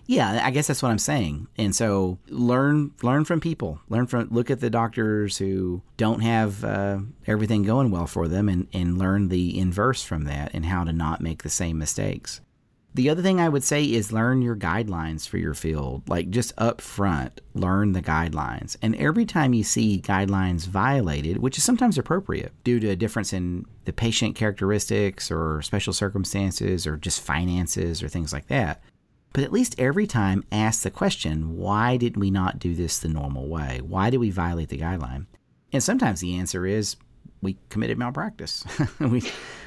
Yeah, 0.05 0.41
I 0.43 0.51
guess 0.51 0.67
that's 0.67 0.83
what 0.83 0.91
I'm 0.91 0.99
saying. 0.99 1.47
And 1.57 1.75
so 1.75 2.17
learn 2.27 2.91
learn 3.01 3.25
from 3.25 3.39
people. 3.39 3.79
Learn 3.89 4.05
from 4.05 4.27
look 4.31 4.51
at 4.51 4.59
the 4.59 4.69
doctors 4.69 5.37
who 5.37 5.81
don't 5.97 6.21
have 6.21 6.63
uh, 6.63 6.99
everything 7.25 7.63
going 7.63 7.89
well 7.89 8.07
for 8.07 8.27
them 8.27 8.49
and, 8.49 8.67
and 8.73 8.97
learn 8.97 9.29
the 9.29 9.57
inverse 9.57 10.03
from 10.03 10.25
that 10.25 10.51
and 10.53 10.65
how 10.65 10.83
to 10.83 10.91
not 10.91 11.21
make 11.21 11.43
the 11.43 11.49
same 11.49 11.77
mistakes. 11.77 12.41
The 12.95 13.09
other 13.09 13.23
thing 13.23 13.39
I 13.39 13.49
would 13.49 13.63
say 13.63 13.83
is 13.85 14.13
learn 14.13 14.43
your 14.43 14.55
guidelines 14.55 15.27
for 15.27 15.39
your 15.39 15.55
field. 15.55 16.07
Like 16.07 16.29
just 16.29 16.53
up 16.59 16.79
front, 16.79 17.41
learn 17.55 17.93
the 17.93 18.03
guidelines. 18.03 18.77
And 18.83 18.95
every 18.97 19.25
time 19.25 19.53
you 19.53 19.63
see 19.63 19.99
guidelines 19.99 20.67
violated, 20.67 21.37
which 21.37 21.57
is 21.57 21.63
sometimes 21.63 21.97
appropriate 21.97 22.51
due 22.63 22.79
to 22.79 22.89
a 22.89 22.95
difference 22.95 23.33
in 23.33 23.65
the 23.85 23.93
patient 23.93 24.35
characteristics 24.35 25.31
or 25.31 25.63
special 25.63 25.91
circumstances 25.91 26.85
or 26.85 26.97
just 26.97 27.21
finances 27.21 28.03
or 28.03 28.09
things 28.09 28.31
like 28.31 28.47
that, 28.47 28.83
but 29.33 29.43
at 29.43 29.51
least 29.51 29.75
every 29.79 30.07
time 30.07 30.43
ask 30.51 30.83
the 30.83 30.91
question, 30.91 31.57
why 31.57 31.97
did 31.97 32.17
we 32.17 32.29
not 32.31 32.59
do 32.59 32.75
this 32.75 32.99
the 32.99 33.09
normal 33.09 33.47
way? 33.47 33.81
Why 33.81 34.09
did 34.09 34.17
we 34.17 34.29
violate 34.29 34.69
the 34.69 34.77
guideline? 34.77 35.25
And 35.71 35.83
sometimes 35.83 36.21
the 36.21 36.37
answer 36.37 36.67
is 36.67 36.95
we 37.41 37.57
committed 37.69 37.97
malpractice. 37.97 38.63
we, 38.99 39.23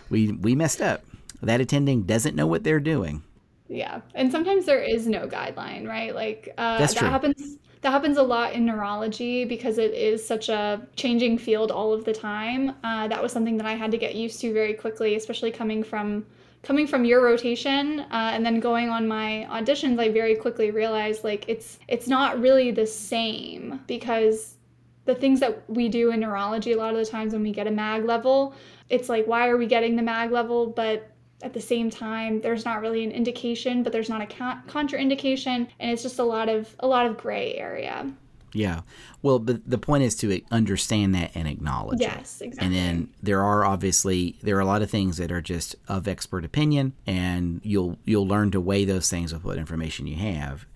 we, 0.08 0.32
we 0.32 0.54
messed 0.54 0.80
up. 0.80 1.04
That 1.42 1.60
attending 1.60 2.04
doesn't 2.04 2.36
know 2.36 2.46
what 2.46 2.64
they're 2.64 2.80
doing. 2.80 3.22
Yeah. 3.68 4.00
And 4.14 4.30
sometimes 4.30 4.64
there 4.64 4.82
is 4.82 5.08
no 5.08 5.26
guideline, 5.26 5.86
right? 5.86 6.14
Like 6.14 6.54
uh, 6.56 6.78
That's 6.78 6.94
that 6.94 7.00
true. 7.00 7.08
happens 7.08 7.58
that 7.82 7.90
happens 7.90 8.16
a 8.16 8.22
lot 8.22 8.52
in 8.52 8.64
neurology 8.64 9.44
because 9.44 9.78
it 9.78 9.92
is 9.92 10.26
such 10.26 10.48
a 10.48 10.84
changing 10.96 11.38
field 11.38 11.70
all 11.70 11.92
of 11.92 12.04
the 12.04 12.12
time. 12.12 12.74
Uh, 12.82 13.06
that 13.06 13.22
was 13.22 13.32
something 13.32 13.56
that 13.58 13.66
I 13.66 13.74
had 13.74 13.90
to 13.90 13.98
get 13.98 14.14
used 14.14 14.40
to 14.40 14.52
very 14.52 14.74
quickly, 14.74 15.14
especially 15.14 15.50
coming 15.50 15.84
from 15.84 16.24
coming 16.66 16.86
from 16.86 17.04
your 17.04 17.22
rotation 17.22 18.00
uh, 18.00 18.30
and 18.34 18.44
then 18.44 18.58
going 18.58 18.88
on 18.88 19.06
my 19.06 19.46
auditions 19.50 20.00
i 20.00 20.08
very 20.08 20.34
quickly 20.34 20.70
realized 20.70 21.22
like 21.22 21.44
it's 21.48 21.78
it's 21.86 22.08
not 22.08 22.40
really 22.40 22.70
the 22.70 22.86
same 22.86 23.80
because 23.86 24.56
the 25.04 25.14
things 25.14 25.38
that 25.38 25.62
we 25.70 25.88
do 25.88 26.10
in 26.10 26.18
neurology 26.18 26.72
a 26.72 26.76
lot 26.76 26.92
of 26.92 26.98
the 26.98 27.06
times 27.06 27.32
when 27.32 27.42
we 27.42 27.52
get 27.52 27.68
a 27.68 27.70
mag 27.70 28.04
level 28.04 28.54
it's 28.88 29.08
like 29.08 29.26
why 29.26 29.48
are 29.48 29.56
we 29.56 29.66
getting 29.66 29.96
the 29.96 30.02
mag 30.02 30.30
level? 30.30 30.66
But 30.66 31.10
at 31.42 31.52
the 31.52 31.60
same 31.60 31.90
time 31.90 32.40
there's 32.40 32.64
not 32.64 32.80
really 32.80 33.04
an 33.04 33.12
indication 33.12 33.82
but 33.82 33.92
there's 33.92 34.08
not 34.08 34.22
a 34.22 34.26
contraindication 34.26 35.68
and 35.78 35.90
it's 35.90 36.02
just 36.02 36.18
a 36.18 36.24
lot 36.24 36.48
of 36.48 36.74
a 36.80 36.86
lot 36.86 37.04
of 37.04 37.18
gray 37.18 37.54
area 37.56 38.10
yeah. 38.56 38.80
Well, 39.22 39.38
but 39.38 39.68
the 39.68 39.78
point 39.78 40.04
is 40.04 40.14
to 40.16 40.40
understand 40.50 41.14
that 41.14 41.32
and 41.34 41.46
acknowledge 41.46 42.00
yes, 42.00 42.12
it. 42.12 42.18
Yes, 42.18 42.40
exactly. 42.40 42.66
And 42.66 42.74
then 42.74 43.08
there 43.22 43.42
are 43.42 43.64
obviously 43.64 44.36
there 44.42 44.56
are 44.56 44.60
a 44.60 44.66
lot 44.66 44.82
of 44.82 44.90
things 44.90 45.18
that 45.18 45.30
are 45.30 45.42
just 45.42 45.76
of 45.88 46.08
expert 46.08 46.44
opinion, 46.44 46.94
and 47.06 47.60
you'll 47.62 47.98
you'll 48.04 48.26
learn 48.26 48.50
to 48.52 48.60
weigh 48.60 48.84
those 48.84 49.10
things 49.10 49.32
with 49.32 49.44
what 49.44 49.58
information 49.58 50.06
you 50.06 50.16
have. 50.16 50.66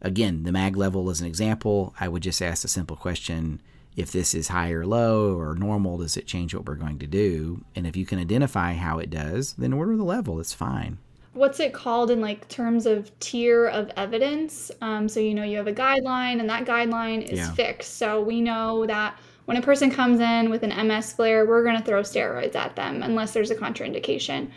Again, 0.00 0.44
the 0.44 0.52
mag 0.52 0.76
level 0.76 1.08
is 1.10 1.20
an 1.20 1.26
example. 1.26 1.94
I 2.00 2.08
would 2.08 2.22
just 2.22 2.40
ask 2.40 2.64
a 2.64 2.68
simple 2.68 2.96
question: 2.96 3.60
If 3.96 4.10
this 4.12 4.34
is 4.34 4.48
high 4.48 4.70
or 4.70 4.86
low 4.86 5.38
or 5.38 5.54
normal, 5.54 5.98
does 5.98 6.16
it 6.16 6.26
change 6.26 6.54
what 6.54 6.64
we're 6.64 6.74
going 6.74 6.98
to 7.00 7.06
do? 7.06 7.64
And 7.74 7.86
if 7.86 7.96
you 7.96 8.06
can 8.06 8.18
identify 8.18 8.72
how 8.74 8.98
it 8.98 9.10
does, 9.10 9.52
then 9.54 9.72
order 9.72 9.96
the 9.96 10.04
level. 10.04 10.40
It's 10.40 10.54
fine 10.54 10.98
what's 11.36 11.60
it 11.60 11.72
called 11.72 12.10
in 12.10 12.20
like 12.20 12.48
terms 12.48 12.86
of 12.86 13.16
tier 13.20 13.66
of 13.66 13.90
evidence 13.96 14.70
um, 14.80 15.08
so 15.08 15.20
you 15.20 15.34
know 15.34 15.42
you 15.42 15.56
have 15.56 15.66
a 15.66 15.72
guideline 15.72 16.40
and 16.40 16.48
that 16.48 16.64
guideline 16.64 17.22
is 17.22 17.38
yeah. 17.38 17.52
fixed 17.52 17.98
so 17.98 18.20
we 18.20 18.40
know 18.40 18.86
that 18.86 19.18
when 19.44 19.56
a 19.56 19.62
person 19.62 19.90
comes 19.90 20.18
in 20.18 20.50
with 20.50 20.62
an 20.62 20.88
ms 20.88 21.12
flare 21.12 21.46
we're 21.46 21.62
going 21.62 21.76
to 21.76 21.84
throw 21.84 22.00
steroids 22.00 22.54
at 22.54 22.74
them 22.74 23.02
unless 23.02 23.32
there's 23.32 23.50
a 23.50 23.54
contraindication 23.54 24.50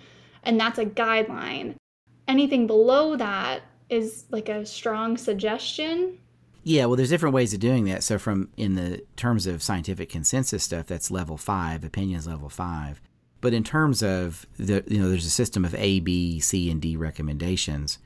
and 0.44 0.60
that's 0.60 0.80
a 0.80 0.86
guideline 0.86 1.76
anything 2.28 2.66
below 2.66 3.16
that 3.16 3.62
is 3.90 4.26
like 4.32 4.50
a 4.50 4.66
strong 4.66 5.18
suggestion 5.18 6.18
yeah, 6.62 6.86
well, 6.86 6.98
there's 6.98 7.10
different 7.10 7.34
ways 7.34 7.54
of 7.54 7.62
doing 7.62 7.86
that. 7.86 8.04
So, 8.04 8.20
from 8.20 8.50
in 8.58 8.76
the 8.76 9.02
terms 9.16 9.48
of 9.48 9.64
scientific 9.64 10.10
consensus 10.10 10.64
stuff, 10.64 10.88
that's 10.88 11.10
level 11.10 11.38
five, 11.38 11.84
opinions 11.84 12.28
level 12.28 12.50
five. 12.50 13.02
But 13.42 13.54
in 13.54 13.64
terms 13.64 14.04
of 14.04 14.46
the, 14.58 14.84
you 14.88 15.00
know, 15.00 15.10
there's 15.10 15.26
a 15.26 15.30
system 15.30 15.64
of 15.64 15.74
A, 15.76 16.00
B, 16.00 16.40
C, 16.40 16.70
and 16.70 16.82
D 16.82 16.96
recommendations. 16.96 18.00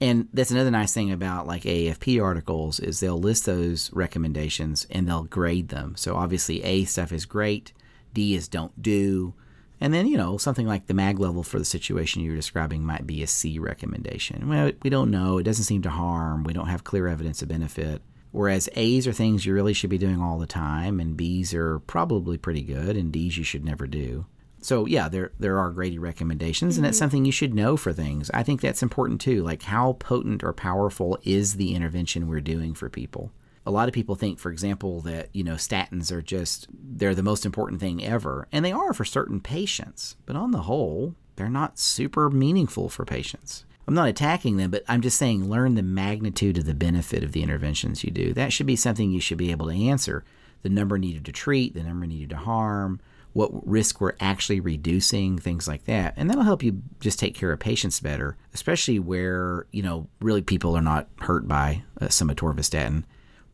And 0.00 0.28
that's 0.32 0.50
another 0.50 0.70
nice 0.70 0.92
thing 0.92 1.10
about 1.10 1.46
like 1.46 1.62
AAFP 1.62 2.22
articles 2.22 2.78
is 2.78 3.00
they'll 3.00 3.18
list 3.18 3.46
those 3.46 3.92
recommendations 3.92 4.86
and 4.90 5.08
they'll 5.08 5.24
grade 5.24 5.68
them. 5.68 5.94
So 5.96 6.14
obviously 6.16 6.62
A 6.62 6.84
stuff 6.84 7.12
is 7.12 7.26
great, 7.26 7.72
D 8.14 8.34
is 8.34 8.46
don't 8.46 8.80
do, 8.80 9.34
and 9.80 9.92
then 9.92 10.06
you 10.06 10.16
know 10.16 10.36
something 10.38 10.66
like 10.66 10.86
the 10.86 10.94
mag 10.94 11.18
level 11.18 11.42
for 11.42 11.58
the 11.58 11.64
situation 11.64 12.22
you're 12.22 12.36
describing 12.36 12.84
might 12.84 13.06
be 13.06 13.22
a 13.22 13.26
C 13.26 13.58
recommendation. 13.58 14.48
Well, 14.48 14.72
we 14.82 14.90
don't 14.90 15.10
know. 15.10 15.38
It 15.38 15.44
doesn't 15.44 15.64
seem 15.64 15.82
to 15.82 15.90
harm. 15.90 16.44
We 16.44 16.52
don't 16.52 16.68
have 16.68 16.84
clear 16.84 17.08
evidence 17.08 17.42
of 17.42 17.48
benefit. 17.48 18.02
Whereas 18.30 18.68
A's 18.74 19.06
are 19.06 19.12
things 19.12 19.46
you 19.46 19.54
really 19.54 19.72
should 19.72 19.90
be 19.90 19.98
doing 19.98 20.20
all 20.20 20.38
the 20.38 20.46
time, 20.46 21.00
and 21.00 21.16
B's 21.16 21.54
are 21.54 21.78
probably 21.80 22.36
pretty 22.36 22.62
good, 22.62 22.96
and 22.96 23.10
D's 23.10 23.38
you 23.38 23.44
should 23.44 23.64
never 23.64 23.86
do. 23.86 24.26
So 24.60 24.86
yeah, 24.86 25.08
there 25.08 25.32
there 25.38 25.58
are 25.58 25.70
Grady 25.70 25.98
recommendations, 25.98 26.74
mm-hmm. 26.74 26.80
and 26.80 26.86
that's 26.86 26.96
mm-hmm. 26.96 27.04
something 27.04 27.24
you 27.24 27.32
should 27.32 27.54
know 27.54 27.76
for 27.76 27.92
things. 27.92 28.30
I 28.34 28.42
think 28.42 28.60
that's 28.60 28.82
important 28.82 29.20
too. 29.20 29.42
Like 29.42 29.62
how 29.62 29.94
potent 29.94 30.42
or 30.42 30.52
powerful 30.52 31.18
is 31.24 31.54
the 31.54 31.74
intervention 31.74 32.28
we're 32.28 32.40
doing 32.40 32.74
for 32.74 32.88
people? 32.88 33.32
A 33.66 33.70
lot 33.70 33.86
of 33.86 33.94
people 33.94 34.14
think, 34.14 34.38
for 34.38 34.50
example, 34.50 35.00
that 35.02 35.28
you 35.32 35.44
know 35.44 35.54
statins 35.54 36.10
are 36.10 36.22
just 36.22 36.68
they're 36.72 37.14
the 37.14 37.22
most 37.22 37.46
important 37.46 37.80
thing 37.80 38.04
ever, 38.04 38.48
and 38.50 38.64
they 38.64 38.72
are 38.72 38.92
for 38.92 39.04
certain 39.04 39.40
patients. 39.40 40.16
But 40.26 40.36
on 40.36 40.50
the 40.50 40.62
whole, 40.62 41.14
they're 41.36 41.48
not 41.48 41.78
super 41.78 42.30
meaningful 42.30 42.88
for 42.88 43.04
patients. 43.04 43.64
I'm 43.86 43.94
not 43.94 44.08
attacking 44.08 44.58
them, 44.58 44.70
but 44.70 44.84
I'm 44.86 45.00
just 45.00 45.16
saying 45.16 45.48
learn 45.48 45.74
the 45.74 45.82
magnitude 45.82 46.58
of 46.58 46.66
the 46.66 46.74
benefit 46.74 47.22
of 47.22 47.32
the 47.32 47.42
interventions 47.42 48.04
you 48.04 48.10
do. 48.10 48.34
That 48.34 48.52
should 48.52 48.66
be 48.66 48.76
something 48.76 49.10
you 49.10 49.20
should 49.20 49.38
be 49.38 49.50
able 49.50 49.68
to 49.68 49.72
answer. 49.88 50.24
The 50.62 50.68
number 50.68 50.98
needed 50.98 51.24
to 51.24 51.32
treat, 51.32 51.72
the 51.72 51.82
number 51.82 52.06
needed 52.06 52.28
to 52.30 52.36
harm, 52.36 53.00
what 53.38 53.68
risk 53.68 54.00
we're 54.00 54.16
actually 54.18 54.58
reducing, 54.58 55.38
things 55.38 55.68
like 55.68 55.84
that. 55.84 56.12
And 56.16 56.28
that'll 56.28 56.42
help 56.42 56.60
you 56.60 56.82
just 56.98 57.20
take 57.20 57.36
care 57.36 57.52
of 57.52 57.60
patients 57.60 58.00
better, 58.00 58.36
especially 58.52 58.98
where, 58.98 59.64
you 59.70 59.80
know, 59.80 60.08
really 60.20 60.42
people 60.42 60.76
are 60.76 60.82
not 60.82 61.06
hurt 61.20 61.46
by 61.46 61.84
uh. 62.00 62.08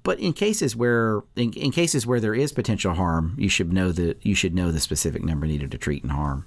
But 0.03 0.19
in 0.21 0.33
cases 0.33 0.75
where 0.75 1.21
in, 1.37 1.53
in 1.53 1.71
cases 1.71 2.07
where 2.07 2.19
there 2.19 2.35
is 2.35 2.51
potential 2.51 2.95
harm, 2.95 3.35
you 3.39 3.51
should 3.51 3.75
know 3.75 3.93
the 3.93 4.17
you 4.23 4.35
should 4.35 4.55
know 4.55 4.73
the 4.73 4.81
specific 4.81 5.23
number 5.23 5.47
needed 5.47 5.71
to 5.73 5.77
treat 5.77 6.03
and 6.03 6.13
harm. 6.13 6.47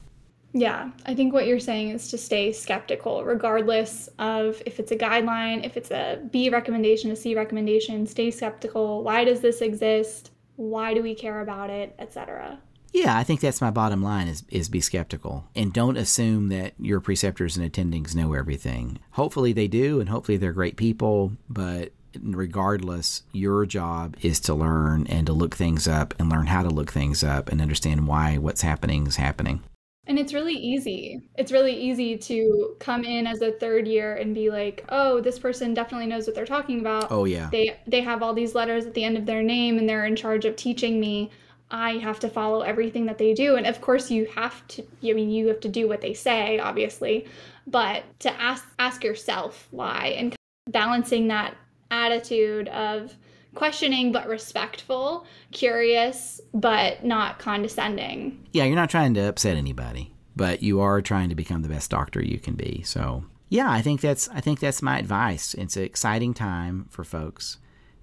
Yeah, 0.53 0.89
I 1.05 1.13
think 1.13 1.31
what 1.31 1.45
you're 1.45 1.59
saying 1.59 1.89
is 1.89 2.09
to 2.09 2.17
stay 2.17 2.51
skeptical, 2.51 3.23
regardless 3.23 4.09
of 4.17 4.63
if 4.65 4.79
it's 4.79 4.91
a 4.91 4.97
guideline, 4.97 5.63
if 5.63 5.77
it's 5.77 5.91
a 5.91 6.19
B 6.31 6.49
recommendation, 6.49 7.11
a 7.11 7.15
C 7.15 7.35
recommendation. 7.35 8.07
Stay 8.07 8.31
skeptical. 8.31 9.03
Why 9.03 9.25
does 9.25 9.41
this 9.41 9.61
exist? 9.61 10.31
Why 10.55 10.95
do 10.95 11.03
we 11.03 11.13
care 11.13 11.41
about 11.41 11.69
it, 11.69 11.93
etc. 11.99 12.59
Yeah, 12.97 13.15
I 13.15 13.23
think 13.23 13.41
that's 13.41 13.61
my 13.61 13.69
bottom 13.69 14.01
line 14.01 14.27
is 14.27 14.43
is 14.49 14.69
be 14.69 14.81
skeptical 14.81 15.45
and 15.55 15.71
don't 15.71 15.97
assume 15.97 16.49
that 16.49 16.73
your 16.79 16.99
preceptors 16.99 17.55
and 17.55 17.71
attendings 17.71 18.15
know 18.15 18.33
everything. 18.33 18.97
Hopefully 19.11 19.53
they 19.53 19.67
do 19.67 19.99
and 19.99 20.09
hopefully 20.09 20.35
they're 20.37 20.51
great 20.51 20.77
people, 20.77 21.33
but 21.47 21.91
regardless, 22.19 23.21
your 23.33 23.67
job 23.67 24.17
is 24.23 24.39
to 24.39 24.55
learn 24.55 25.05
and 25.07 25.27
to 25.27 25.33
look 25.33 25.55
things 25.55 25.87
up 25.87 26.15
and 26.17 26.27
learn 26.27 26.47
how 26.47 26.63
to 26.63 26.69
look 26.69 26.91
things 26.91 27.23
up 27.23 27.49
and 27.49 27.61
understand 27.61 28.07
why 28.07 28.39
what's 28.39 28.63
happening 28.63 29.05
is 29.05 29.17
happening. 29.17 29.61
And 30.07 30.17
it's 30.17 30.33
really 30.33 30.55
easy. 30.55 31.21
It's 31.35 31.51
really 31.51 31.75
easy 31.75 32.17
to 32.17 32.77
come 32.79 33.03
in 33.03 33.27
as 33.27 33.41
a 33.41 33.51
third 33.51 33.87
year 33.87 34.15
and 34.15 34.33
be 34.33 34.49
like, 34.49 34.83
"Oh, 34.89 35.21
this 35.21 35.37
person 35.37 35.75
definitely 35.75 36.07
knows 36.07 36.25
what 36.25 36.33
they're 36.33 36.45
talking 36.45 36.79
about." 36.79 37.11
Oh 37.11 37.25
yeah. 37.25 37.49
They 37.51 37.77
they 37.85 38.01
have 38.01 38.23
all 38.23 38.33
these 38.33 38.55
letters 38.55 38.87
at 38.87 38.95
the 38.95 39.03
end 39.03 39.17
of 39.17 39.27
their 39.27 39.43
name 39.43 39.77
and 39.77 39.87
they're 39.87 40.07
in 40.07 40.15
charge 40.15 40.45
of 40.45 40.55
teaching 40.55 40.99
me. 40.99 41.29
I 41.69 41.97
have 41.97 42.19
to 42.21 42.29
follow 42.29 42.61
everything 42.61 43.05
that 43.07 43.17
they 43.17 43.33
do. 43.33 43.55
And 43.55 43.67
of 43.67 43.81
course, 43.81 44.09
you 44.09 44.25
have 44.35 44.65
to, 44.69 44.83
I 45.03 45.13
mean, 45.13 45.29
you 45.29 45.47
have 45.47 45.59
to 45.61 45.69
do 45.69 45.87
what 45.87 46.01
they 46.01 46.13
say, 46.13 46.59
obviously, 46.59 47.25
but 47.65 48.03
to 48.19 48.41
ask, 48.41 48.65
ask 48.79 49.03
yourself 49.03 49.67
why 49.71 50.15
and 50.17 50.35
balancing 50.69 51.27
that 51.27 51.55
attitude 51.91 52.67
of 52.69 53.15
questioning 53.55 54.11
but 54.11 54.27
respectful, 54.27 55.25
curious 55.51 56.39
but 56.53 57.03
not 57.03 57.39
condescending. 57.39 58.47
Yeah, 58.53 58.65
you're 58.65 58.75
not 58.75 58.89
trying 58.89 59.13
to 59.15 59.21
upset 59.21 59.57
anybody, 59.57 60.13
but 60.35 60.61
you 60.61 60.79
are 60.79 61.01
trying 61.01 61.29
to 61.29 61.35
become 61.35 61.63
the 61.63 61.69
best 61.69 61.89
doctor 61.91 62.23
you 62.23 62.39
can 62.39 62.55
be. 62.55 62.83
So, 62.83 63.25
yeah, 63.49 63.69
I 63.69 63.81
think 63.81 64.01
that's 64.01 64.29
I 64.29 64.41
think 64.41 64.59
that's 64.59 64.81
my 64.81 64.99
advice. 64.99 65.53
It's 65.53 65.75
an 65.75 65.83
exciting 65.83 66.33
time 66.33 66.85
for 66.89 67.03
folks. 67.03 67.57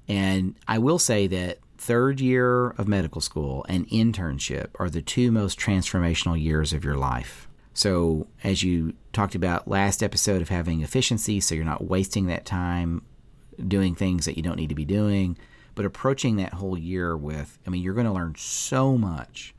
And 0.09 0.57
I 0.69 0.79
will 0.79 0.99
say 0.99 1.27
that 1.29 1.59
third 1.85 2.19
year 2.19 2.71
of 2.71 2.89
medical 2.89 3.21
school 3.21 3.67
and 3.69 3.87
internship 3.91 4.69
are 4.79 4.89
the 4.89 5.03
two 5.03 5.31
most 5.31 5.61
transformational 5.61 6.41
years 6.41 6.73
of 6.73 6.83
your 6.83 6.97
life. 6.97 7.47
So, 7.75 8.27
as 8.43 8.63
you 8.63 8.95
talked 9.13 9.35
about 9.35 9.69
last 9.69 10.03
episode 10.03 10.41
of 10.41 10.49
having 10.49 10.81
efficiency, 10.81 11.41
so 11.41 11.55
you're 11.55 11.65
not 11.65 11.85
wasting 11.85 12.27
that 12.27 12.47
time 12.47 13.03
doing 13.69 13.95
things 13.95 14.25
that 14.25 14.39
you 14.39 14.43
don't 14.43 14.57
need 14.57 14.71
to 14.71 14.75
be 14.75 14.87
doing, 14.87 15.37
but 15.75 15.85
approaching 15.85 16.37
that 16.37 16.55
whole 16.55 16.79
year 16.79 17.19
with, 17.19 17.59
I 17.67 17.71
mean, 17.71 17.83
you're 17.83 17.95
going 17.95 18.07
to 18.07 18.13
learn 18.13 18.35
so 18.37 18.97
much. 18.97 19.55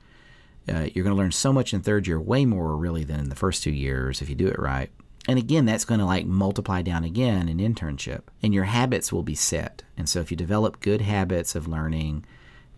Uh, 0.68 0.88
you're 0.96 1.04
going 1.04 1.16
to 1.16 1.22
learn 1.22 1.32
so 1.32 1.54
much 1.54 1.76
in 1.76 1.82
third 1.82 2.08
year, 2.08 2.20
way 2.20 2.44
more 2.44 2.76
really 2.76 3.04
than 3.04 3.20
in 3.20 3.30
the 3.30 3.36
first 3.36 3.62
two 3.62 3.72
years 3.72 4.24
if 4.24 4.30
you 4.30 4.36
do 4.36 4.48
it 4.48 4.58
right. 4.58 4.90
And 5.28 5.40
again, 5.40 5.66
that's 5.66 5.86
going 5.86 6.00
to 6.00 6.06
like 6.06 6.26
multiply 6.26 6.82
down 6.82 7.04
again 7.04 7.50
in 7.50 7.58
internship, 7.58 8.24
and 8.44 8.54
your 8.54 8.66
habits 8.66 9.12
will 9.12 9.24
be 9.24 9.36
set. 9.36 9.84
And 9.98 10.08
so, 10.08 10.20
if 10.20 10.30
you 10.30 10.38
develop 10.38 10.82
good 10.82 11.02
habits 11.02 11.56
of 11.56 11.68
learning 11.68 12.26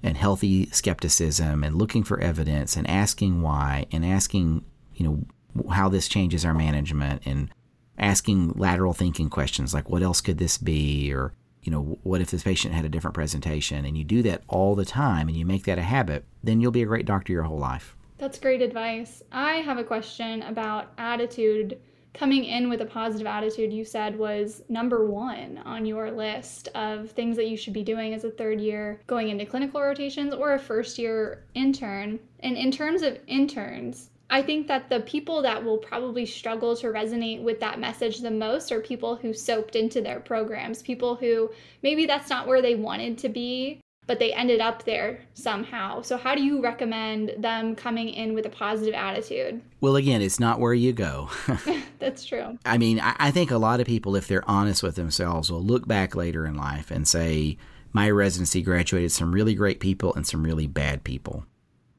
and 0.03 0.15
healthy 0.15 0.67
skepticism 0.67 1.63
and 1.63 1.75
looking 1.75 2.03
for 2.03 2.19
evidence 2.19 2.75
and 2.77 2.89
asking 2.89 3.41
why 3.41 3.85
and 3.91 4.05
asking, 4.05 4.63
you 4.95 5.05
know, 5.05 5.71
how 5.71 5.89
this 5.89 6.07
changes 6.07 6.45
our 6.45 6.53
management 6.53 7.23
and 7.25 7.49
asking 7.97 8.53
lateral 8.55 8.93
thinking 8.93 9.29
questions 9.29 9.73
like, 9.73 9.89
what 9.89 10.03
else 10.03 10.21
could 10.21 10.37
this 10.37 10.57
be? 10.57 11.11
Or, 11.11 11.33
you 11.63 11.71
know, 11.71 11.99
what 12.03 12.21
if 12.21 12.31
this 12.31 12.43
patient 12.43 12.73
had 12.73 12.85
a 12.85 12.89
different 12.89 13.15
presentation? 13.15 13.85
And 13.85 13.97
you 13.97 14.03
do 14.03 14.21
that 14.23 14.43
all 14.47 14.75
the 14.75 14.85
time 14.85 15.27
and 15.27 15.35
you 15.35 15.45
make 15.45 15.65
that 15.65 15.79
a 15.79 15.83
habit, 15.83 16.25
then 16.43 16.61
you'll 16.61 16.71
be 16.71 16.83
a 16.83 16.87
great 16.87 17.05
doctor 17.05 17.33
your 17.33 17.43
whole 17.43 17.57
life. 17.57 17.95
That's 18.19 18.39
great 18.39 18.61
advice. 18.61 19.21
I 19.31 19.55
have 19.55 19.77
a 19.77 19.83
question 19.83 20.43
about 20.43 20.91
attitude 20.97 21.79
coming 22.17 22.45
in 22.45 22.67
with 22.67 22.81
a 22.81 22.85
positive 22.85 23.27
attitude, 23.27 23.71
you 23.71 23.85
said 23.85 24.17
was 24.17 24.63
number 24.69 25.05
one 25.05 25.59
on 25.65 25.85
your 25.85 26.09
list 26.09 26.67
of 26.73 27.11
things 27.11 27.37
that 27.37 27.47
you 27.47 27.55
should 27.55 27.73
be 27.73 27.83
doing 27.83 28.13
as 28.13 28.23
a 28.23 28.31
third 28.31 28.59
year 28.59 28.99
going 29.05 29.29
into 29.29 29.45
clinical 29.45 29.81
rotations 29.81 30.33
or 30.33 30.53
a 30.53 30.59
first 30.59 30.97
year 30.97 31.43
intern. 31.53 32.19
And 32.39 32.57
in 32.57 32.71
terms 32.71 33.03
of 33.03 33.19
interns, 33.27 34.09
I 34.29 34.41
think 34.41 34.67
that 34.67 34.89
the 34.89 35.01
people 35.01 35.41
that 35.43 35.63
will 35.63 35.77
probably 35.77 36.25
struggle 36.25 36.75
to 36.77 36.87
resonate 36.87 37.41
with 37.41 37.59
that 37.61 37.79
message 37.79 38.19
the 38.19 38.31
most 38.31 38.71
are 38.71 38.81
people 38.81 39.15
who 39.15 39.31
soaped 39.31 39.75
into 39.75 40.01
their 40.01 40.19
programs, 40.19 40.81
people 40.81 41.15
who 41.15 41.49
maybe 41.81 42.05
that's 42.05 42.29
not 42.29 42.47
where 42.47 42.61
they 42.61 42.75
wanted 42.75 43.17
to 43.19 43.29
be, 43.29 43.79
but 44.07 44.19
they 44.19 44.33
ended 44.33 44.61
up 44.61 44.83
there 44.85 45.19
somehow. 45.33 46.01
So, 46.01 46.17
how 46.17 46.33
do 46.33 46.41
you 46.41 46.61
recommend 46.61 47.33
them 47.37 47.75
coming 47.75 48.09
in 48.09 48.33
with 48.33 48.45
a 48.45 48.49
positive 48.49 48.95
attitude? 48.95 49.61
Well, 49.81 49.97
again, 49.97 50.21
it's 50.21 50.39
not 50.39 50.59
where 50.59 50.73
you 50.73 50.93
go. 50.93 51.29
That's 51.99 52.25
true. 52.25 52.57
I 52.65 52.77
mean, 52.77 52.99
I, 52.99 53.31
think 53.31 53.51
a 53.51 53.57
lot 53.57 53.81
of 53.81 53.85
people, 53.85 54.15
if 54.15 54.27
they're 54.27 54.49
honest 54.49 54.81
with 54.81 54.95
themselves, 54.95 55.51
will 55.51 55.61
look 55.61 55.87
back 55.87 56.15
later 56.15 56.45
in 56.45 56.55
life 56.55 56.89
and 56.89 57.07
say, 57.07 57.57
my 57.91 58.09
residency 58.09 58.61
graduated 58.61 59.11
some 59.11 59.31
really 59.31 59.53
great 59.53 59.79
people 59.79 60.13
and 60.13 60.25
some 60.25 60.43
really 60.43 60.67
bad 60.67 61.03
people. 61.03 61.45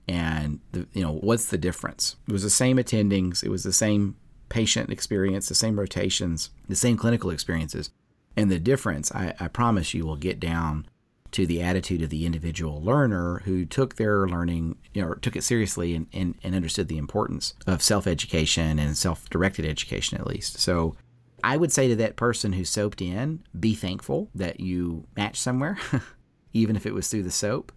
And, 0.07 0.61
the, 0.73 0.87
you 0.93 1.03
know, 1.03 1.13
what's 1.13 1.47
the 1.47 1.59
difference? 1.59 2.17
It 2.27 2.33
was 2.33 2.43
the 2.43 2.51
same 2.51 2.79
attendings, 2.79 3.45
it 3.45 3.51
was 3.51 3.65
the 3.65 3.73
same 3.73 4.17
patient 4.49 4.91
experience, 4.91 5.49
the 5.49 5.55
same 5.55 5.79
rotations, 5.79 6.51
the 6.69 6.77
same 6.77 6.97
clinical 6.97 7.31
experiences. 7.31 7.91
And 8.35 8.51
the 8.51 8.59
difference, 8.59 9.13
I, 9.13 9.35
I 9.39 9.49
promise 9.49 9.93
you, 9.93 10.07
will 10.07 10.17
get 10.17 10.41
down 10.41 10.87
to 11.33 11.47
the 11.47 11.63
attitude 11.63 12.03
of 12.03 12.11
the 12.11 12.27
individual 12.27 12.83
learner 12.83 13.43
who 13.45 13.65
took 13.65 13.97
their 13.97 14.27
learning, 14.27 14.77
you 14.95 15.03
know, 15.03 15.15
took 15.15 15.37
it 15.37 15.45
seriously 15.45 15.95
and, 15.95 16.07
and, 16.13 16.35
and 16.43 16.55
understood 16.55 16.89
the 16.89 16.99
importance 16.99 17.55
of 17.67 17.83
self 17.83 18.07
education 18.07 18.79
and 18.79 18.97
self 18.97 19.29
directed 19.31 19.67
education, 19.67 20.19
at 20.19 20.27
least. 20.27 20.59
So 20.59 20.97
I 21.45 21.57
would 21.57 21.73
say 21.73 21.89
to 21.89 21.97
that 21.97 22.17
person 22.17 22.55
who 22.55 22.65
soaped 22.65 23.01
in, 23.03 23.45
be 23.59 23.75
thankful 23.75 24.29
that 24.35 24.61
you 24.61 25.07
matched 25.17 25.43
somewhere, 25.43 25.79
even 26.53 26.77
if 26.77 26.87
it 26.87 26.95
was 26.95 27.09
through 27.09 27.23
the 27.25 27.31
soap, 27.31 27.73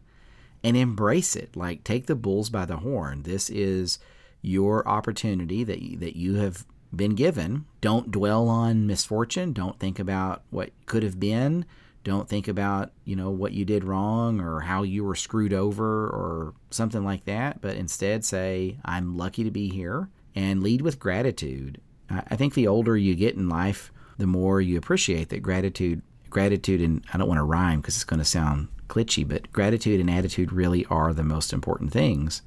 and 0.64 0.78
embrace 0.78 1.36
it. 1.36 1.56
Like, 1.56 1.84
take 1.84 2.08
the 2.08 2.16
bulls 2.16 2.50
by 2.50 2.66
the 2.66 2.78
horn. 2.78 3.24
This 3.24 3.50
is 3.50 4.00
your 4.42 4.88
opportunity 4.88 5.64
that, 5.64 6.00
that 6.00 6.16
you 6.16 6.36
have 6.36 6.66
been 6.96 7.16
given. 7.16 7.66
Don't 7.80 8.12
dwell 8.12 8.48
on 8.48 8.88
misfortune. 8.88 9.54
Don't 9.54 9.80
think 9.80 10.00
about 10.00 10.44
what 10.50 10.72
could 10.86 11.04
have 11.04 11.20
been 11.20 11.66
don't 12.04 12.28
think 12.28 12.48
about, 12.48 12.92
you 13.06 13.16
know, 13.16 13.30
what 13.30 13.54
you 13.54 13.64
did 13.64 13.84
wrong 13.84 14.40
or 14.40 14.62
how 14.62 14.84
you 14.84 15.04
were 15.04 15.16
screwed 15.16 15.54
over 15.54 16.08
or 16.08 16.54
something 16.72 17.04
like 17.04 17.26
that, 17.26 17.62
but 17.62 17.76
instead 17.76 18.26
say, 18.26 18.78
I'm 18.84 19.18
lucky 19.18 19.44
to 19.44 19.52
be 19.52 19.70
here 19.70 20.10
and 20.36 20.64
lead 20.64 20.82
with 20.82 21.00
gratitude. 21.00 21.80
I 22.10 22.36
think 22.36 22.54
the 22.54 22.68
older 22.68 22.98
you 22.98 23.16
get 23.16 23.36
in 23.36 23.50
life, 23.50 23.92
the 24.18 24.28
more 24.28 24.60
you 24.60 24.78
appreciate 24.78 25.30
that 25.30 25.44
gratitude, 25.44 26.02
gratitude, 26.30 26.82
and 26.82 27.04
I 27.14 27.18
don't 27.18 27.28
want 27.28 27.38
to 27.38 27.44
rhyme 27.44 27.82
because 27.82 27.96
it's 27.96 28.04
going 28.04 28.20
to 28.20 28.26
sound 28.26 28.70
glitchy, 28.88 29.28
but 29.28 29.52
gratitude 29.54 30.00
and 30.00 30.10
attitude 30.10 30.52
really 30.52 30.86
are 30.88 31.14
the 31.14 31.24
most 31.24 31.54
important 31.54 31.94
things. 31.94 32.42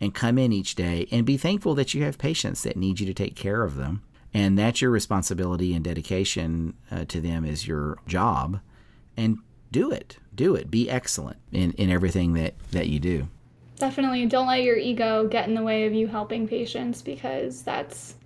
And 0.00 0.14
come 0.14 0.38
in 0.38 0.52
each 0.52 0.74
day 0.74 1.06
and 1.10 1.26
be 1.26 1.36
thankful 1.36 1.74
that 1.74 1.94
you 1.94 2.04
have 2.04 2.18
patients 2.18 2.62
that 2.62 2.76
need 2.76 3.00
you 3.00 3.06
to 3.06 3.14
take 3.14 3.36
care 3.36 3.62
of 3.62 3.76
them. 3.76 4.02
And 4.32 4.58
that's 4.58 4.80
your 4.80 4.90
responsibility 4.90 5.74
and 5.74 5.84
dedication 5.84 6.74
uh, 6.90 7.04
to 7.06 7.20
them 7.20 7.44
is 7.44 7.66
your 7.66 7.98
job 8.06 8.60
and 9.16 9.38
do 9.70 9.90
it. 9.90 10.18
Do 10.34 10.54
it. 10.54 10.70
Be 10.70 10.90
excellent 10.90 11.38
in, 11.52 11.72
in 11.72 11.90
everything 11.90 12.34
that, 12.34 12.58
that 12.72 12.88
you 12.88 12.98
do. 12.98 13.28
Definitely. 13.76 14.26
Don't 14.26 14.46
let 14.46 14.62
your 14.62 14.76
ego 14.76 15.26
get 15.26 15.48
in 15.48 15.54
the 15.54 15.62
way 15.62 15.86
of 15.86 15.94
you 15.94 16.06
helping 16.06 16.46
patients 16.46 17.02
because 17.02 17.62
that's 17.62 18.16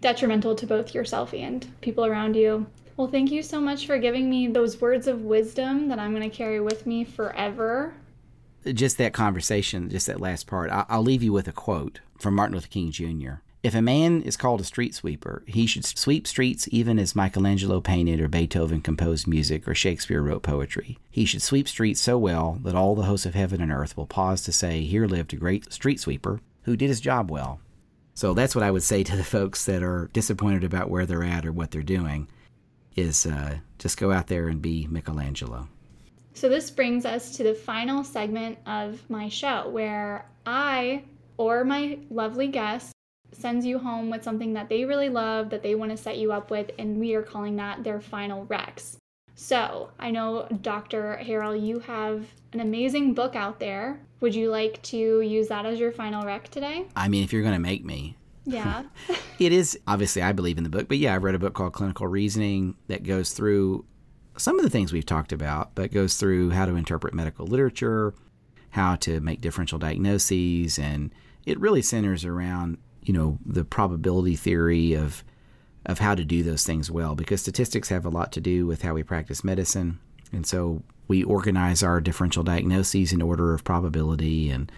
detrimental 0.00 0.54
to 0.54 0.66
both 0.66 0.94
yourself 0.94 1.32
and 1.32 1.66
people 1.80 2.04
around 2.04 2.34
you. 2.34 2.66
Well, 2.96 3.08
thank 3.08 3.30
you 3.32 3.42
so 3.42 3.60
much 3.60 3.86
for 3.86 3.98
giving 3.98 4.30
me 4.30 4.46
those 4.46 4.80
words 4.80 5.06
of 5.06 5.22
wisdom 5.22 5.88
that 5.88 5.98
I'm 5.98 6.14
going 6.14 6.28
to 6.28 6.36
carry 6.36 6.60
with 6.60 6.86
me 6.86 7.04
forever. 7.04 7.94
Just 8.64 8.98
that 8.98 9.12
conversation, 9.12 9.90
just 9.90 10.06
that 10.06 10.20
last 10.20 10.46
part, 10.46 10.70
I'll 10.72 11.02
leave 11.02 11.22
you 11.22 11.32
with 11.32 11.48
a 11.48 11.52
quote 11.52 12.00
from 12.18 12.34
Martin 12.34 12.54
Luther 12.54 12.68
King 12.68 12.90
Jr. 12.90 13.34
If 13.64 13.74
a 13.74 13.80
man 13.80 14.20
is 14.20 14.36
called 14.36 14.60
a 14.60 14.64
street 14.64 14.94
sweeper, 14.94 15.42
he 15.46 15.66
should 15.66 15.86
sweep 15.86 16.26
streets 16.26 16.68
even 16.70 16.98
as 16.98 17.16
Michelangelo 17.16 17.80
painted 17.80 18.20
or 18.20 18.28
Beethoven 18.28 18.82
composed 18.82 19.26
music 19.26 19.66
or 19.66 19.74
Shakespeare 19.74 20.20
wrote 20.20 20.42
poetry. 20.42 20.98
He 21.10 21.24
should 21.24 21.40
sweep 21.40 21.66
streets 21.66 22.02
so 22.02 22.18
well 22.18 22.58
that 22.62 22.74
all 22.74 22.94
the 22.94 23.04
hosts 23.04 23.24
of 23.24 23.34
heaven 23.34 23.62
and 23.62 23.72
earth 23.72 23.96
will 23.96 24.06
pause 24.06 24.42
to 24.42 24.52
say, 24.52 24.82
Here 24.82 25.06
lived 25.06 25.32
a 25.32 25.36
great 25.36 25.72
street 25.72 25.98
sweeper 25.98 26.42
who 26.64 26.76
did 26.76 26.90
his 26.90 27.00
job 27.00 27.30
well. 27.30 27.58
So 28.12 28.34
that's 28.34 28.54
what 28.54 28.64
I 28.64 28.70
would 28.70 28.82
say 28.82 29.02
to 29.02 29.16
the 29.16 29.24
folks 29.24 29.64
that 29.64 29.82
are 29.82 30.10
disappointed 30.12 30.62
about 30.62 30.90
where 30.90 31.06
they're 31.06 31.24
at 31.24 31.46
or 31.46 31.52
what 31.52 31.70
they're 31.70 31.82
doing 31.82 32.28
is 32.96 33.24
uh, 33.24 33.60
just 33.78 33.96
go 33.96 34.12
out 34.12 34.26
there 34.26 34.48
and 34.48 34.60
be 34.60 34.86
Michelangelo. 34.90 35.68
So 36.34 36.50
this 36.50 36.70
brings 36.70 37.06
us 37.06 37.34
to 37.38 37.42
the 37.42 37.54
final 37.54 38.04
segment 38.04 38.58
of 38.66 39.08
my 39.08 39.30
show 39.30 39.70
where 39.70 40.26
I 40.44 41.04
or 41.38 41.64
my 41.64 42.00
lovely 42.10 42.48
guest 42.48 42.93
sends 43.34 43.66
you 43.66 43.78
home 43.78 44.10
with 44.10 44.22
something 44.22 44.52
that 44.54 44.68
they 44.68 44.84
really 44.84 45.08
love, 45.08 45.50
that 45.50 45.62
they 45.62 45.74
want 45.74 45.90
to 45.90 45.96
set 45.96 46.18
you 46.18 46.32
up 46.32 46.50
with, 46.50 46.70
and 46.78 46.98
we 46.98 47.14
are 47.14 47.22
calling 47.22 47.56
that 47.56 47.84
their 47.84 48.00
final 48.00 48.44
Rex. 48.46 48.96
So, 49.34 49.90
I 49.98 50.10
know, 50.10 50.46
Dr. 50.62 51.16
Herrell, 51.16 51.56
you 51.56 51.80
have 51.80 52.26
an 52.52 52.60
amazing 52.60 53.14
book 53.14 53.34
out 53.34 53.58
there. 53.58 54.00
Would 54.20 54.34
you 54.34 54.50
like 54.50 54.80
to 54.84 55.20
use 55.20 55.48
that 55.48 55.66
as 55.66 55.78
your 55.78 55.92
final 55.92 56.24
rec 56.24 56.48
today? 56.48 56.86
I 56.94 57.08
mean, 57.08 57.24
if 57.24 57.32
you're 57.32 57.42
going 57.42 57.54
to 57.54 57.60
make 57.60 57.84
me. 57.84 58.16
Yeah. 58.44 58.84
it 59.38 59.52
is, 59.52 59.78
obviously, 59.86 60.22
I 60.22 60.32
believe 60.32 60.56
in 60.56 60.64
the 60.64 60.70
book, 60.70 60.88
but 60.88 60.98
yeah, 60.98 61.14
I 61.14 61.16
read 61.16 61.34
a 61.34 61.38
book 61.38 61.54
called 61.54 61.72
Clinical 61.72 62.06
Reasoning 62.06 62.76
that 62.86 63.02
goes 63.02 63.32
through 63.32 63.84
some 64.36 64.58
of 64.58 64.64
the 64.64 64.70
things 64.70 64.92
we've 64.92 65.06
talked 65.06 65.32
about, 65.32 65.74
but 65.74 65.92
goes 65.92 66.16
through 66.16 66.50
how 66.50 66.66
to 66.66 66.76
interpret 66.76 67.14
medical 67.14 67.46
literature, 67.46 68.14
how 68.70 68.96
to 68.96 69.20
make 69.20 69.40
differential 69.40 69.78
diagnoses, 69.78 70.78
and 70.78 71.12
it 71.44 71.58
really 71.60 71.82
centers 71.82 72.24
around 72.24 72.78
you 73.04 73.12
know 73.12 73.38
the 73.44 73.64
probability 73.64 74.36
theory 74.36 74.94
of 74.94 75.24
of 75.86 75.98
how 75.98 76.14
to 76.14 76.24
do 76.24 76.42
those 76.42 76.64
things 76.64 76.90
well 76.90 77.14
because 77.14 77.40
statistics 77.40 77.88
have 77.90 78.06
a 78.06 78.10
lot 78.10 78.32
to 78.32 78.40
do 78.40 78.66
with 78.66 78.82
how 78.82 78.94
we 78.94 79.02
practice 79.02 79.44
medicine 79.44 79.98
and 80.32 80.46
so 80.46 80.82
we 81.06 81.22
organize 81.22 81.82
our 81.82 82.00
differential 82.00 82.42
diagnoses 82.42 83.12
in 83.12 83.20
order 83.20 83.52
of 83.52 83.64
probability 83.64 84.50
and 84.50 84.72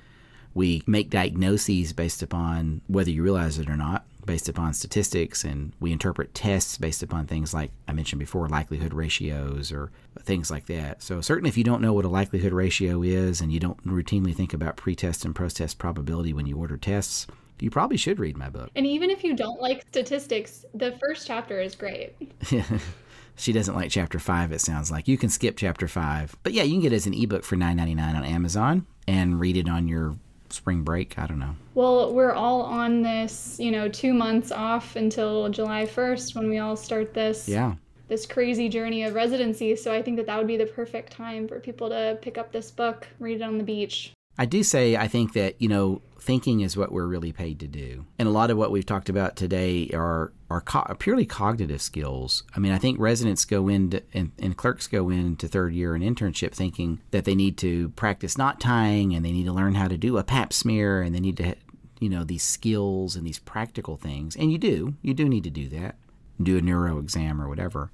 we 0.55 0.83
make 0.87 1.11
diagnoses 1.11 1.93
based 1.93 2.22
upon 2.22 2.81
whether 2.89 3.11
you 3.11 3.22
realize 3.22 3.59
it 3.59 3.68
or 3.68 3.77
not 3.77 4.05
based 4.27 4.49
upon 4.49 4.74
statistics 4.74 5.45
and 5.45 5.72
we 5.79 5.93
interpret 5.93 6.35
tests 6.35 6.77
based 6.77 7.03
upon 7.03 7.27
things 7.27 7.55
like 7.55 7.70
I 7.87 7.93
mentioned 7.93 8.18
before 8.18 8.49
likelihood 8.49 8.93
ratios 8.93 9.70
or 9.70 9.91
things 10.20 10.51
like 10.51 10.66
that. 10.66 11.03
So 11.03 11.20
certainly 11.20 11.49
if 11.49 11.57
you 11.57 11.64
don't 11.64 11.81
know 11.81 11.93
what 11.93 12.05
a 12.05 12.09
likelihood 12.09 12.53
ratio 12.53 13.03
is 13.03 13.41
and 13.41 13.53
you 13.53 13.61
don't 13.61 13.83
routinely 13.87 14.35
think 14.35 14.53
about 14.53 14.77
pre-test 14.77 15.24
and 15.24 15.35
post-test 15.35 15.79
probability 15.79 16.33
when 16.33 16.47
you 16.47 16.57
order 16.57 16.77
tests, 16.77 17.27
you 17.61 17.70
probably 17.70 17.96
should 17.96 18.18
read 18.18 18.36
my 18.36 18.48
book. 18.48 18.70
And 18.76 18.86
even 18.86 19.11
if 19.11 19.24
you 19.24 19.34
don't 19.34 19.61
like 19.61 19.82
statistics, 19.88 20.64
the 20.74 20.92
first 20.92 21.26
chapter 21.26 21.61
is 21.61 21.74
great. 21.74 22.14
she 23.36 23.52
doesn't 23.52 23.74
like 23.74 23.90
chapter 23.90 24.18
five, 24.18 24.52
it 24.52 24.61
sounds 24.61 24.90
like. 24.90 25.09
You 25.09 25.18
can 25.18 25.30
skip 25.30 25.57
chapter 25.57 25.88
five. 25.88 26.36
But 26.42 26.52
yeah, 26.52 26.62
you 26.62 26.72
can 26.72 26.80
get 26.80 26.92
it 26.92 26.96
as 26.96 27.07
an 27.07 27.14
ebook 27.14 27.44
for 27.44 27.57
nine 27.57 27.76
ninety 27.76 27.94
nine 27.94 28.16
on 28.16 28.24
Amazon 28.24 28.86
and 29.07 29.40
read 29.40 29.57
it 29.57 29.68
on 29.68 29.88
your 29.88 30.14
spring 30.50 30.82
break. 30.82 31.18
I 31.18 31.26
don't 31.26 31.38
know. 31.38 31.54
Well, 31.74 32.12
we're 32.12 32.32
all 32.32 32.62
on 32.62 33.02
this, 33.02 33.59
you 33.59 33.70
know, 33.70 33.88
two 33.88 34.14
months 34.14 34.52
off 34.52 34.96
until 34.96 35.48
July 35.48 35.84
1st 35.84 36.34
when 36.34 36.48
we 36.48 36.59
all 36.59 36.76
start 36.76 37.14
this. 37.14 37.48
Yeah. 37.48 37.74
This 38.09 38.24
crazy 38.24 38.68
journey 38.68 39.02
of 39.02 39.14
residency. 39.14 39.74
So 39.74 39.92
I 39.92 40.00
think 40.00 40.16
that 40.16 40.26
that 40.26 40.38
would 40.38 40.46
be 40.46 40.57
the 40.57 40.66
perfect 40.66 41.12
time 41.12 41.48
for 41.48 41.59
people 41.59 41.88
to 41.88 42.18
pick 42.22 42.38
up 42.38 42.52
this 42.52 42.70
book, 42.70 43.07
read 43.18 43.40
it 43.40 43.42
on 43.42 43.59
the 43.59 43.64
beach. 43.64 44.12
I 44.39 44.45
do 44.45 44.62
say 44.62 44.97
I 44.97 45.09
think 45.09 45.32
that, 45.32 45.61
you 45.61 45.68
know, 45.68 46.03
thinking 46.18 46.61
is 46.61 46.76
what 46.76 46.91
we're 46.91 47.07
really 47.07 47.32
paid 47.32 47.61
to 47.61 47.68
do. 47.68 48.05
And 48.18 48.26
a 48.28 48.32
lot 48.32 48.51
of 48.51 48.59
what 48.59 48.72
we've 48.72 48.84
talked 48.84 49.09
about 49.09 49.37
today 49.37 49.89
are 49.95 50.32
are 50.51 50.61
co- 50.61 50.95
purely 50.99 51.24
cognitive 51.24 51.80
skills. 51.80 52.43
I 52.55 52.61
mean, 52.61 52.72
I 52.72 52.78
think 52.78 52.99
residents 52.99 53.45
go 53.45 53.68
in 53.68 54.01
and, 54.12 54.32
and 54.39 54.57
clerks 54.57 54.87
go 54.87 55.09
into 55.09 55.49
third 55.49 55.72
year 55.72 55.95
and 55.95 56.05
internship 56.05 56.53
thinking 56.53 57.01
that 57.12 57.24
they 57.24 57.34
need 57.34 57.57
to 57.59 57.91
practice 57.91 58.37
knot 58.37 58.61
tying 58.61 59.14
and 59.14 59.24
they 59.24 59.32
need 59.32 59.47
to 59.47 59.53
learn 59.53 59.74
how 59.74 59.89
to 59.89 59.97
do 59.97 60.18
a 60.18 60.24
pap 60.24 60.53
smear 60.53 61.01
and 61.01 61.14
they 61.14 61.20
need 61.20 61.37
to, 61.39 61.55
you 62.01 62.09
know, 62.09 62.24
these 62.24 62.43
skills 62.43 63.16
and 63.16 63.26
these 63.26 63.39
practical 63.39 63.97
things. 63.97 64.37
And 64.37 64.53
you 64.53 64.59
do, 64.59 64.95
you 65.03 65.14
do 65.14 65.28
need 65.28 65.45
to 65.45 65.51
do 65.51 65.68
that, 65.70 65.97
do 66.43 66.59
a 66.59 66.61
neuro 66.61 66.99
exam 66.99 67.41
or 67.41 67.49
whatever. 67.49 67.91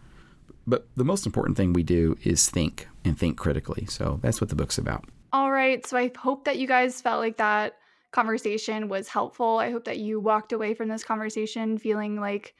But 0.66 0.86
the 0.96 1.04
most 1.04 1.26
important 1.26 1.56
thing 1.56 1.72
we 1.72 1.82
do 1.82 2.16
is 2.22 2.48
think 2.48 2.88
and 3.04 3.18
think 3.18 3.36
critically. 3.36 3.86
So 3.86 4.20
that's 4.22 4.40
what 4.40 4.50
the 4.50 4.56
book's 4.56 4.78
about. 4.78 5.04
All 5.32 5.50
right. 5.50 5.84
So 5.86 5.96
I 5.96 6.10
hope 6.16 6.44
that 6.44 6.58
you 6.58 6.66
guys 6.66 7.00
felt 7.00 7.20
like 7.20 7.38
that 7.38 7.74
conversation 8.10 8.88
was 8.88 9.08
helpful. 9.08 9.58
I 9.58 9.70
hope 9.70 9.84
that 9.84 9.98
you 9.98 10.20
walked 10.20 10.52
away 10.52 10.74
from 10.74 10.88
this 10.88 11.04
conversation 11.04 11.78
feeling 11.78 12.20
like 12.20 12.54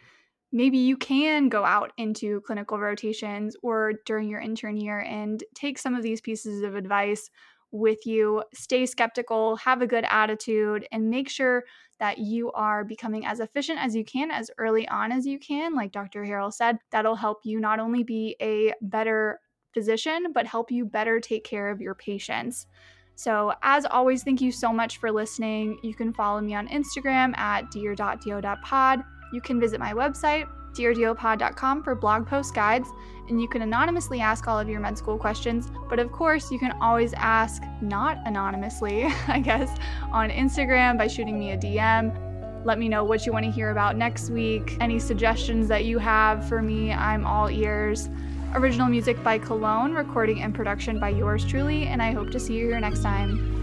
maybe 0.52 0.78
you 0.78 0.96
can 0.96 1.48
go 1.48 1.64
out 1.64 1.92
into 1.98 2.40
clinical 2.42 2.78
rotations 2.78 3.56
or 3.62 3.94
during 4.06 4.28
your 4.28 4.40
intern 4.40 4.76
year 4.78 5.00
and 5.00 5.44
take 5.54 5.78
some 5.78 5.94
of 5.94 6.02
these 6.02 6.20
pieces 6.22 6.62
of 6.62 6.76
advice 6.76 7.30
with 7.72 8.06
you. 8.06 8.44
Stay 8.54 8.86
skeptical, 8.86 9.56
have 9.56 9.82
a 9.82 9.86
good 9.86 10.06
attitude, 10.08 10.86
and 10.92 11.10
make 11.10 11.28
sure 11.28 11.64
that 12.00 12.18
you 12.18 12.52
are 12.52 12.84
becoming 12.84 13.26
as 13.26 13.40
efficient 13.40 13.78
as 13.80 13.96
you 13.96 14.04
can 14.04 14.30
as 14.30 14.50
early 14.58 14.88
on 14.88 15.12
as 15.12 15.26
you 15.26 15.38
can. 15.38 15.74
Like 15.74 15.92
Dr. 15.92 16.24
Herrell 16.24 16.52
said, 16.52 16.78
that'll 16.90 17.16
help 17.16 17.40
you 17.44 17.60
not 17.60 17.80
only 17.80 18.04
be 18.04 18.36
a 18.42 18.74
better 18.82 19.40
physician, 19.72 20.32
but 20.32 20.46
help 20.46 20.70
you 20.70 20.84
better 20.84 21.20
take 21.20 21.44
care 21.44 21.70
of 21.70 21.80
your 21.80 21.94
patients. 21.94 22.66
So, 23.14 23.52
as 23.62 23.84
always, 23.84 24.22
thank 24.22 24.40
you 24.40 24.50
so 24.50 24.72
much 24.72 24.98
for 24.98 25.10
listening. 25.10 25.78
You 25.82 25.94
can 25.94 26.12
follow 26.12 26.40
me 26.40 26.54
on 26.54 26.68
Instagram 26.68 27.36
at 27.36 27.70
dear.do.pod. 27.70 29.04
You 29.32 29.40
can 29.40 29.60
visit 29.60 29.80
my 29.80 29.92
website, 29.92 30.48
deardopod.com, 30.74 31.82
for 31.82 31.94
blog 31.94 32.26
post 32.26 32.54
guides, 32.54 32.88
and 33.28 33.40
you 33.40 33.48
can 33.48 33.62
anonymously 33.62 34.20
ask 34.20 34.48
all 34.48 34.58
of 34.58 34.68
your 34.68 34.80
med 34.80 34.96
school 34.96 35.18
questions. 35.18 35.70
But 35.88 35.98
of 35.98 36.10
course, 36.10 36.50
you 36.50 36.58
can 36.58 36.72
always 36.80 37.12
ask 37.14 37.62
not 37.80 38.18
anonymously, 38.26 39.04
I 39.28 39.40
guess, 39.40 39.76
on 40.10 40.30
Instagram 40.30 40.98
by 40.98 41.06
shooting 41.06 41.38
me 41.38 41.52
a 41.52 41.58
DM. 41.58 42.30
Let 42.64 42.78
me 42.78 42.88
know 42.88 43.04
what 43.04 43.26
you 43.26 43.32
want 43.32 43.44
to 43.44 43.50
hear 43.50 43.70
about 43.70 43.96
next 43.96 44.30
week, 44.30 44.76
any 44.80 44.98
suggestions 44.98 45.66
that 45.68 45.84
you 45.84 45.98
have 45.98 46.48
for 46.48 46.62
me. 46.62 46.92
I'm 46.92 47.26
all 47.26 47.50
ears. 47.50 48.08
Original 48.54 48.86
music 48.86 49.22
by 49.22 49.38
Cologne, 49.38 49.94
recording 49.94 50.42
and 50.42 50.54
production 50.54 51.00
by 51.00 51.08
yours 51.08 51.42
truly, 51.42 51.86
and 51.86 52.02
I 52.02 52.12
hope 52.12 52.30
to 52.32 52.38
see 52.38 52.52
you 52.52 52.66
here 52.66 52.80
next 52.80 53.02
time. 53.02 53.61